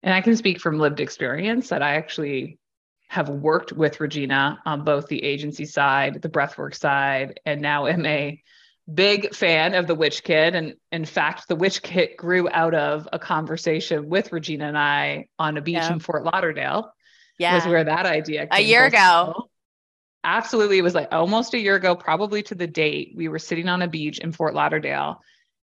And 0.03 0.13
I 0.13 0.21
can 0.21 0.35
speak 0.35 0.59
from 0.59 0.79
lived 0.79 0.99
experience 0.99 1.69
that 1.69 1.81
I 1.81 1.95
actually 1.95 2.59
have 3.09 3.29
worked 3.29 3.71
with 3.71 3.99
Regina 3.99 4.59
on 4.65 4.83
both 4.83 5.07
the 5.07 5.23
agency 5.23 5.65
side, 5.65 6.21
the 6.21 6.29
breathwork 6.29 6.75
side, 6.75 7.39
and 7.45 7.61
now 7.61 7.87
am 7.87 8.05
a 8.05 8.41
big 8.93 9.33
fan 9.33 9.73
of 9.73 9.87
the 9.87 9.95
Witch 9.95 10.23
Kit. 10.23 10.55
And 10.55 10.75
in 10.91 11.05
fact, 11.05 11.47
the 11.47 11.55
Witch 11.55 11.81
Kit 11.81 12.17
grew 12.17 12.49
out 12.49 12.73
of 12.73 13.07
a 13.11 13.19
conversation 13.19 14.09
with 14.09 14.31
Regina 14.31 14.65
and 14.65 14.77
I 14.77 15.27
on 15.39 15.57
a 15.57 15.61
beach 15.61 15.75
yeah. 15.75 15.93
in 15.93 15.99
Fort 15.99 16.23
Lauderdale. 16.23 16.93
Yeah. 17.39 17.55
Was 17.55 17.67
where 17.67 17.83
that 17.83 18.05
idea 18.05 18.47
came. 18.47 18.59
a 18.59 18.61
year 18.61 18.85
ago. 18.85 19.49
Absolutely. 20.23 20.77
It 20.77 20.83
was 20.83 20.95
like 20.95 21.09
almost 21.11 21.53
a 21.53 21.59
year 21.59 21.75
ago, 21.75 21.95
probably 21.95 22.43
to 22.43 22.55
the 22.55 22.67
date. 22.67 23.13
We 23.15 23.27
were 23.27 23.39
sitting 23.39 23.69
on 23.69 23.81
a 23.81 23.87
beach 23.87 24.19
in 24.19 24.31
Fort 24.31 24.53
Lauderdale 24.53 25.21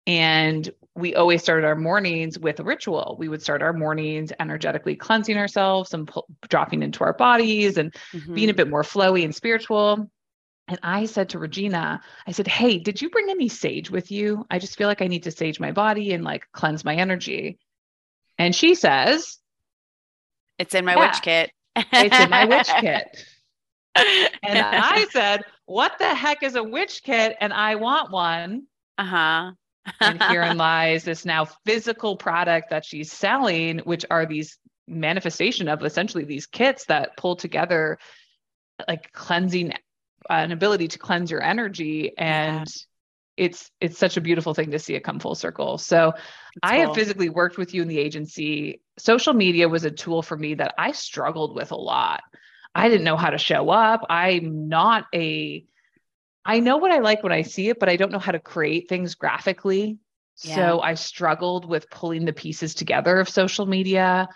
and 0.07 0.69
we 0.97 1.15
always 1.15 1.43
started 1.43 1.65
our 1.65 1.77
mornings 1.77 2.39
with 2.39 2.59
a 2.59 2.65
ritual. 2.65 3.17
We 3.19 3.29
would 3.29 3.43
start 3.43 3.63
our 3.63 3.73
mornings 3.73 4.33
energetically 4.41 4.97
cleansing 4.97 5.37
ourselves 5.37 5.95
and 5.95 6.09
pu- 6.09 6.23
dropping 6.49 6.83
into 6.83 7.05
our 7.05 7.13
bodies 7.13 7.77
and 7.77 7.93
mm-hmm. 8.13 8.35
being 8.35 8.51
a 8.51 8.55
bit 8.55 8.69
more 8.69 8.83
flowy 8.83 9.25
and 9.25 9.35
spiritual. 9.35 10.11
And 10.69 10.79
I 10.83 11.07
said 11.07 11.31
to 11.31 11.39
Regina, 11.39 12.01
I 12.27 12.33
said, 12.33 12.49
Hey, 12.49 12.79
did 12.79 13.01
you 13.01 13.11
bring 13.11 13.29
any 13.31 13.49
sage 13.49 13.91
with 13.91 14.11
you? 14.11 14.47
I 14.51 14.59
just 14.59 14.77
feel 14.77 14.89
like 14.89 15.03
I 15.03 15.07
need 15.07 15.25
to 15.25 15.31
sage 15.31 15.61
my 15.61 15.73
body 15.73 16.13
and 16.13 16.25
like 16.25 16.47
cleanse 16.53 16.85
my 16.85 16.97
energy. 16.97 17.59
And 18.39 18.55
she 18.55 18.75
says, 18.75 19.39
It's 20.59 20.75
in 20.75 20.85
my 20.85 20.95
yeah, 20.95 21.07
witch 21.07 21.23
kit. 21.23 21.53
it's 21.77 22.19
in 22.19 22.31
my 22.31 22.47
witch 22.47 22.69
kit. 22.81 23.25
And 23.95 24.59
I 24.59 25.07
said, 25.11 25.43
What 25.67 25.99
the 25.99 26.15
heck 26.15 26.43
is 26.43 26.55
a 26.55 26.63
witch 26.63 27.03
kit? 27.03 27.37
And 27.41 27.53
I 27.53 27.77
want 27.77 28.11
one. 28.11 28.67
Uh 28.99 29.05
huh 29.05 29.53
and 30.01 30.23
herein 30.23 30.57
lies 30.57 31.05
this 31.05 31.25
now 31.25 31.47
physical 31.67 32.17
product 32.17 32.71
that 32.71 32.85
she's 32.85 33.11
selling, 33.11 33.79
which 33.81 34.05
are 34.11 34.27
these 34.27 34.59
manifestation 34.87 35.69
of 35.69 35.85
essentially 35.85 36.25
these 36.25 36.47
kits 36.47 36.87
that 36.87 37.17
pull 37.17 37.37
together 37.37 37.99
like 38.89 39.13
cleansing 39.13 39.73
an 40.29 40.53
ability 40.53 40.89
to 40.89 40.99
cleanse 40.99 41.31
your 41.31 41.43
energy 41.43 42.13
and 42.19 42.67
yeah. 42.67 43.45
it's 43.45 43.71
it's 43.81 43.99
such 43.99 44.17
a 44.17 44.21
beautiful 44.21 44.53
thing 44.53 44.73
to 44.73 44.79
see 44.79 44.95
it 44.95 45.05
come 45.05 45.21
full 45.21 45.35
circle 45.35 45.79
so 45.79 46.13
That's 46.13 46.25
i 46.63 46.77
cool. 46.77 46.87
have 46.87 46.95
physically 46.97 47.29
worked 47.29 47.57
with 47.57 47.73
you 47.73 47.83
in 47.83 47.89
the 47.89 47.99
agency 47.99 48.81
social 48.99 49.33
media 49.33 49.69
was 49.69 49.85
a 49.85 49.91
tool 49.91 50.23
for 50.23 50.37
me 50.37 50.55
that 50.55 50.75
i 50.77 50.91
struggled 50.91 51.55
with 51.55 51.71
a 51.71 51.77
lot 51.77 52.23
i 52.75 52.89
didn't 52.89 53.05
know 53.05 53.17
how 53.17 53.31
to 53.31 53.39
show 53.39 53.71
up 53.71 54.05
i'm 54.09 54.69
not 54.69 55.07
a 55.15 55.65
I 56.45 56.61
know 56.61 56.79
what 56.79 56.91
I 56.91 56.99
like 56.99 57.23
when 57.23 57.33
I 57.33 57.43
see 57.43 57.69
it, 57.69 57.79
but 57.79 57.89
I 57.89 57.97
don't 57.97 58.13
know 58.13 58.19
how 58.19 58.33
to 58.33 58.39
create 58.39 58.89
things 58.89 59.15
graphically. 59.15 59.99
Yeah. 60.43 60.55
So 60.55 60.81
I 60.81 60.95
struggled 60.95 61.69
with 61.69 61.91
pulling 61.91 62.25
the 62.25 62.33
pieces 62.33 62.75
together 62.75 63.21
of 63.21 63.29
social 63.29 63.67
media. 63.67 64.29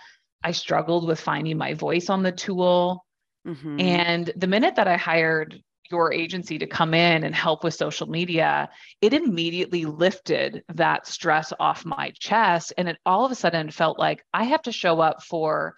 I 0.43 0.53
struggled 0.53 1.07
with 1.07 1.21
finding 1.21 1.57
my 1.57 1.75
voice 1.75 2.11
on 2.11 2.23
the 2.23 2.33
tool. 2.33 3.05
Mm-hmm. 3.47 3.81
And 3.81 4.33
the 4.37 4.47
minute 4.47 4.77
that 4.77 4.89
I 4.89 4.97
hired 4.97 5.63
your 5.91 6.13
agency 6.13 6.59
to 6.59 6.67
come 6.67 6.93
in 6.95 7.25
and 7.25 7.35
help 7.35 7.65
with 7.65 7.75
social 7.75 8.07
media, 8.07 8.69
it 9.01 9.15
immediately 9.15 9.85
lifted 9.85 10.63
that 10.75 11.07
stress 11.07 11.53
off 11.59 11.85
my 11.85 12.13
chest. 12.19 12.75
And 12.77 12.89
it 12.89 12.99
all 13.07 13.25
of 13.25 13.33
a 13.33 13.35
sudden 13.35 13.71
felt 13.71 13.99
like 13.99 14.25
I 14.33 14.45
have 14.45 14.63
to 14.63 14.73
show 14.73 15.01
up 15.01 15.23
for 15.23 15.75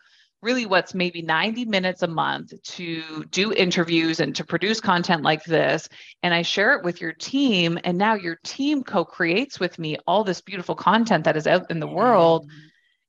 really 0.46 0.64
what's 0.64 0.94
maybe 0.94 1.22
90 1.22 1.64
minutes 1.64 2.02
a 2.02 2.06
month 2.06 2.54
to 2.62 3.24
do 3.32 3.52
interviews 3.52 4.20
and 4.20 4.36
to 4.36 4.44
produce 4.44 4.80
content 4.80 5.22
like 5.22 5.42
this. 5.42 5.88
And 6.22 6.32
i 6.32 6.42
share 6.42 6.74
it 6.74 6.84
with 6.84 7.00
your 7.00 7.12
team 7.12 7.80
and 7.82 7.98
now 7.98 8.14
your 8.14 8.38
team 8.44 8.84
co-creates 8.84 9.58
with 9.58 9.76
me 9.76 9.98
all 10.06 10.22
this 10.22 10.40
beautiful 10.40 10.76
content 10.76 11.24
that 11.24 11.36
is 11.36 11.48
out 11.48 11.68
in 11.72 11.80
the 11.80 11.88
world. 11.88 12.48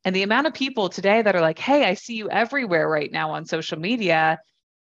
And 0.04 0.16
the 0.16 0.24
amount 0.24 0.48
of 0.48 0.56
people 0.56 0.90
today 0.90 1.22
that 1.22 1.36
are 1.36 1.42
like 1.42 1.60
hey 1.60 1.86
i 1.86 1.94
see 1.94 2.16
you 2.16 2.28
everywhere 2.30 2.90
right 2.90 3.12
now 3.12 3.32
on 3.32 3.46
social 3.46 3.78
media 3.78 4.40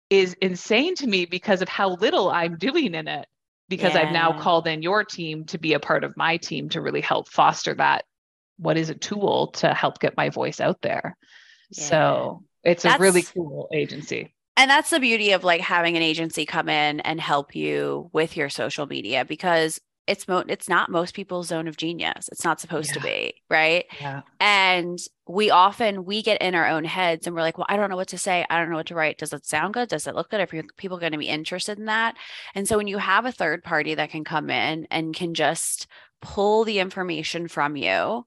is 0.09 0.33
insane 0.41 0.95
to 0.95 1.07
me 1.07 1.27
because 1.27 1.61
of 1.61 1.69
how 1.69 1.91
little 1.97 2.31
i'm 2.31 2.57
doing 2.57 2.95
in 2.95 3.07
it 3.07 3.27
because 3.69 3.95
yeah. 3.95 4.03
i've 4.03 4.13
now 4.13 4.41
called 4.41 4.67
in 4.67 4.81
your 4.81 5.05
team 5.05 5.45
to 5.45 5.59
be 5.59 5.75
a 5.75 5.81
part 5.81 6.05
of 6.05 6.17
my 6.17 6.39
team 6.39 6.71
to 6.71 6.81
really 6.81 7.03
help 7.03 7.29
foster 7.29 7.75
that 7.75 8.05
what 8.57 8.79
is 8.79 8.89
a 8.89 8.95
tool 8.95 9.49
to 9.49 9.75
help 9.75 9.99
get 9.99 10.17
my 10.17 10.31
voice 10.31 10.61
out 10.61 10.81
there 10.81 11.17
so 11.73 12.43
it's 12.65 12.83
that's, 12.83 12.99
a 12.99 13.03
really 13.03 13.23
cool 13.23 13.69
agency. 13.73 14.33
And 14.57 14.71
that's 14.71 14.91
the 14.91 15.01
beauty 15.01 15.33
of 15.33 15.45
like 15.45 15.61
having 15.61 15.97
an 15.97 16.03
agency 16.03 16.47
come 16.47 16.69
in 16.69 17.01
and 17.01 17.21
help 17.21 17.55
you 17.55 18.11
with 18.13 18.37
your 18.37 18.49
social 18.49 18.87
media 18.87 19.25
because 19.25 19.81
it's 20.07 20.29
mo- 20.29 20.45
it's 20.49 20.69
not 20.69 20.91
most 20.91 21.15
people's 21.15 21.49
zone 21.49 21.67
of 21.67 21.77
genius. 21.77 22.29
It's 22.31 22.45
not 22.45 22.61
supposed 22.61 22.91
yeah. 22.91 22.95
to 22.95 23.01
be, 23.01 23.35
right? 23.51 23.85
Yeah. 24.01 24.23
And 24.41 24.99
we 25.27 25.51
often 25.51 26.05
we 26.05 26.23
get 26.23 26.41
in 26.41 26.55
our 26.55 26.69
own 26.69 26.85
heads 26.85 27.27
and 27.27 27.35
we're 27.35 27.43
like, 27.43 27.59
well, 27.59 27.67
I 27.69 27.77
don't 27.77 27.91
know 27.91 27.97
what 27.97 28.09
to 28.09 28.19
say. 28.19 28.47
I 28.49 28.59
don't 28.59 28.71
know 28.71 28.77
what 28.77 28.87
to 28.87 28.95
write. 28.95 29.19
Does 29.19 29.33
it 29.33 29.45
sound 29.45 29.75
good? 29.75 29.89
Does 29.89 30.07
it 30.07 30.15
look 30.15 30.31
good? 30.31 30.41
Are 30.41 30.63
people 30.77 30.99
going 30.99 31.13
to 31.13 31.19
be 31.19 31.29
interested 31.29 31.79
in 31.79 31.87
that? 31.87 32.15
And 32.55 32.69
so 32.69 32.77
when 32.77 32.87
you 32.87 32.99
have 32.99 33.27
a 33.27 33.33
third 33.33 33.65
party 33.65 33.95
that 33.95 34.11
can 34.11 34.25
come 34.25 34.49
in 34.49 34.87
and 34.91 35.15
can 35.15 35.35
just 35.35 35.89
pull 36.23 36.65
the 36.65 36.79
information 36.79 37.49
from 37.49 37.77
you 37.77 38.27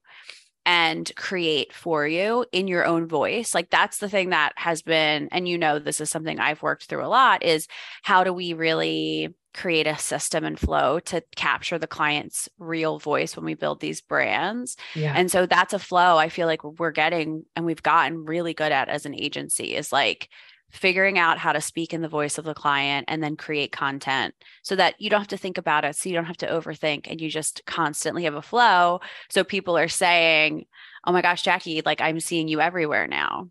and 0.69 1.11
create 1.15 1.73
for 1.73 2.07
you 2.07 2.45
in 2.51 2.67
your 2.67 2.85
own 2.85 3.07
voice. 3.07 3.55
Like 3.55 3.71
that's 3.71 3.97
the 3.97 4.07
thing 4.07 4.29
that 4.29 4.53
has 4.55 4.83
been, 4.83 5.27
and 5.31 5.49
you 5.49 5.57
know, 5.57 5.79
this 5.79 5.99
is 5.99 6.11
something 6.11 6.39
I've 6.39 6.61
worked 6.61 6.83
through 6.83 7.03
a 7.03 7.09
lot 7.09 7.41
is 7.41 7.67
how 8.03 8.23
do 8.23 8.31
we 8.31 8.53
really 8.53 9.33
create 9.55 9.87
a 9.87 9.97
system 9.97 10.43
and 10.45 10.59
flow 10.59 10.99
to 10.99 11.23
capture 11.35 11.79
the 11.79 11.87
client's 11.87 12.47
real 12.59 12.99
voice 12.99 13.35
when 13.35 13.45
we 13.45 13.55
build 13.55 13.79
these 13.79 13.99
brands. 13.99 14.77
Yeah. 14.93 15.13
And 15.15 15.31
so 15.31 15.47
that's 15.47 15.73
a 15.73 15.79
flow 15.79 16.17
I 16.17 16.29
feel 16.29 16.45
like 16.45 16.63
we're 16.63 16.91
getting 16.91 17.45
and 17.55 17.65
we've 17.65 17.81
gotten 17.81 18.25
really 18.25 18.53
good 18.53 18.71
at 18.71 18.89
as 18.89 19.07
an 19.07 19.15
agency 19.15 19.75
is 19.75 19.91
like 19.91 20.29
figuring 20.71 21.17
out 21.17 21.37
how 21.37 21.51
to 21.51 21.61
speak 21.61 21.93
in 21.93 22.01
the 22.01 22.07
voice 22.07 22.37
of 22.37 22.45
the 22.45 22.53
client 22.53 23.05
and 23.07 23.23
then 23.23 23.35
create 23.35 23.71
content 23.71 24.33
so 24.61 24.75
that 24.75 24.95
you 24.99 25.09
don't 25.09 25.21
have 25.21 25.27
to 25.27 25.37
think 25.37 25.57
about 25.57 25.83
it 25.83 25.95
so 25.95 26.09
you 26.09 26.15
don't 26.15 26.25
have 26.25 26.37
to 26.37 26.47
overthink 26.47 27.07
and 27.09 27.19
you 27.19 27.29
just 27.29 27.61
constantly 27.65 28.23
have 28.23 28.35
a 28.35 28.41
flow 28.41 28.99
so 29.29 29.43
people 29.43 29.77
are 29.77 29.87
saying 29.87 30.65
oh 31.05 31.11
my 31.11 31.21
gosh 31.21 31.41
jackie 31.41 31.81
like 31.85 32.01
i'm 32.01 32.19
seeing 32.19 32.47
you 32.47 32.61
everywhere 32.61 33.07
now 33.07 33.49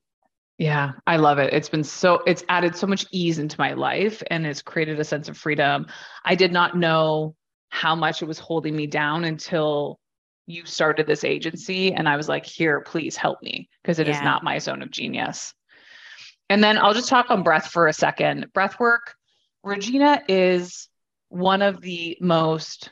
yeah, 0.61 0.95
I 1.07 1.19
love 1.19 1.39
it. 1.39 1.53
It's 1.55 1.69
been 1.69 1.85
so, 1.85 2.17
it's 2.27 2.45
added 2.49 2.75
so 2.75 2.89
much 2.89 3.07
ease 3.13 3.39
into 3.39 3.55
my 3.61 3.75
life 3.75 4.25
and 4.29 4.45
it's 4.45 4.61
created 4.61 4.99
a 4.99 5.05
sense 5.05 5.29
of 5.29 5.39
freedom. 5.39 5.87
I 6.25 6.35
did 6.35 6.53
not 6.53 6.77
know 6.77 7.37
how 7.69 7.95
much 7.95 8.23
it 8.23 8.25
was 8.25 8.41
holding 8.41 8.75
me 8.75 8.89
down 8.89 9.23
until 9.23 10.01
you 10.47 10.65
started 10.65 11.07
this 11.07 11.23
agency 11.23 11.93
and 11.93 12.09
I 12.09 12.17
was 12.17 12.29
like, 12.29 12.45
here, 12.45 12.81
please 12.81 13.15
help 13.17 13.41
me 13.41 13.69
because 13.83 14.01
it 14.01 14.09
Yeah. 14.09 14.17
is 14.17 14.23
not 14.23 14.43
my 14.43 14.59
zone 14.59 14.83
of 14.83 14.91
genius. 14.91 15.55
And 16.51 16.63
then 16.65 16.79
I'll 16.79 16.95
just 16.95 17.09
talk 17.09 17.31
on 17.31 17.43
breath 17.43 17.69
for 17.69 17.87
a 17.87 17.93
second. 17.93 18.53
Breath 18.53 18.81
work, 18.81 19.15
Regina 19.63 20.23
is 20.29 20.89
one 21.29 21.63
of 21.63 21.81
the 21.81 22.17
most 22.21 22.91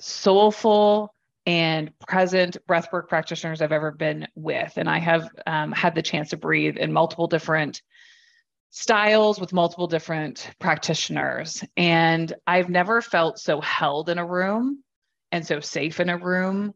soulful 0.00 1.14
and 1.46 1.96
present 2.06 2.56
breathwork 2.68 3.08
practitioners 3.08 3.62
I've 3.62 3.72
ever 3.72 3.92
been 3.92 4.26
with. 4.34 4.72
And 4.76 4.88
I 4.88 4.98
have 4.98 5.28
um, 5.46 5.72
had 5.72 5.94
the 5.94 6.02
chance 6.02 6.30
to 6.30 6.36
breathe 6.36 6.76
in 6.76 6.92
multiple 6.92 7.26
different 7.26 7.80
styles 8.70 9.40
with 9.40 9.52
multiple 9.52 9.86
different 9.86 10.48
practitioners. 10.58 11.64
And 11.76 12.32
I've 12.46 12.68
never 12.68 13.00
felt 13.02 13.38
so 13.38 13.60
held 13.60 14.08
in 14.08 14.18
a 14.18 14.26
room 14.26 14.82
and 15.32 15.46
so 15.46 15.60
safe 15.60 16.00
in 16.00 16.08
a 16.08 16.18
room 16.18 16.74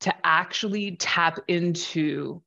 to 0.00 0.14
actually 0.24 0.96
tap 0.96 1.38
into 1.48 2.42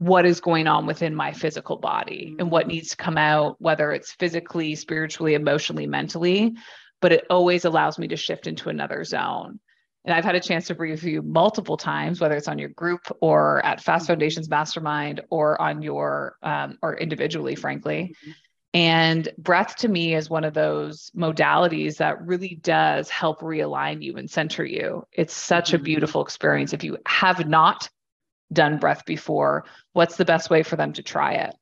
what 0.00 0.24
is 0.24 0.40
going 0.40 0.66
on 0.66 0.86
within 0.86 1.14
my 1.14 1.30
physical 1.30 1.76
body 1.76 2.34
and 2.38 2.50
what 2.50 2.62
mm-hmm. 2.62 2.70
needs 2.70 2.88
to 2.88 2.96
come 2.96 3.18
out, 3.18 3.56
whether 3.60 3.92
it's 3.92 4.12
physically, 4.12 4.74
spiritually, 4.74 5.34
emotionally, 5.34 5.86
mentally. 5.86 6.54
But 7.02 7.12
it 7.12 7.26
always 7.28 7.66
allows 7.66 7.98
me 7.98 8.08
to 8.08 8.16
shift 8.16 8.46
into 8.46 8.70
another 8.70 9.04
zone. 9.04 9.60
And 10.06 10.14
I've 10.14 10.24
had 10.24 10.34
a 10.34 10.40
chance 10.40 10.68
to 10.68 10.74
breathe 10.74 11.02
you 11.02 11.20
multiple 11.20 11.76
times, 11.76 12.18
whether 12.18 12.34
it's 12.34 12.48
on 12.48 12.58
your 12.58 12.70
group 12.70 13.02
or 13.20 13.64
at 13.64 13.82
Fast 13.82 14.04
mm-hmm. 14.04 14.12
Foundations 14.12 14.48
Mastermind 14.48 15.20
or 15.28 15.60
on 15.60 15.82
your, 15.82 16.36
um, 16.42 16.78
or 16.80 16.96
individually, 16.96 17.54
frankly. 17.54 18.14
Mm-hmm. 18.22 18.30
And 18.72 19.28
breath 19.36 19.76
to 19.76 19.88
me 19.88 20.14
is 20.14 20.30
one 20.30 20.44
of 20.44 20.54
those 20.54 21.10
modalities 21.14 21.98
that 21.98 22.24
really 22.26 22.58
does 22.62 23.10
help 23.10 23.40
realign 23.40 24.02
you 24.02 24.16
and 24.16 24.30
center 24.30 24.64
you. 24.64 25.04
It's 25.12 25.34
such 25.34 25.74
a 25.74 25.78
beautiful 25.78 26.22
experience. 26.22 26.72
If 26.72 26.84
you 26.84 26.96
have 27.06 27.46
not 27.46 27.90
done 28.52 28.78
breath 28.78 29.04
before, 29.04 29.64
what's 29.92 30.16
the 30.16 30.24
best 30.24 30.50
way 30.50 30.62
for 30.62 30.76
them 30.76 30.92
to 30.94 31.02
try 31.02 31.34
it? 31.34 31.54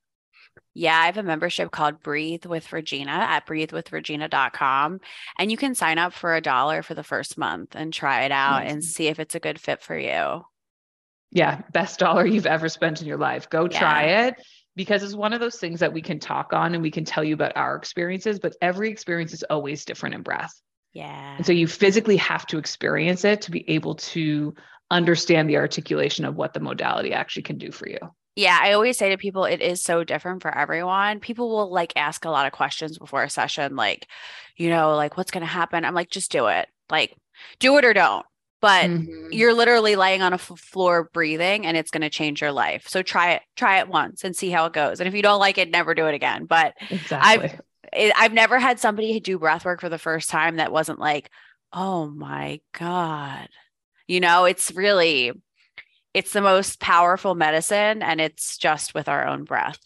Yeah, 0.73 0.97
I 0.97 1.07
have 1.07 1.17
a 1.17 1.23
membership 1.23 1.71
called 1.71 2.01
Breathe 2.01 2.45
with 2.45 2.71
Regina 2.71 3.11
at 3.11 3.45
breathewithregina.com. 3.45 4.99
And 5.37 5.51
you 5.51 5.57
can 5.57 5.75
sign 5.75 5.97
up 5.97 6.13
for 6.13 6.35
a 6.35 6.41
dollar 6.41 6.83
for 6.83 6.93
the 6.93 7.03
first 7.03 7.37
month 7.37 7.75
and 7.75 7.91
try 7.91 8.23
it 8.23 8.31
out 8.31 8.65
and 8.65 8.83
see 8.83 9.07
if 9.07 9.19
it's 9.19 9.35
a 9.35 9.39
good 9.39 9.59
fit 9.59 9.81
for 9.81 9.97
you. 9.97 10.45
Yeah, 11.31 11.61
best 11.73 11.99
dollar 11.99 12.25
you've 12.25 12.45
ever 12.45 12.69
spent 12.69 13.01
in 13.01 13.07
your 13.07 13.17
life. 13.17 13.49
Go 13.49 13.67
try 13.67 14.03
it 14.27 14.35
because 14.75 15.03
it's 15.03 15.15
one 15.15 15.33
of 15.33 15.39
those 15.39 15.57
things 15.57 15.81
that 15.81 15.93
we 15.93 16.01
can 16.01 16.19
talk 16.19 16.53
on 16.53 16.73
and 16.73 16.81
we 16.81 16.91
can 16.91 17.03
tell 17.03 17.23
you 17.23 17.33
about 17.33 17.57
our 17.57 17.75
experiences, 17.75 18.39
but 18.39 18.55
every 18.61 18.89
experience 18.89 19.33
is 19.33 19.43
always 19.43 19.85
different 19.85 20.15
in 20.15 20.21
breath. 20.21 20.53
Yeah. 20.93 21.35
And 21.37 21.45
so 21.45 21.51
you 21.51 21.67
physically 21.67 22.17
have 22.17 22.47
to 22.47 22.57
experience 22.57 23.25
it 23.25 23.41
to 23.41 23.51
be 23.51 23.69
able 23.69 23.95
to 23.95 24.55
understand 24.91 25.49
the 25.49 25.57
articulation 25.57 26.25
of 26.25 26.35
what 26.35 26.53
the 26.53 26.59
modality 26.59 27.13
actually 27.13 27.43
can 27.43 27.57
do 27.57 27.71
for 27.71 27.87
you. 27.87 27.99
Yeah, 28.35 28.57
I 28.61 28.71
always 28.71 28.97
say 28.97 29.09
to 29.09 29.17
people, 29.17 29.43
it 29.43 29.61
is 29.61 29.83
so 29.83 30.03
different 30.03 30.41
for 30.41 30.55
everyone. 30.55 31.19
People 31.19 31.49
will 31.49 31.71
like 31.71 31.91
ask 31.95 32.23
a 32.23 32.29
lot 32.29 32.45
of 32.45 32.53
questions 32.53 32.97
before 32.97 33.23
a 33.23 33.29
session, 33.29 33.75
like, 33.75 34.07
you 34.55 34.69
know, 34.69 34.95
like 34.95 35.17
what's 35.17 35.31
going 35.31 35.41
to 35.41 35.47
happen? 35.47 35.83
I'm 35.83 35.93
like, 35.93 36.09
just 36.09 36.31
do 36.31 36.47
it. 36.47 36.67
Like, 36.89 37.15
do 37.59 37.77
it 37.77 37.85
or 37.85 37.93
don't. 37.93 38.25
But 38.61 38.91
Mhm. 38.91 39.31
you're 39.31 39.53
literally 39.53 39.95
laying 39.95 40.21
on 40.21 40.31
a 40.31 40.35
f- 40.35 40.51
floor 40.57 41.09
breathing 41.11 41.65
and 41.65 41.75
it's 41.75 41.91
going 41.91 42.01
to 42.01 42.09
change 42.09 42.41
your 42.41 42.51
life. 42.51 42.87
So 42.87 43.01
try 43.01 43.33
it, 43.33 43.41
try 43.55 43.79
it 43.79 43.89
once 43.89 44.23
and 44.23 44.35
see 44.35 44.49
how 44.49 44.65
it 44.65 44.73
goes. 44.73 44.99
And 44.99 45.07
if 45.07 45.13
you 45.13 45.21
don't 45.21 45.39
like 45.39 45.57
it, 45.57 45.69
never 45.69 45.93
do 45.93 46.07
it 46.07 46.15
again. 46.15 46.45
But 46.45 46.75
Exactly. 46.89 47.59
it, 47.93 48.13
I've 48.17 48.33
never 48.33 48.57
had 48.59 48.79
somebody 48.79 49.19
do 49.19 49.37
breath 49.39 49.65
work 49.65 49.81
for 49.81 49.89
the 49.89 49.97
first 49.97 50.29
time 50.29 50.57
that 50.57 50.71
wasn't 50.71 50.99
like, 50.99 51.29
oh 51.73 52.07
my 52.09 52.61
God. 52.73 53.49
You 54.09 54.19
know, 54.19 54.45
it's 54.45 54.71
really, 54.71 55.31
it's 56.15 56.33
the 56.33 56.41
most 56.41 56.79
powerful 56.79 57.35
medicine 57.35 58.01
and 58.01 58.19
it's 58.19 58.57
just 58.57 58.95
with 58.95 59.07
our 59.07 59.27
own 59.27 59.43
breath. 59.43 59.79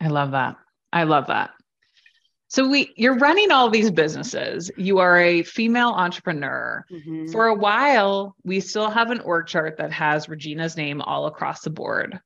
I 0.00 0.08
love 0.08 0.32
that. 0.32 0.56
I 0.92 1.04
love 1.04 1.28
that. 1.28 1.50
So 2.48 2.68
we 2.68 2.92
you're 2.96 3.16
running 3.16 3.52
all 3.52 3.70
these 3.70 3.92
businesses. 3.92 4.72
You 4.76 4.98
are 4.98 5.18
a 5.18 5.44
female 5.44 5.90
entrepreneur. 5.90 6.84
Mhm. 6.90 7.30
For 7.30 7.46
a 7.46 7.54
while, 7.54 8.34
we 8.44 8.58
still 8.58 8.90
have 8.90 9.12
an 9.12 9.20
org 9.20 9.46
chart 9.46 9.76
that 9.78 9.92
has 9.92 10.28
Regina's 10.28 10.76
name 10.76 11.00
all 11.00 11.26
across 11.26 11.62
the 11.62 11.70
board. 11.70 12.18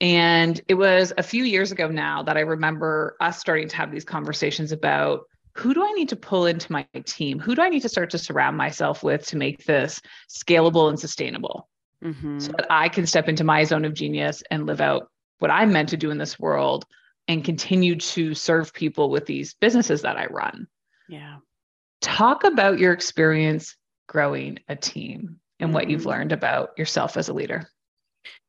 And 0.00 0.60
it 0.66 0.74
was 0.74 1.12
a 1.16 1.22
few 1.22 1.44
years 1.44 1.70
ago 1.70 1.86
now 1.88 2.24
that 2.24 2.36
I 2.36 2.40
remember 2.40 3.16
us 3.20 3.38
starting 3.38 3.68
to 3.68 3.76
have 3.76 3.92
these 3.92 4.04
conversations 4.04 4.72
about 4.72 5.20
who 5.56 5.74
do 5.74 5.84
I 5.84 5.92
need 5.92 6.08
to 6.10 6.16
pull 6.16 6.46
into 6.46 6.70
my 6.72 6.86
team? 7.04 7.38
Who 7.38 7.54
do 7.54 7.62
I 7.62 7.68
need 7.68 7.82
to 7.82 7.88
start 7.88 8.10
to 8.10 8.18
surround 8.18 8.56
myself 8.56 9.02
with 9.02 9.26
to 9.28 9.36
make 9.36 9.64
this 9.64 10.00
scalable 10.28 10.88
and 10.88 10.98
sustainable 10.98 11.68
Mhm. 12.04 12.40
so 12.42 12.52
that 12.52 12.66
I 12.70 12.88
can 12.88 13.06
step 13.06 13.28
into 13.28 13.42
my 13.44 13.64
zone 13.64 13.84
of 13.84 13.94
genius 13.94 14.42
and 14.50 14.66
live 14.66 14.80
out 14.80 15.10
what 15.38 15.50
I'm 15.50 15.72
meant 15.72 15.88
to 15.90 15.96
do 15.96 16.10
in 16.10 16.18
this 16.18 16.38
world 16.38 16.84
and 17.28 17.44
continue 17.44 17.96
to 17.96 18.34
serve 18.34 18.72
people 18.72 19.10
with 19.10 19.26
these 19.26 19.54
businesses 19.54 20.02
that 20.02 20.16
I 20.16 20.26
run? 20.26 20.66
yeah. 21.08 21.38
talk 22.02 22.44
about 22.44 22.78
your 22.78 22.92
experience 22.92 23.74
growing 24.06 24.58
a 24.68 24.76
team 24.76 25.40
and 25.58 25.72
what 25.72 25.88
you've 25.88 26.02
Mhm. 26.02 26.06
learned 26.06 26.32
about 26.32 26.70
yourself 26.76 27.16
as 27.16 27.28
a 27.28 27.32
leader. 27.32 27.68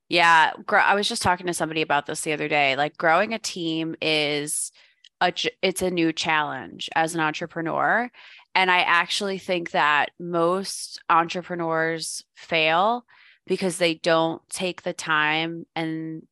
Yeah, 0.10 0.52
I 0.70 0.96
was 0.96 1.08
just 1.08 1.22
talking 1.22 1.48
to 1.48 1.54
somebody 1.54 1.82
about 1.82 2.06
this 2.06 2.22
the 2.22 2.34
other 2.34 2.48
day. 2.48 2.76
Like 2.76 2.98
growing 2.98 3.34
a 3.34 3.40
team 3.40 3.96
is 4.02 4.72
a 5.22 5.34
it's 5.62 5.82
a 5.82 5.92
new 5.92 6.14
challenge 6.14 6.90
as 6.96 7.16
an 7.16 7.22
entrepreneur, 7.22 8.10
and 8.56 8.72
I 8.72 8.80
actually 8.80 9.38
think 9.38 9.72
that 9.72 10.12
most 10.20 11.02
entrepreneurs 11.10 12.24
fail 12.36 13.06
because 13.46 13.78
they 13.78 13.96
don't 13.96 14.42
take 14.50 14.82
the 14.82 14.94
time 14.94 15.66
and 15.76 16.24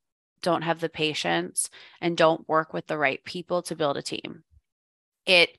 don't 0.42 0.64
have 0.64 0.80
the 0.80 0.90
patience 0.90 1.70
and 2.02 2.18
don't 2.18 2.48
work 2.48 2.74
with 2.74 2.88
the 2.88 2.98
right 2.98 3.24
people 3.24 3.62
to 3.64 3.76
build 3.76 3.98
a 3.98 4.02
team. 4.02 4.44
It 5.26 5.58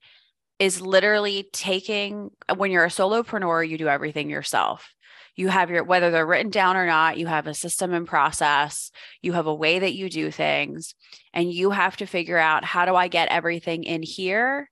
is 0.59 0.81
literally 0.81 1.49
taking 1.53 2.31
when 2.55 2.71
you're 2.71 2.85
a 2.85 2.89
solopreneur, 2.89 3.69
you 3.69 3.79
do 3.79 3.89
everything 3.89 4.31
yourself 4.31 4.95
you 5.37 5.49
have 5.49 5.71
your 5.71 5.85
whether 5.85 6.11
they're 6.11 6.27
written 6.27 6.51
down 6.51 6.77
or 6.77 6.87
not 6.87 7.19
you 7.19 7.27
have 7.27 7.47
a 7.47 7.55
system 7.55 7.93
and 7.93 8.09
process. 8.09 8.91
You 9.21 9.35
have 9.35 9.47
a 9.47 9.55
way 9.55 9.79
that 9.79 9.95
you 9.95 10.09
do 10.09 10.31
things. 10.31 10.95
And 11.33 11.53
you 11.53 11.71
have 11.71 11.99
to 11.99 12.07
figure 12.07 12.39
out 12.39 12.65
how 12.65 12.87
do 12.87 12.97
i 12.97 13.09
get 13.09 13.29
everything 13.29 13.85
in 13.85 14.03
here 14.03 14.71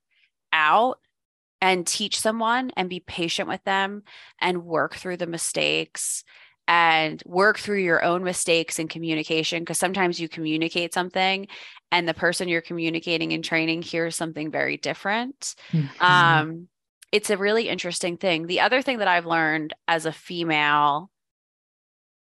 out 0.53 0.99
and 1.61 1.87
teach 1.87 2.19
someone 2.19 2.71
and 2.77 2.89
be 2.89 3.01
patient 3.01 3.49
with 3.49 3.63
them 3.65 4.03
and 4.41 4.65
work 4.65 4.97
through 4.97 5.19
the 5.19 5.27
mistakes 5.27 6.25
and 6.67 7.23
work 7.27 7.59
through 7.59 7.81
your 7.81 8.03
own 8.03 8.25
mistakes 8.25 8.79
in 8.79 8.89
communication? 8.89 9.61
Because 9.61 9.79
sometimes 9.79 10.19
you 10.19 10.29
communicate 10.31 10.95
something 10.95 11.47
and 11.93 12.09
the 12.09 12.15
person 12.15 12.49
you're 12.49 12.63
communicating 12.63 13.35
and 13.35 13.45
training 13.45 13.83
hears 13.83 14.17
something 14.17 14.51
very 14.51 14.79
different. 14.79 15.55
Mm-hmm. 15.73 16.05
um, 16.05 16.69
it's 17.15 17.31
a 17.31 17.37
really 17.37 17.69
interesting 17.69 18.17
thing. 18.17 18.49
The 18.49 18.59
other 18.59 18.83
thing 18.83 18.99
that 18.99 19.07
I've 19.07 19.25
learned 19.25 19.73
as 19.87 20.05
a 20.05 20.11
female 20.11 21.13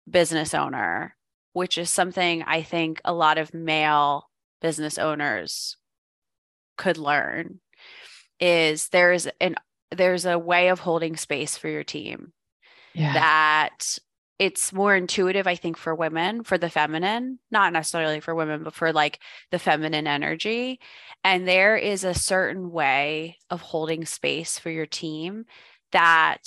business 0.07 0.53
owner, 0.53 1.15
which 1.53 1.79
is 1.79 1.89
something 1.89 2.43
I 2.43 2.61
think 2.61 3.01
a 3.03 3.11
lot 3.11 3.39
of 3.39 3.55
male 3.55 4.29
business 4.61 4.99
owners 4.99 5.77
could 6.77 6.99
learn, 6.99 7.59
is 8.39 8.89
there's 8.89 9.27
an 9.41 9.55
there's 9.89 10.27
a 10.27 10.37
way 10.37 10.67
of 10.67 10.81
holding 10.81 11.17
space 11.17 11.57
for 11.57 11.69
your 11.69 11.83
team 11.83 12.31
yeah. 12.93 13.13
that 13.13 13.97
it's 14.43 14.73
more 14.73 14.93
intuitive 14.93 15.47
i 15.47 15.55
think 15.55 15.77
for 15.77 15.95
women 15.95 16.43
for 16.43 16.57
the 16.57 16.69
feminine 16.69 17.39
not 17.49 17.71
necessarily 17.71 18.19
for 18.19 18.35
women 18.35 18.61
but 18.63 18.73
for 18.73 18.91
like 18.91 19.19
the 19.51 19.59
feminine 19.59 20.05
energy 20.07 20.79
and 21.23 21.47
there 21.47 21.77
is 21.77 22.03
a 22.03 22.13
certain 22.13 22.69
way 22.71 23.37
of 23.49 23.61
holding 23.61 24.05
space 24.05 24.59
for 24.59 24.69
your 24.69 24.85
team 24.85 25.45
that 25.93 26.43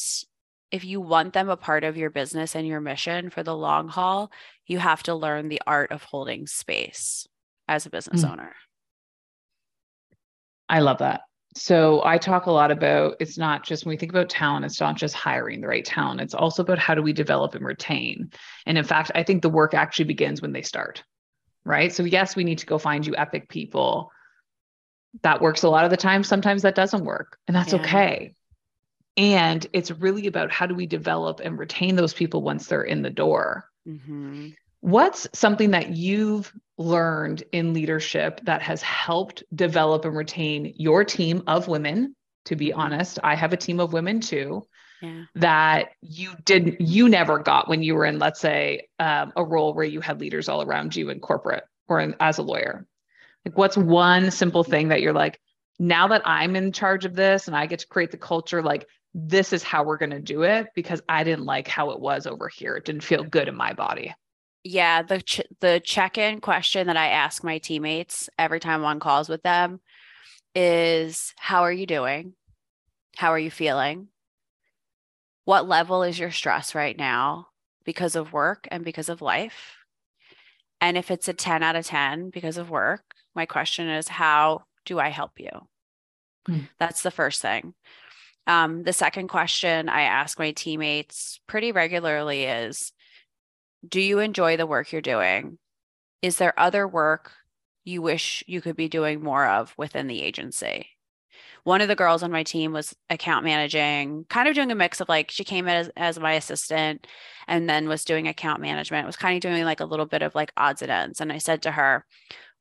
if 0.71 0.85
you 0.85 1.01
want 1.01 1.33
them 1.33 1.49
a 1.49 1.57
part 1.57 1.85
of 1.85 1.97
your 1.97 2.11
business 2.11 2.55
and 2.55 2.67
your 2.67 2.81
mission 2.81 3.31
for 3.31 3.43
the 3.43 3.57
long 3.57 3.89
haul 3.89 4.31
you 4.67 4.79
have 4.79 5.03
to 5.03 5.15
learn 5.15 5.49
the 5.49 5.63
art 5.67 5.91
of 5.91 6.03
holding 6.03 6.47
space 6.47 7.27
as 7.67 7.87
a 7.87 7.91
business 7.91 8.25
Mm. 8.25 8.33
owner 8.33 8.55
I 10.69 10.81
love 10.81 10.99
that. 10.99 11.23
So 11.57 12.03
I 12.05 12.19
talk 12.19 12.45
a 12.47 12.51
lot 12.51 12.71
about 12.71 13.17
it's 13.19 13.39
not 13.39 13.65
just 13.65 13.87
when 13.87 13.95
we 13.95 13.97
think 13.97 14.13
about 14.13 14.29
talent, 14.29 14.67
it's 14.67 14.79
not 14.79 14.97
just 14.97 15.15
hiring 15.15 15.63
the 15.63 15.69
right 15.69 15.85
talent. 15.85 16.21
It's 16.21 16.35
also 16.35 16.63
about 16.63 16.79
how 16.79 16.95
do 16.95 17.01
we 17.03 17.15
develop 17.15 17.55
and 17.55 17.65
retain. 17.65 18.31
And 18.67 18.77
in 18.77 18.85
fact, 18.85 19.11
I 19.15 19.23
think 19.23 19.41
the 19.41 19.49
work 19.49 19.73
actually 19.73 20.05
begins 20.05 20.43
when 20.43 20.53
they 20.53 20.61
start. 20.61 21.03
Right. 21.65 21.93
So 21.93 22.05
yes, 22.05 22.37
we 22.37 22.45
need 22.45 22.59
to 22.59 22.67
go 22.67 22.77
find 22.79 23.07
you 23.07 23.15
epic 23.17 23.49
people. 23.49 24.13
That 25.23 25.41
works 25.41 25.63
a 25.63 25.71
lot 25.71 25.87
of 25.87 25.91
the 25.91 25.97
time. 25.97 26.23
Sometimes 26.25 26.61
that 26.63 26.75
doesn't 26.75 27.05
work. 27.07 27.39
And 27.49 27.57
that's 27.57 27.73
Yeah. 27.73 27.81
okay. 27.81 28.35
And 29.17 29.67
it's 29.73 29.91
really 29.91 30.27
about 30.27 30.53
how 30.53 30.67
do 30.67 30.75
we 30.75 30.87
develop 30.87 31.41
and 31.43 31.59
retain 31.59 31.97
those 31.97 32.13
people 32.13 32.43
once 32.43 32.67
they're 32.67 32.83
in 32.83 33.01
the 33.01 33.09
door. 33.11 33.65
Mhm. 33.89 34.55
What's 34.81 35.27
something 35.33 35.73
that 35.73 35.91
you've 35.97 36.53
learned 36.79 37.43
in 37.53 37.73
leadership 37.73 38.41
that 38.45 38.63
has 38.63 38.83
helped 38.83 39.43
develop 39.55 40.05
and 40.05 40.17
retain 40.17 40.75
your 40.77 41.05
team 41.05 41.43
of 41.47 41.69
women? 41.69 42.15
To 42.47 42.57
be 42.57 42.73
honest, 42.73 43.19
I 43.25 43.35
have 43.35 43.53
a 43.53 43.57
team 43.57 43.81
of 43.81 43.93
women 43.93 44.21
too. 44.21 44.67
yeah. 45.03 45.25
that 45.35 45.89
you 46.01 46.33
didn't 46.45 46.81
you 46.81 47.09
never 47.09 47.39
got 47.39 47.69
when 47.69 47.83
you 47.83 47.95
were 47.95 48.07
in 48.07 48.19
let's 48.19 48.41
say 48.41 48.89
um, 48.99 49.33
a 49.37 49.45
role 49.45 49.75
where 49.75 49.85
you 49.85 50.01
had 50.01 50.21
leaders 50.21 50.49
all 50.49 50.63
around 50.63 50.97
you 50.97 51.11
in 51.11 51.21
corporate 51.21 51.65
or 51.89 52.01
in, 52.01 52.15
as 52.19 52.39
a 52.39 52.43
lawyer 52.43 52.87
like 53.45 53.59
what's 53.59 53.77
one 53.77 54.31
simple 54.31 54.65
thing 54.65 54.89
that 54.89 55.03
you're 55.03 55.13
like 55.13 55.39
now 55.79 56.09
that 56.09 56.23
i'm 56.25 56.57
in 56.57 56.73
charge 56.73 57.05
of 57.05 57.15
this 57.15 57.47
and 57.47 57.55
i 57.57 57.67
get 57.67 57.81
to 57.81 57.87
create 57.87 58.11
the 58.11 58.17
culture 58.17 58.63
like 58.63 58.87
this 59.13 59.53
is 59.53 59.63
how 59.63 59.85
we're 59.85 59.99
going 59.99 60.11
to 60.11 60.21
do 60.21 60.43
it 60.45 60.69
because 60.75 61.03
i 61.09 61.25
didn't 61.25 61.45
like 61.45 61.69
how 61.69 61.91
it 61.91 62.01
was 62.01 62.27
over 62.27 62.49
here 62.49 62.75
it 62.77 62.85
didn't 62.87 63.05
feel 63.05 63.23
good 63.23 63.49
in 63.49 63.55
my 63.55 63.75
body 63.75 64.15
yeah 64.67 65.03
the 65.03 65.21
ch- 65.21 65.43
the 65.61 65.81
check-in 65.85 66.41
question 66.41 66.87
that 66.87 66.97
i 66.97 67.09
ask 67.09 67.45
my 67.45 67.59
teammates 67.59 68.29
every 68.39 68.61
time 68.61 68.81
I'm 68.81 68.87
on 68.87 69.01
calls 69.01 69.29
with 69.29 69.43
them 69.43 69.81
is 70.55 71.35
how 71.37 71.63
are 71.63 71.73
you 71.73 71.87
doing 71.87 72.35
how 73.17 73.31
are 73.33 73.39
you 73.39 73.51
feeling 73.51 74.09
what 75.47 75.69
level 75.69 76.03
is 76.03 76.19
your 76.19 76.33
stress 76.33 76.75
right 76.75 76.99
now 76.99 77.47
because 77.85 78.17
of 78.17 78.33
work 78.33 78.69
and 78.71 78.85
because 78.85 79.09
of 79.09 79.23
life? 79.23 79.77
And 80.81 80.99
if 80.99 81.11
it's 81.11 81.29
a 81.29 81.33
10 81.33 81.63
out 81.63 81.77
of 81.77 81.87
10 81.87 82.31
because 82.31 82.59
of 82.59 82.69
work, 82.69 83.15
my 83.35 83.47
question 83.47 83.89
is, 83.89 84.09
how 84.09 84.65
do 84.85 84.99
I 84.99 85.09
help 85.09 85.39
you? 85.39 85.49
Hmm. 86.47 86.59
That's 86.79 87.03
the 87.03 87.13
first 87.13 87.41
thing. 87.41 87.75
Um, 88.49 88.83
the 88.83 88.93
second 88.93 89.29
question 89.29 89.89
I 89.89 90.03
ask 90.03 90.39
my 90.39 90.51
teammates 90.51 91.41
pretty 91.47 91.71
regularly 91.71 92.45
is 92.45 92.93
Do 93.87 94.01
you 94.01 94.19
enjoy 94.19 94.57
the 94.57 94.67
work 94.67 94.93
you're 94.93 95.01
doing? 95.01 95.59
Is 96.23 96.37
there 96.39 96.59
other 96.59 96.87
work 96.87 97.33
you 97.85 98.03
wish 98.03 98.43
you 98.47 98.61
could 98.61 98.77
be 98.77 98.89
doing 98.89 99.23
more 99.23 99.47
of 99.47 99.75
within 99.77 100.07
the 100.07 100.23
agency? 100.23 100.97
one 101.67 101.81
of 101.81 101.89
the 101.89 101.97
girls 101.97 102.23
on 102.23 102.31
my 102.31 102.45
team 102.45 102.73
was 102.73 102.95
account 103.11 103.45
managing, 103.45 104.25
kind 104.29 104.47
of 104.47 104.55
doing 104.55 104.71
a 104.71 104.75
mix 104.77 105.01
of 105.01 105.09
like 105.09 105.33
she 105.33 105.43
came 105.43 105.67
as, 105.67 105.91
as 105.97 106.17
my 106.17 106.35
assistant 106.35 107.09
and 107.49 107.69
then 107.69 107.89
was 107.89 108.05
doing 108.05 108.29
account 108.29 108.61
management, 108.61 109.05
was 109.05 109.17
kind 109.17 109.35
of 109.35 109.41
doing 109.41 109.65
like 109.65 109.81
a 109.81 109.85
little 109.85 110.07
bit 110.07 110.23
of 110.23 110.33
like 110.37 110.53
odds 110.57 110.81
and 110.81 110.93
ends. 110.93 111.21
And 111.21 111.33
I 111.33 111.39
said 111.39 111.63
to 111.63 111.73
her, 111.73 112.07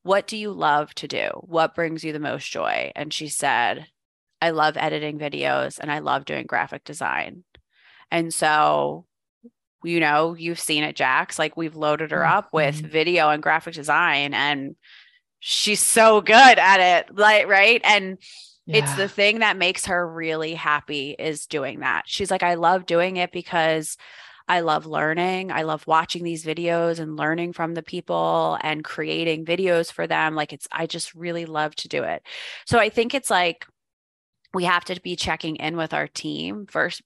What 0.02 0.26
do 0.26 0.36
you 0.36 0.50
love 0.50 0.92
to 0.96 1.06
do? 1.06 1.28
What 1.42 1.76
brings 1.76 2.02
you 2.02 2.12
the 2.12 2.18
most 2.18 2.50
joy? 2.50 2.90
And 2.96 3.14
she 3.14 3.28
said, 3.28 3.86
I 4.42 4.50
love 4.50 4.76
editing 4.76 5.20
videos 5.20 5.78
and 5.78 5.92
I 5.92 6.00
love 6.00 6.24
doing 6.24 6.46
graphic 6.46 6.82
design. 6.82 7.44
And 8.10 8.34
so, 8.34 9.05
you 9.86 10.00
know, 10.00 10.34
you've 10.34 10.60
seen 10.60 10.84
it, 10.84 10.96
Jax, 10.96 11.38
like 11.38 11.56
we've 11.56 11.76
loaded 11.76 12.10
her 12.10 12.24
up 12.24 12.52
with 12.52 12.76
mm-hmm. 12.76 12.88
video 12.88 13.30
and 13.30 13.42
graphic 13.42 13.74
design 13.74 14.34
and 14.34 14.76
she's 15.40 15.82
so 15.82 16.20
good 16.20 16.58
at 16.58 16.80
it. 16.80 17.16
Like, 17.16 17.46
right. 17.46 17.80
And 17.84 18.18
yeah. 18.66 18.78
It's 18.78 18.96
the 18.96 19.08
thing 19.08 19.38
that 19.38 19.56
makes 19.56 19.86
her 19.86 20.08
really 20.08 20.54
happy 20.54 21.14
is 21.16 21.46
doing 21.46 21.80
that. 21.80 22.02
She's 22.06 22.32
like, 22.32 22.42
I 22.42 22.54
love 22.54 22.84
doing 22.84 23.16
it 23.16 23.30
because 23.30 23.96
I 24.48 24.60
love 24.60 24.86
learning. 24.86 25.52
I 25.52 25.62
love 25.62 25.86
watching 25.86 26.24
these 26.24 26.44
videos 26.44 26.98
and 26.98 27.16
learning 27.16 27.52
from 27.52 27.74
the 27.74 27.82
people 27.82 28.58
and 28.62 28.82
creating 28.82 29.44
videos 29.44 29.92
for 29.92 30.08
them. 30.08 30.34
Like 30.34 30.52
it's, 30.52 30.66
I 30.72 30.86
just 30.86 31.14
really 31.14 31.46
love 31.46 31.76
to 31.76 31.88
do 31.88 32.02
it. 32.02 32.24
So 32.64 32.80
I 32.80 32.88
think 32.88 33.14
it's 33.14 33.30
like 33.30 33.66
we 34.52 34.64
have 34.64 34.84
to 34.86 35.00
be 35.00 35.14
checking 35.14 35.56
in 35.56 35.76
with 35.76 35.94
our 35.94 36.08
team 36.08 36.66
first 36.66 37.02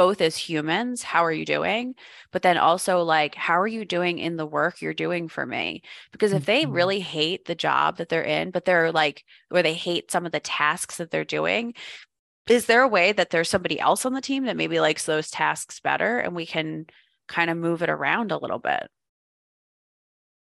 both 0.00 0.22
as 0.22 0.34
humans, 0.34 1.02
how 1.02 1.26
are 1.26 1.30
you 1.30 1.44
doing? 1.44 1.94
But 2.32 2.40
then 2.40 2.56
also, 2.56 3.02
like, 3.02 3.34
how 3.34 3.60
are 3.60 3.66
you 3.66 3.84
doing 3.84 4.18
in 4.18 4.38
the 4.38 4.46
work 4.46 4.80
you're 4.80 4.94
doing 4.94 5.28
for 5.28 5.44
me? 5.44 5.82
Because 6.10 6.32
if 6.32 6.46
they 6.46 6.62
mm-hmm. 6.62 6.72
really 6.72 7.00
hate 7.00 7.44
the 7.44 7.54
job 7.54 7.98
that 7.98 8.08
they're 8.08 8.22
in, 8.22 8.50
but 8.50 8.64
they're 8.64 8.92
like, 8.92 9.26
or 9.50 9.62
they 9.62 9.74
hate 9.74 10.10
some 10.10 10.24
of 10.24 10.32
the 10.32 10.40
tasks 10.40 10.96
that 10.96 11.10
they're 11.10 11.22
doing, 11.22 11.74
is 12.48 12.64
there 12.64 12.80
a 12.80 12.88
way 12.88 13.12
that 13.12 13.28
there's 13.28 13.50
somebody 13.50 13.78
else 13.78 14.06
on 14.06 14.14
the 14.14 14.22
team 14.22 14.46
that 14.46 14.56
maybe 14.56 14.80
likes 14.80 15.04
those 15.04 15.30
tasks 15.30 15.80
better 15.80 16.18
and 16.18 16.34
we 16.34 16.46
can 16.46 16.86
kind 17.28 17.50
of 17.50 17.58
move 17.58 17.82
it 17.82 17.90
around 17.90 18.32
a 18.32 18.38
little 18.38 18.58
bit? 18.58 18.88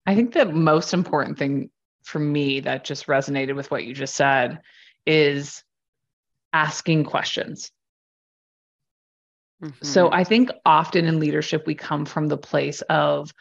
I 0.05 0.13
think 0.13 0.33
the 0.33 0.43
most 0.43 0.93
important 0.93 1.39
thing 1.39 1.69
for 2.03 2.19
me 2.19 2.59
that 2.59 2.83
just 2.83 3.07
resonated 3.07 3.55
with 3.55 3.71
what 3.71 3.85
you 3.85 3.93
just 3.93 4.15
said 4.15 4.59
is 5.05 5.63
asking 6.51 7.05
questions. 7.05 7.71
Mm-hmm. 9.63 9.85
So 9.85 10.11
I 10.11 10.23
think 10.23 10.51
often 10.65 11.05
in 11.05 11.19
leadership, 11.19 11.65
we 11.65 11.75
come 11.75 12.05
from 12.05 12.27
the 12.27 12.37
place 12.37 12.81
of, 12.83 13.33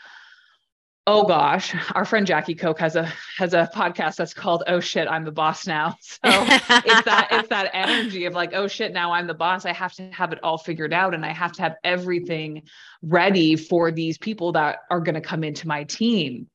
oh 1.06 1.24
gosh, 1.24 1.74
our 1.94 2.04
friend 2.04 2.26
Jackie 2.26 2.54
Koch 2.54 2.78
has 2.78 2.96
a 2.96 3.12
has 3.36 3.52
a 3.52 3.70
podcast 3.74 4.16
that's 4.16 4.32
called 4.32 4.64
Oh 4.66 4.80
shit, 4.80 5.08
I'm 5.08 5.24
the 5.24 5.32
boss 5.32 5.66
now. 5.66 5.96
So 6.00 6.18
it's 6.24 7.04
that 7.04 7.28
it's 7.30 7.48
that 7.50 7.70
energy 7.74 8.24
of 8.24 8.34
like, 8.34 8.54
oh 8.54 8.66
shit, 8.66 8.92
now 8.92 9.12
I'm 9.12 9.26
the 9.26 9.34
boss. 9.34 9.66
I 9.66 9.72
have 9.72 9.92
to 9.94 10.10
have 10.10 10.32
it 10.32 10.42
all 10.42 10.58
figured 10.58 10.92
out 10.92 11.14
and 11.14 11.24
I 11.24 11.32
have 11.32 11.52
to 11.52 11.62
have 11.62 11.76
everything 11.84 12.62
ready 13.02 13.56
for 13.56 13.92
these 13.92 14.16
people 14.18 14.52
that 14.52 14.78
are 14.90 15.00
going 15.00 15.14
to 15.14 15.20
come 15.20 15.44
into 15.44 15.68
my 15.68 15.84
team. 15.84 16.48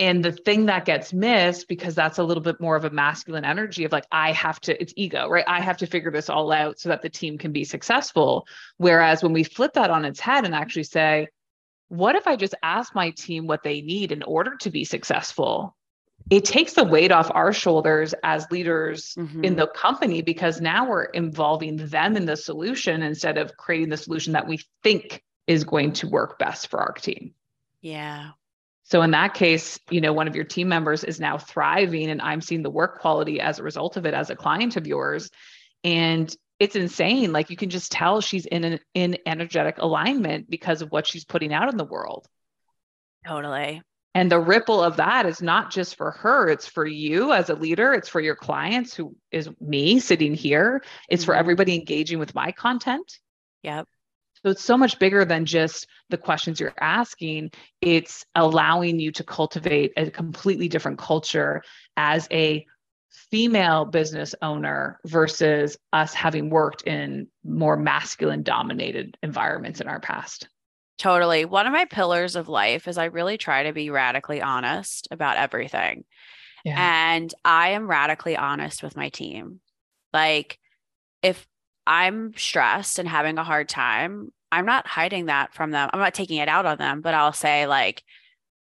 And 0.00 0.24
the 0.24 0.32
thing 0.32 0.66
that 0.66 0.86
gets 0.86 1.12
missed 1.12 1.68
because 1.68 1.94
that's 1.94 2.18
a 2.18 2.24
little 2.24 2.42
bit 2.42 2.58
more 2.58 2.74
of 2.74 2.86
a 2.86 2.90
masculine 2.90 3.44
energy 3.44 3.84
of 3.84 3.92
like, 3.92 4.06
I 4.10 4.32
have 4.32 4.58
to, 4.62 4.80
it's 4.80 4.94
ego, 4.96 5.28
right? 5.28 5.44
I 5.46 5.60
have 5.60 5.76
to 5.76 5.86
figure 5.86 6.10
this 6.10 6.30
all 6.30 6.50
out 6.50 6.80
so 6.80 6.88
that 6.88 7.02
the 7.02 7.10
team 7.10 7.36
can 7.36 7.52
be 7.52 7.64
successful. 7.64 8.46
Whereas 8.78 9.22
when 9.22 9.34
we 9.34 9.44
flip 9.44 9.74
that 9.74 9.90
on 9.90 10.06
its 10.06 10.18
head 10.18 10.46
and 10.46 10.54
actually 10.54 10.84
say, 10.84 11.28
what 11.88 12.16
if 12.16 12.26
I 12.26 12.36
just 12.36 12.54
ask 12.62 12.94
my 12.94 13.10
team 13.10 13.46
what 13.46 13.62
they 13.62 13.82
need 13.82 14.10
in 14.10 14.22
order 14.22 14.56
to 14.60 14.70
be 14.70 14.84
successful? 14.84 15.76
It 16.30 16.46
takes 16.46 16.72
the 16.72 16.84
weight 16.84 17.12
off 17.12 17.30
our 17.34 17.52
shoulders 17.52 18.14
as 18.22 18.50
leaders 18.50 19.14
mm-hmm. 19.18 19.44
in 19.44 19.56
the 19.56 19.66
company 19.66 20.22
because 20.22 20.62
now 20.62 20.88
we're 20.88 21.04
involving 21.04 21.76
them 21.76 22.16
in 22.16 22.24
the 22.24 22.36
solution 22.36 23.02
instead 23.02 23.36
of 23.36 23.56
creating 23.58 23.90
the 23.90 23.96
solution 23.98 24.32
that 24.32 24.48
we 24.48 24.60
think 24.82 25.22
is 25.46 25.64
going 25.64 25.92
to 25.94 26.08
work 26.08 26.38
best 26.38 26.68
for 26.68 26.80
our 26.80 26.92
team. 26.92 27.34
Yeah. 27.82 28.30
So 28.90 29.02
in 29.02 29.12
that 29.12 29.34
case, 29.34 29.78
you 29.88 30.00
know, 30.00 30.12
one 30.12 30.26
of 30.26 30.34
your 30.34 30.44
team 30.44 30.68
members 30.68 31.04
is 31.04 31.20
now 31.20 31.38
thriving 31.38 32.10
and 32.10 32.20
I'm 32.20 32.40
seeing 32.40 32.62
the 32.62 32.70
work 32.70 32.98
quality 33.00 33.40
as 33.40 33.58
a 33.58 33.62
result 33.62 33.96
of 33.96 34.04
it 34.04 34.14
as 34.14 34.30
a 34.30 34.36
client 34.36 34.76
of 34.76 34.86
yours. 34.86 35.30
And 35.84 36.34
it's 36.58 36.74
insane. 36.74 37.32
Like 37.32 37.50
you 37.50 37.56
can 37.56 37.70
just 37.70 37.92
tell 37.92 38.20
she's 38.20 38.46
in 38.46 38.64
an 38.64 38.80
in 38.92 39.16
energetic 39.26 39.78
alignment 39.78 40.50
because 40.50 40.82
of 40.82 40.90
what 40.90 41.06
she's 41.06 41.24
putting 41.24 41.54
out 41.54 41.70
in 41.70 41.76
the 41.76 41.84
world. 41.84 42.26
Totally. 43.24 43.80
And 44.12 44.30
the 44.30 44.40
ripple 44.40 44.82
of 44.82 44.96
that 44.96 45.24
is 45.24 45.40
not 45.40 45.70
just 45.70 45.96
for 45.96 46.10
her, 46.10 46.48
it's 46.48 46.66
for 46.66 46.84
you 46.84 47.32
as 47.32 47.48
a 47.48 47.54
leader, 47.54 47.92
it's 47.92 48.08
for 48.08 48.20
your 48.20 48.34
clients 48.34 48.92
who 48.92 49.14
is 49.30 49.48
me 49.60 50.00
sitting 50.00 50.34
here, 50.34 50.82
it's 51.08 51.22
mm-hmm. 51.22 51.30
for 51.30 51.36
everybody 51.36 51.76
engaging 51.76 52.18
with 52.18 52.34
my 52.34 52.50
content. 52.50 53.20
Yep. 53.62 53.86
So 54.44 54.50
it's 54.50 54.64
so 54.64 54.78
much 54.78 54.98
bigger 54.98 55.24
than 55.24 55.44
just 55.44 55.86
the 56.08 56.16
questions 56.16 56.60
you're 56.60 56.72
asking. 56.80 57.50
It's 57.82 58.24
allowing 58.34 58.98
you 58.98 59.12
to 59.12 59.24
cultivate 59.24 59.92
a 59.96 60.10
completely 60.10 60.68
different 60.68 60.98
culture 60.98 61.62
as 61.96 62.26
a 62.30 62.64
female 63.30 63.84
business 63.84 64.34
owner 64.40 64.98
versus 65.04 65.76
us 65.92 66.14
having 66.14 66.48
worked 66.48 66.82
in 66.82 67.26
more 67.44 67.76
masculine 67.76 68.42
dominated 68.42 69.16
environments 69.22 69.80
in 69.80 69.88
our 69.88 70.00
past. 70.00 70.48
Totally. 70.98 71.44
One 71.44 71.66
of 71.66 71.72
my 71.72 71.86
pillars 71.86 72.36
of 72.36 72.48
life 72.48 72.86
is 72.86 72.98
I 72.98 73.06
really 73.06 73.38
try 73.38 73.64
to 73.64 73.72
be 73.72 73.90
radically 73.90 74.42
honest 74.42 75.08
about 75.10 75.36
everything. 75.36 76.04
Yeah. 76.64 76.76
And 76.76 77.32
I 77.44 77.70
am 77.70 77.88
radically 77.88 78.36
honest 78.36 78.82
with 78.82 78.96
my 78.96 79.08
team. 79.08 79.60
Like, 80.12 80.58
if 81.22 81.46
I'm 81.90 82.32
stressed 82.36 83.00
and 83.00 83.08
having 83.08 83.36
a 83.36 83.42
hard 83.42 83.68
time, 83.68 84.32
I'm 84.52 84.64
not 84.64 84.86
hiding 84.86 85.26
that 85.26 85.52
from 85.52 85.72
them. 85.72 85.90
I'm 85.92 85.98
not 85.98 86.14
taking 86.14 86.36
it 86.36 86.48
out 86.48 86.64
on 86.64 86.78
them, 86.78 87.00
but 87.00 87.14
I'll 87.14 87.32
say, 87.32 87.66
like, 87.66 88.04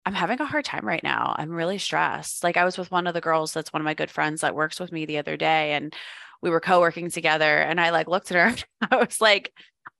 I'm 0.06 0.14
having 0.14 0.40
a 0.40 0.46
hard 0.46 0.64
time 0.64 0.86
right 0.86 1.02
now. 1.04 1.36
I'm 1.36 1.50
really 1.50 1.80
stressed. 1.80 2.44
Like, 2.44 2.56
I 2.56 2.66
was 2.66 2.78
with 2.78 2.92
one 2.92 3.08
of 3.08 3.16
the 3.16 3.22
girls 3.22 3.52
that's 3.52 3.74
one 3.74 3.82
of 3.82 3.86
my 3.86 3.96
good 3.96 4.12
friends 4.12 4.42
that 4.42 4.54
works 4.54 4.80
with 4.80 4.92
me 4.92 5.08
the 5.08 5.18
other 5.18 5.38
day, 5.38 5.74
and 5.74 5.92
we 6.44 6.52
were 6.52 6.60
co 6.60 6.80
working 6.80 7.10
together. 7.10 7.58
And 7.58 7.82
I 7.82 7.90
like 7.90 8.08
looked 8.08 8.32
at 8.32 8.38
her. 8.38 8.64
I 8.92 8.98
was 8.98 9.20
like, 9.20 9.52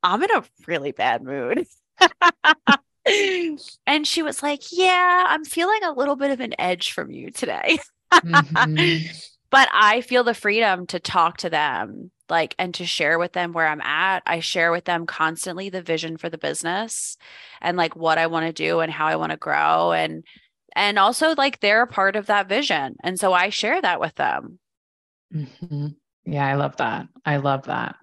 I'm 0.04 0.22
in 0.22 0.30
a 0.30 0.44
really 0.68 0.92
bad 0.92 1.24
mood. 1.24 1.66
and 3.88 4.08
she 4.08 4.22
was 4.22 4.44
like, 4.44 4.62
Yeah, 4.72 5.26
I'm 5.28 5.46
feeling 5.46 5.84
a 5.84 5.94
little 5.94 6.16
bit 6.16 6.30
of 6.30 6.42
an 6.42 6.54
edge 6.60 6.92
from 6.92 7.10
you 7.10 7.32
today. 7.32 7.80
mm-hmm. 8.14 9.08
But 9.52 9.70
I 9.72 10.02
feel 10.02 10.26
the 10.26 10.34
freedom 10.34 10.86
to 10.88 11.00
talk 11.00 11.38
to 11.38 11.50
them 11.50 12.12
like 12.30 12.56
and 12.58 12.74
to 12.76 12.86
share 12.86 13.20
with 13.20 13.34
them 13.34 13.54
where 13.54 13.68
I'm 13.68 13.82
at. 13.82 14.24
I 14.26 14.40
share 14.40 14.72
with 14.72 14.86
them 14.86 15.06
constantly 15.06 15.70
the 15.70 15.82
vision 15.82 16.18
for 16.18 16.30
the 16.30 16.38
business 16.38 17.18
and 17.62 17.78
like 17.78 17.96
what 17.96 18.18
I 18.18 18.28
want 18.28 18.48
to 18.48 18.54
do 18.54 18.80
and 18.80 18.92
how 18.92 19.08
I 19.08 19.16
want 19.16 19.32
to 19.32 19.38
grow 19.38 19.92
and 19.92 20.24
and 20.76 21.00
also 21.00 21.36
like 21.36 21.60
they're 21.60 21.84
a 21.84 21.88
part 21.88 22.16
of 22.16 22.26
that 22.28 22.50
vision. 22.50 22.96
And 23.04 23.20
so 23.20 23.34
I 23.34 23.50
share 23.50 23.82
that 23.82 24.00
with 24.00 24.16
them. 24.16 24.60
Mm-hmm. 25.34 25.88
Yeah, 26.26 26.46
I 26.46 26.56
love 26.56 26.78
that. 26.78 27.08
I 27.26 27.38
love 27.38 27.64
that. 27.66 27.96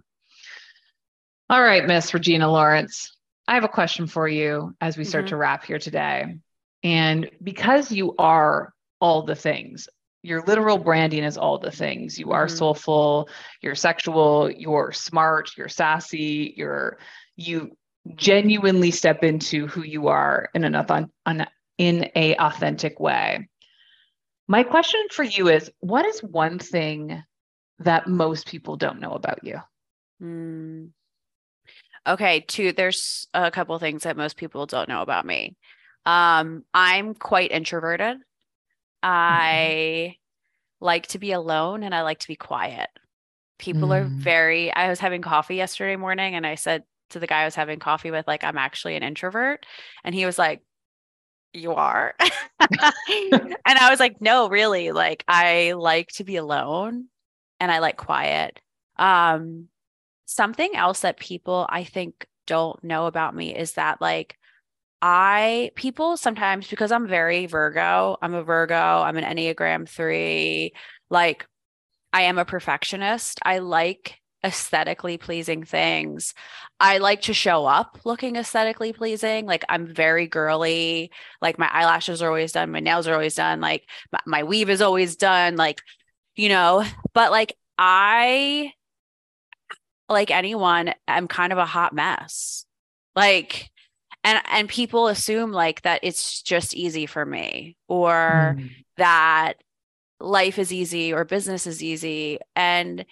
All 1.50 1.62
right, 1.62 1.86
Miss 1.86 2.14
Regina 2.14 2.50
Lawrence, 2.50 3.14
I 3.46 3.54
have 3.54 3.64
a 3.64 3.68
question 3.68 4.06
for 4.06 4.26
you 4.26 4.74
as 4.80 4.96
we 4.96 5.04
start 5.04 5.26
mm-hmm. 5.26 5.30
to 5.30 5.36
wrap 5.36 5.64
here 5.64 5.78
today. 5.78 6.36
And 6.82 7.30
because 7.42 7.92
you 7.92 8.14
are 8.18 8.72
all 9.00 9.22
the 9.22 9.34
things, 9.34 9.88
your 10.22 10.42
literal 10.42 10.78
branding 10.78 11.24
is 11.24 11.36
all 11.36 11.58
the 11.58 11.70
things. 11.70 12.18
You 12.18 12.30
are 12.32 12.46
Mhm. 12.46 12.56
soulful, 12.56 13.28
you're 13.60 13.74
sexual, 13.74 14.50
you're 14.50 14.92
smart, 14.92 15.50
you're 15.56 15.68
sassy, 15.68 16.54
you're 16.56 16.98
you 17.36 17.76
genuinely 18.16 18.90
step 18.90 19.22
into 19.22 19.66
who 19.66 19.82
you 19.82 20.08
are 20.08 20.48
in 20.54 20.64
an, 20.64 20.74
an 21.26 21.46
in 21.78 22.10
a 22.14 22.36
authentic 22.36 22.98
way. 23.00 23.48
My 24.48 24.62
question 24.62 25.00
for 25.10 25.22
you 25.22 25.48
is 25.48 25.70
what 25.80 26.04
is 26.04 26.22
one 26.22 26.58
thing 26.58 27.22
that 27.78 28.06
most 28.06 28.46
people 28.46 28.76
don't 28.76 29.00
know 29.00 29.12
about 29.12 29.44
you? 29.44 29.60
Mm. 30.20 30.90
Okay, 32.06 32.40
two, 32.40 32.72
there's 32.72 33.26
a 33.32 33.50
couple 33.50 33.78
things 33.78 34.02
that 34.02 34.16
most 34.16 34.36
people 34.36 34.66
don't 34.66 34.88
know 34.88 35.02
about 35.02 35.24
me. 35.24 35.56
Um, 36.04 36.64
I'm 36.74 37.14
quite 37.14 37.52
introverted. 37.52 38.18
I 39.02 40.16
like 40.80 41.08
to 41.08 41.18
be 41.18 41.32
alone 41.32 41.82
and 41.82 41.94
I 41.94 42.02
like 42.02 42.20
to 42.20 42.28
be 42.28 42.36
quiet. 42.36 42.90
People 43.58 43.92
are 43.92 44.06
Mm. 44.06 44.18
very, 44.18 44.72
I 44.74 44.88
was 44.90 45.00
having 45.00 45.22
coffee 45.22 45.56
yesterday 45.56 45.96
morning 45.96 46.34
and 46.34 46.46
I 46.46 46.56
said 46.56 46.84
to 47.10 47.20
the 47.20 47.26
guy 47.26 47.42
I 47.42 47.44
was 47.46 47.54
having 47.56 47.78
coffee 47.80 48.10
with, 48.10 48.26
like, 48.28 48.44
I'm 48.44 48.58
actually 48.58 48.96
an 48.96 49.02
introvert. 49.04 49.66
And 50.04 50.14
he 50.14 50.26
was 50.26 50.38
like, 50.38 50.62
You 51.54 51.74
are. 51.74 52.14
and 52.60 53.56
I 53.66 53.90
was 53.90 54.00
like, 54.00 54.20
No, 54.20 54.48
really. 54.48 54.92
Like, 54.92 55.24
I 55.28 55.72
like 55.72 56.08
to 56.14 56.24
be 56.24 56.36
alone 56.36 57.06
and 57.60 57.70
I 57.72 57.78
like 57.80 57.96
quiet. 57.96 58.60
Um, 58.98 59.68
something 60.26 60.74
else 60.76 61.00
that 61.00 61.18
people 61.18 61.66
I 61.70 61.84
think 61.84 62.26
don't 62.46 62.82
know 62.84 63.06
about 63.06 63.34
me 63.34 63.54
is 63.56 63.74
that 63.74 64.00
like 64.00 64.36
I 65.02 65.72
people 65.74 66.16
sometimes 66.16 66.68
because 66.68 66.92
I'm 66.92 67.08
very 67.08 67.46
Virgo, 67.46 68.16
I'm 68.22 68.34
a 68.34 68.44
Virgo, 68.44 68.74
I'm 68.74 69.16
an 69.16 69.24
Enneagram 69.24 69.88
3, 69.88 70.72
like 71.10 71.46
I 72.12 72.22
am 72.22 72.38
a 72.38 72.44
perfectionist. 72.44 73.40
I 73.42 73.58
like 73.58 74.20
aesthetically 74.44 75.18
pleasing 75.18 75.64
things. 75.64 76.34
I 76.80 76.98
like 76.98 77.22
to 77.22 77.34
show 77.34 77.66
up 77.66 78.00
looking 78.04 78.36
aesthetically 78.36 78.92
pleasing. 78.92 79.46
Like 79.46 79.64
I'm 79.68 79.86
very 79.86 80.26
girly. 80.26 81.10
Like 81.40 81.58
my 81.58 81.68
eyelashes 81.68 82.22
are 82.22 82.28
always 82.28 82.52
done, 82.52 82.70
my 82.70 82.80
nails 82.80 83.08
are 83.08 83.14
always 83.14 83.34
done, 83.34 83.60
like 83.60 83.84
my, 84.12 84.20
my 84.26 84.42
weave 84.44 84.70
is 84.70 84.82
always 84.82 85.16
done, 85.16 85.56
like 85.56 85.80
you 86.36 86.48
know, 86.48 86.84
but 87.12 87.32
like 87.32 87.56
I 87.76 88.72
like 90.08 90.30
anyone, 90.30 90.94
I'm 91.08 91.26
kind 91.26 91.52
of 91.52 91.58
a 91.58 91.66
hot 91.66 91.92
mess. 91.92 92.66
Like 93.16 93.70
and 94.24 94.40
and 94.50 94.68
people 94.68 95.08
assume 95.08 95.52
like 95.52 95.82
that 95.82 96.00
it's 96.02 96.42
just 96.42 96.74
easy 96.74 97.06
for 97.06 97.24
me 97.26 97.76
or 97.88 98.56
Mm. 98.58 98.70
that 98.98 99.54
life 100.20 100.58
is 100.58 100.72
easy 100.72 101.12
or 101.12 101.24
business 101.24 101.66
is 101.66 101.82
easy. 101.82 102.38
And 102.54 103.04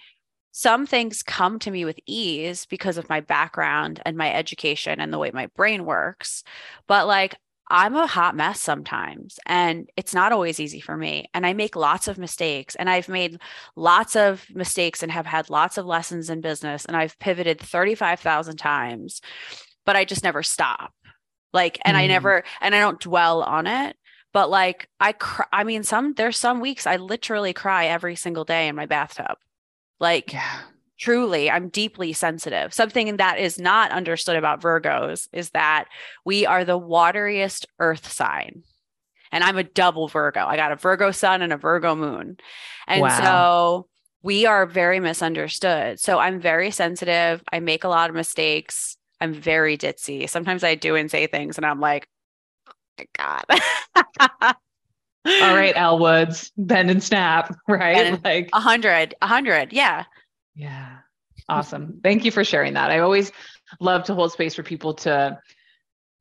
some 0.53 0.85
things 0.85 1.23
come 1.23 1.59
to 1.59 1.71
me 1.71 1.85
with 1.85 1.99
ease 2.05 2.65
because 2.65 2.97
of 2.97 3.09
my 3.09 3.21
background 3.21 4.01
and 4.05 4.17
my 4.17 4.33
education 4.33 4.99
and 4.99 5.11
the 5.13 5.19
way 5.19 5.31
my 5.33 5.47
brain 5.55 5.85
works. 5.85 6.43
But 6.87 7.07
like 7.07 7.35
I'm 7.69 7.95
a 7.95 8.05
hot 8.07 8.35
mess 8.35 8.59
sometimes 8.59 9.39
and 9.45 9.89
it's 9.95 10.13
not 10.13 10.33
always 10.33 10.59
easy 10.59 10.81
for 10.81 10.97
me. 10.97 11.29
And 11.33 11.45
I 11.45 11.53
make 11.53 11.75
lots 11.77 12.07
of 12.09 12.17
mistakes 12.17 12.75
and 12.75 12.89
I've 12.89 13.07
made 13.07 13.39
lots 13.77 14.15
of 14.17 14.45
mistakes 14.53 15.03
and 15.03 15.11
have 15.11 15.25
had 15.25 15.49
lots 15.49 15.77
of 15.77 15.85
lessons 15.85 16.29
in 16.29 16.41
business 16.41 16.83
and 16.85 16.97
I've 16.97 17.17
pivoted 17.19 17.59
35,000 17.61 18.57
times 18.57 19.21
but 19.85 19.95
I 19.95 20.05
just 20.05 20.23
never 20.23 20.43
stop 20.43 20.93
like 21.53 21.79
and 21.85 21.97
I 21.97 22.05
Mm. 22.05 22.09
never 22.09 22.43
and 22.61 22.73
I 22.75 22.79
don't 22.79 22.99
dwell 22.99 23.43
on 23.43 23.67
it 23.67 23.95
but 24.33 24.49
like 24.49 24.87
I 24.99 25.11
cry, 25.11 25.45
I 25.51 25.63
mean 25.63 25.83
some 25.83 26.13
there's 26.13 26.37
some 26.37 26.59
weeks 26.61 26.87
I 26.87 26.95
literally 26.97 27.53
cry 27.53 27.87
every 27.87 28.15
single 28.15 28.45
day 28.45 28.67
in 28.67 28.75
my 28.75 28.85
bathtub. 28.85 29.37
Like 29.99 30.33
Yeah. 30.33 30.59
truly 30.97 31.49
i'm 31.51 31.69
deeply 31.69 32.13
sensitive. 32.13 32.73
Something 32.73 33.17
that 33.17 33.39
is 33.39 33.59
not 33.59 33.91
understood 33.91 34.35
about 34.37 34.61
virgos 34.61 35.27
is 35.33 35.49
that 35.51 35.85
we 36.25 36.45
are 36.45 36.63
the 36.63 36.79
wateriest 36.79 37.65
earth 37.79 38.11
sign. 38.11 38.63
And 39.31 39.43
i'm 39.43 39.57
a 39.57 39.63
double 39.63 40.07
virgo. 40.07 40.45
I 40.45 40.55
got 40.55 40.71
a 40.71 40.75
virgo 40.77 41.11
sun 41.11 41.41
and 41.41 41.51
a 41.53 41.57
virgo 41.57 41.95
moon. 41.95 42.37
And 42.87 43.01
Wow. 43.01 43.19
so 43.23 43.87
we 44.23 44.45
are 44.45 44.65
very 44.67 44.99
misunderstood. 44.99 45.99
So 45.99 46.19
i'm 46.19 46.39
very 46.39 46.71
sensitive. 46.71 47.41
I 47.51 47.59
make 47.59 47.83
a 47.83 47.89
lot 47.89 48.09
of 48.09 48.15
mistakes 48.15 48.95
i'm 49.21 49.33
very 49.33 49.77
ditzy 49.77 50.29
sometimes 50.29 50.63
i 50.63 50.75
do 50.75 50.95
and 50.95 51.09
say 51.09 51.27
things 51.27 51.57
and 51.57 51.65
i'm 51.65 51.79
like 51.79 52.07
oh 52.67 52.73
my 52.99 53.05
god 53.17 54.55
All 55.23 55.55
right, 55.55 55.73
Elle 55.75 55.99
Woods, 55.99 56.51
bend 56.57 56.89
and 56.89 57.03
snap, 57.03 57.55
right? 57.67 57.95
And- 57.97 58.23
like 58.23 58.49
a 58.53 58.59
hundred 58.59 59.13
a 59.21 59.27
hundred 59.27 59.71
yeah 59.71 60.05
Yeah. 60.55 60.97
Awesome. 61.49 61.99
Thank 62.03 62.23
you 62.25 62.31
for 62.31 62.43
sharing 62.43 62.73
that. 62.75 62.91
I 62.91 62.99
always 62.99 63.31
love 63.79 64.03
to 64.05 64.13
hold 64.13 64.31
space 64.31 64.55
for 64.55 64.63
people 64.63 64.93
to 64.95 65.37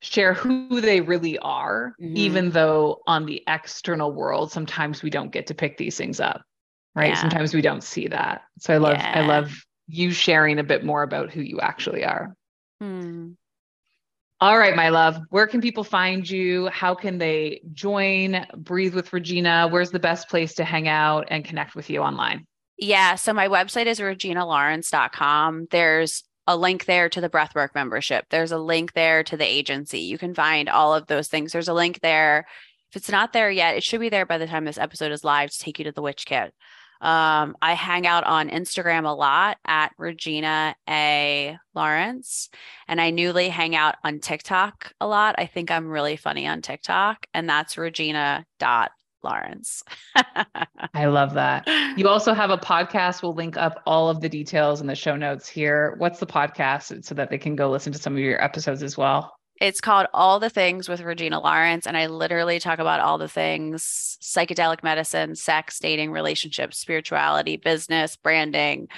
share 0.02 0.34
who 0.34 0.80
they 0.80 1.00
really 1.00 1.38
are, 1.38 1.94
Mhm. 2.00 2.16
even 2.16 2.50
though 2.50 3.00
on 3.06 3.26
the 3.26 3.42
external 3.46 4.12
world, 4.12 4.50
sometimes 4.50 5.02
we 5.02 5.10
don't 5.10 5.30
get 5.30 5.46
to 5.48 5.54
pick 5.54 5.76
these 5.76 5.96
things 5.96 6.20
up, 6.20 6.42
right? 6.96 7.10
Yeah. 7.10 7.20
Sometimes 7.20 7.54
we 7.54 7.60
don't 7.62 7.84
see 7.84 8.08
that. 8.08 8.42
So 8.58 8.74
I 8.74 8.78
love, 8.78 8.96
I 8.98 9.20
love 9.26 9.52
you 9.88 10.10
sharing 10.10 10.58
a 10.58 10.64
bit 10.64 10.84
more 10.84 11.02
about 11.02 11.30
who 11.30 11.42
you 11.42 11.60
actually 11.60 12.04
are. 12.04 12.34
Hmm. 12.80 13.32
All 14.42 14.58
right, 14.58 14.74
my 14.74 14.88
love. 14.88 15.20
Where 15.28 15.46
can 15.46 15.60
people 15.60 15.84
find 15.84 16.28
you? 16.28 16.68
How 16.68 16.94
can 16.94 17.18
they 17.18 17.60
join 17.74 18.46
Breathe 18.56 18.94
with 18.94 19.12
Regina? 19.12 19.68
Where's 19.68 19.90
the 19.90 19.98
best 19.98 20.30
place 20.30 20.54
to 20.54 20.64
hang 20.64 20.88
out 20.88 21.26
and 21.30 21.44
connect 21.44 21.74
with 21.74 21.90
you 21.90 22.00
online? 22.00 22.46
Yeah. 22.78 23.16
So 23.16 23.34
my 23.34 23.48
website 23.48 23.84
is 23.84 24.00
reginalawrence.com. 24.00 25.66
There's 25.70 26.24
a 26.46 26.56
link 26.56 26.86
there 26.86 27.10
to 27.10 27.20
the 27.20 27.28
Breathwork 27.28 27.74
membership. 27.74 28.24
There's 28.30 28.50
a 28.50 28.58
link 28.58 28.94
there 28.94 29.22
to 29.24 29.36
the 29.36 29.44
agency. 29.44 30.00
You 30.00 30.16
can 30.16 30.34
find 30.34 30.70
all 30.70 30.94
of 30.94 31.06
those 31.06 31.28
things. 31.28 31.52
There's 31.52 31.68
a 31.68 31.74
link 31.74 32.00
there. 32.00 32.46
If 32.90 32.96
it's 32.96 33.10
not 33.10 33.34
there 33.34 33.50
yet, 33.50 33.76
it 33.76 33.84
should 33.84 34.00
be 34.00 34.08
there 34.08 34.24
by 34.24 34.38
the 34.38 34.46
time 34.46 34.64
this 34.64 34.78
episode 34.78 35.12
is 35.12 35.22
live 35.22 35.50
to 35.50 35.58
take 35.58 35.78
you 35.78 35.84
to 35.84 35.92
the 35.92 36.02
Witch 36.02 36.24
Kit. 36.24 36.54
Um, 37.00 37.56
I 37.62 37.74
hang 37.74 38.06
out 38.06 38.24
on 38.24 38.50
Instagram 38.50 39.06
a 39.06 39.14
lot 39.14 39.58
at 39.64 39.92
Regina 39.96 40.74
A. 40.88 41.56
Lawrence, 41.74 42.50
and 42.88 43.00
I 43.00 43.10
newly 43.10 43.48
hang 43.48 43.74
out 43.74 43.96
on 44.04 44.20
TikTok 44.20 44.92
a 45.00 45.06
lot. 45.06 45.34
I 45.38 45.46
think 45.46 45.70
I'm 45.70 45.88
really 45.88 46.16
funny 46.16 46.46
on 46.46 46.62
TikTok, 46.62 47.26
and 47.32 47.48
that's 47.48 47.78
Regina 47.78 48.44
dot 48.58 48.90
Lawrence. 49.22 49.82
I 50.94 51.06
love 51.06 51.34
that. 51.34 51.66
You 51.96 52.08
also 52.08 52.34
have 52.34 52.50
a 52.50 52.58
podcast. 52.58 53.22
We'll 53.22 53.34
link 53.34 53.56
up 53.56 53.82
all 53.86 54.08
of 54.08 54.20
the 54.20 54.28
details 54.28 54.80
in 54.80 54.86
the 54.86 54.94
show 54.94 55.16
notes 55.16 55.48
here. 55.48 55.94
What's 55.98 56.20
the 56.20 56.26
podcast 56.26 57.04
so 57.04 57.14
that 57.14 57.30
they 57.30 57.38
can 57.38 57.56
go 57.56 57.70
listen 57.70 57.92
to 57.92 57.98
some 57.98 58.14
of 58.14 58.18
your 58.18 58.42
episodes 58.42 58.82
as 58.82 58.96
well? 58.96 59.34
It's 59.60 59.80
called 59.80 60.06
All 60.14 60.40
the 60.40 60.48
Things 60.50 60.88
with 60.88 61.02
Regina 61.02 61.38
Lawrence. 61.38 61.86
And 61.86 61.96
I 61.96 62.06
literally 62.06 62.58
talk 62.58 62.78
about 62.78 63.00
all 63.00 63.18
the 63.18 63.28
things 63.28 64.18
psychedelic 64.22 64.82
medicine, 64.82 65.34
sex, 65.34 65.78
dating, 65.78 66.12
relationships, 66.12 66.78
spirituality, 66.78 67.56
business, 67.56 68.16
branding, 68.16 68.88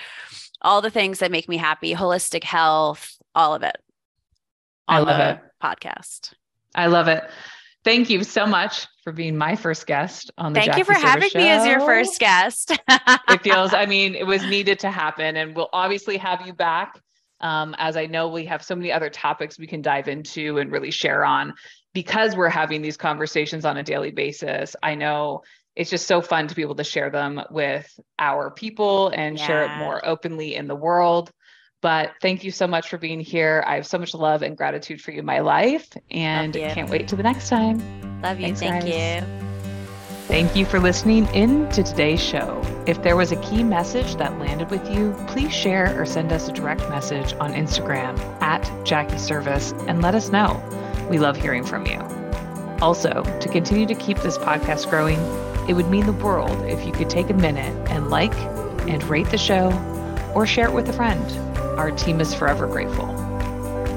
all 0.61 0.81
the 0.81 0.91
things 0.91 1.19
that 1.19 1.33
make 1.33 1.49
me 1.49 1.57
happy, 1.57 1.95
holistic 1.95 2.45
health, 2.45 3.17
all 3.35 3.55
of 3.55 3.63
it. 3.63 3.77
I 4.87 5.01
love 5.01 5.21
it. 5.21 5.41
Podcast. 5.63 6.35
I 6.75 6.87
love 6.87 7.09
it. 7.09 7.25
Thank 7.85 8.11
you 8.11 8.23
so 8.23 8.47
much 8.47 8.87
for 9.03 9.13
being 9.13 9.37
my 9.37 9.57
first 9.57 9.87
guest 9.87 10.31
on 10.39 10.53
the 10.53 10.61
Thank 10.61 10.77
you 10.77 10.85
for 10.85 10.95
Service 10.95 11.09
having 11.09 11.31
me 11.35 11.49
as 11.49 11.67
your 11.67 11.81
first 11.81 12.21
guest. 12.21 12.79
it 12.89 13.43
feels 13.43 13.75
i 13.75 13.87
mean 13.87 14.15
it 14.15 14.27
was 14.27 14.45
needed 14.45 14.79
to 14.79 14.91
happen 14.91 15.37
and 15.37 15.57
we'll 15.57 15.69
obviously 15.73 16.17
have 16.17 16.47
you 16.47 16.53
back 16.53 17.01
um, 17.43 17.75
as 17.79 17.97
i 17.97 18.07
know 18.07 18.29
we 18.29 18.45
have 18.45 18.63
so 18.63 18.75
many 18.75 18.93
other 18.93 19.11
topics 19.11 19.59
we 19.59 19.67
can 19.67 19.83
dive 19.83 20.09
into 20.09 20.59
and 20.59 20.73
really 20.73 20.91
share 20.91 21.25
on 21.25 21.53
because 21.93 22.37
we're 22.37 22.49
having 22.49 22.83
these 22.83 22.97
conversations 22.97 23.65
on 23.65 23.77
a 23.77 23.83
daily 23.83 24.11
basis 24.11 24.75
i 24.83 24.95
know 24.95 25.43
it's 25.75 25.91
just 25.91 26.07
so 26.07 26.21
fun 26.21 26.47
to 26.47 26.55
be 26.55 26.63
able 26.63 26.75
to 26.75 26.85
share 26.85 27.11
them 27.11 27.41
with 27.51 27.89
our 28.19 28.51
people 28.51 29.09
and 29.09 29.39
share 29.39 29.65
it 29.65 29.79
more 29.79 30.05
openly 30.05 30.55
in 30.55 30.67
the 30.69 30.77
world 30.77 31.31
but 31.81 32.13
thank 32.21 32.45
you 32.45 32.51
so 32.51 32.67
much 32.67 32.89
for 32.89 32.99
being 32.99 33.21
here 33.21 33.65
i 33.67 33.75
have 33.75 33.87
so 33.87 33.99
much 33.99 34.15
love 34.15 34.43
and 34.43 34.57
gratitude 34.57 35.01
for 35.01 35.11
you 35.11 35.21
in 35.21 35.27
my 35.27 35.41
life 35.41 35.89
and 36.11 36.55
can't 36.55 36.91
wait 36.91 37.09
to 37.09 37.17
the 37.17 37.23
next 37.23 37.49
time 37.49 37.79
Love 38.23 38.39
you. 38.39 38.55
Thanks, 38.55 38.61
Thank 38.61 38.85
guys. 38.85 39.43
you. 39.43 39.52
Thank 40.33 40.57
you 40.57 40.65
for 40.65 40.81
listening 40.81 41.27
in 41.35 41.69
to 41.73 41.83
today's 41.83 42.19
show. 42.19 42.63
If 42.87 43.03
there 43.03 43.17
was 43.17 43.33
a 43.33 43.37
key 43.43 43.63
message 43.63 44.17
that 44.17 44.39
landed 44.39 44.71
with 44.71 44.91
you, 44.91 45.15
please 45.29 45.53
share 45.53 45.95
or 46.01 46.07
send 46.07 46.33
us 46.33 46.49
a 46.49 46.53
direct 46.53 46.81
message 46.89 47.35
on 47.35 47.53
Instagram 47.53 48.19
at 48.41 48.63
Jackie 48.83 49.17
Serviss 49.17 49.79
and 49.87 50.01
let 50.01 50.15
us 50.15 50.31
know. 50.31 50.59
We 51.11 51.19
love 51.19 51.37
hearing 51.37 51.67
from 51.67 51.85
you. 51.85 51.99
Also, 52.81 53.23
to 53.41 53.49
continue 53.51 53.85
to 53.85 53.95
keep 53.95 54.17
this 54.21 54.39
podcast 54.39 54.89
growing, 54.89 55.19
it 55.69 55.75
would 55.75 55.91
mean 55.91 56.07
the 56.07 56.15
world 56.15 56.65
if 56.65 56.83
you 56.87 56.93
could 56.93 57.11
take 57.11 57.29
a 57.29 57.35
minute 57.35 57.77
and 57.91 58.09
like 58.09 58.35
and 58.89 59.05
rate 59.05 59.29
the 59.29 59.37
show 59.37 59.71
or 60.35 60.47
share 60.47 60.69
it 60.69 60.73
with 60.73 60.89
a 60.89 60.95
friend. 60.95 61.31
Our 61.79 61.91
team 61.91 62.23
is 62.23 62.33
forever 62.33 62.67
grateful. 62.67 63.11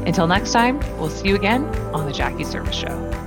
Until 0.05 0.27
next 0.27 0.51
time, 0.51 0.81
we'll 0.99 1.09
see 1.09 1.29
you 1.29 1.35
again 1.35 1.63
on 1.93 2.05
the 2.05 2.11
Jackie 2.11 2.43
Serviss 2.43 2.73
Show. 2.73 3.24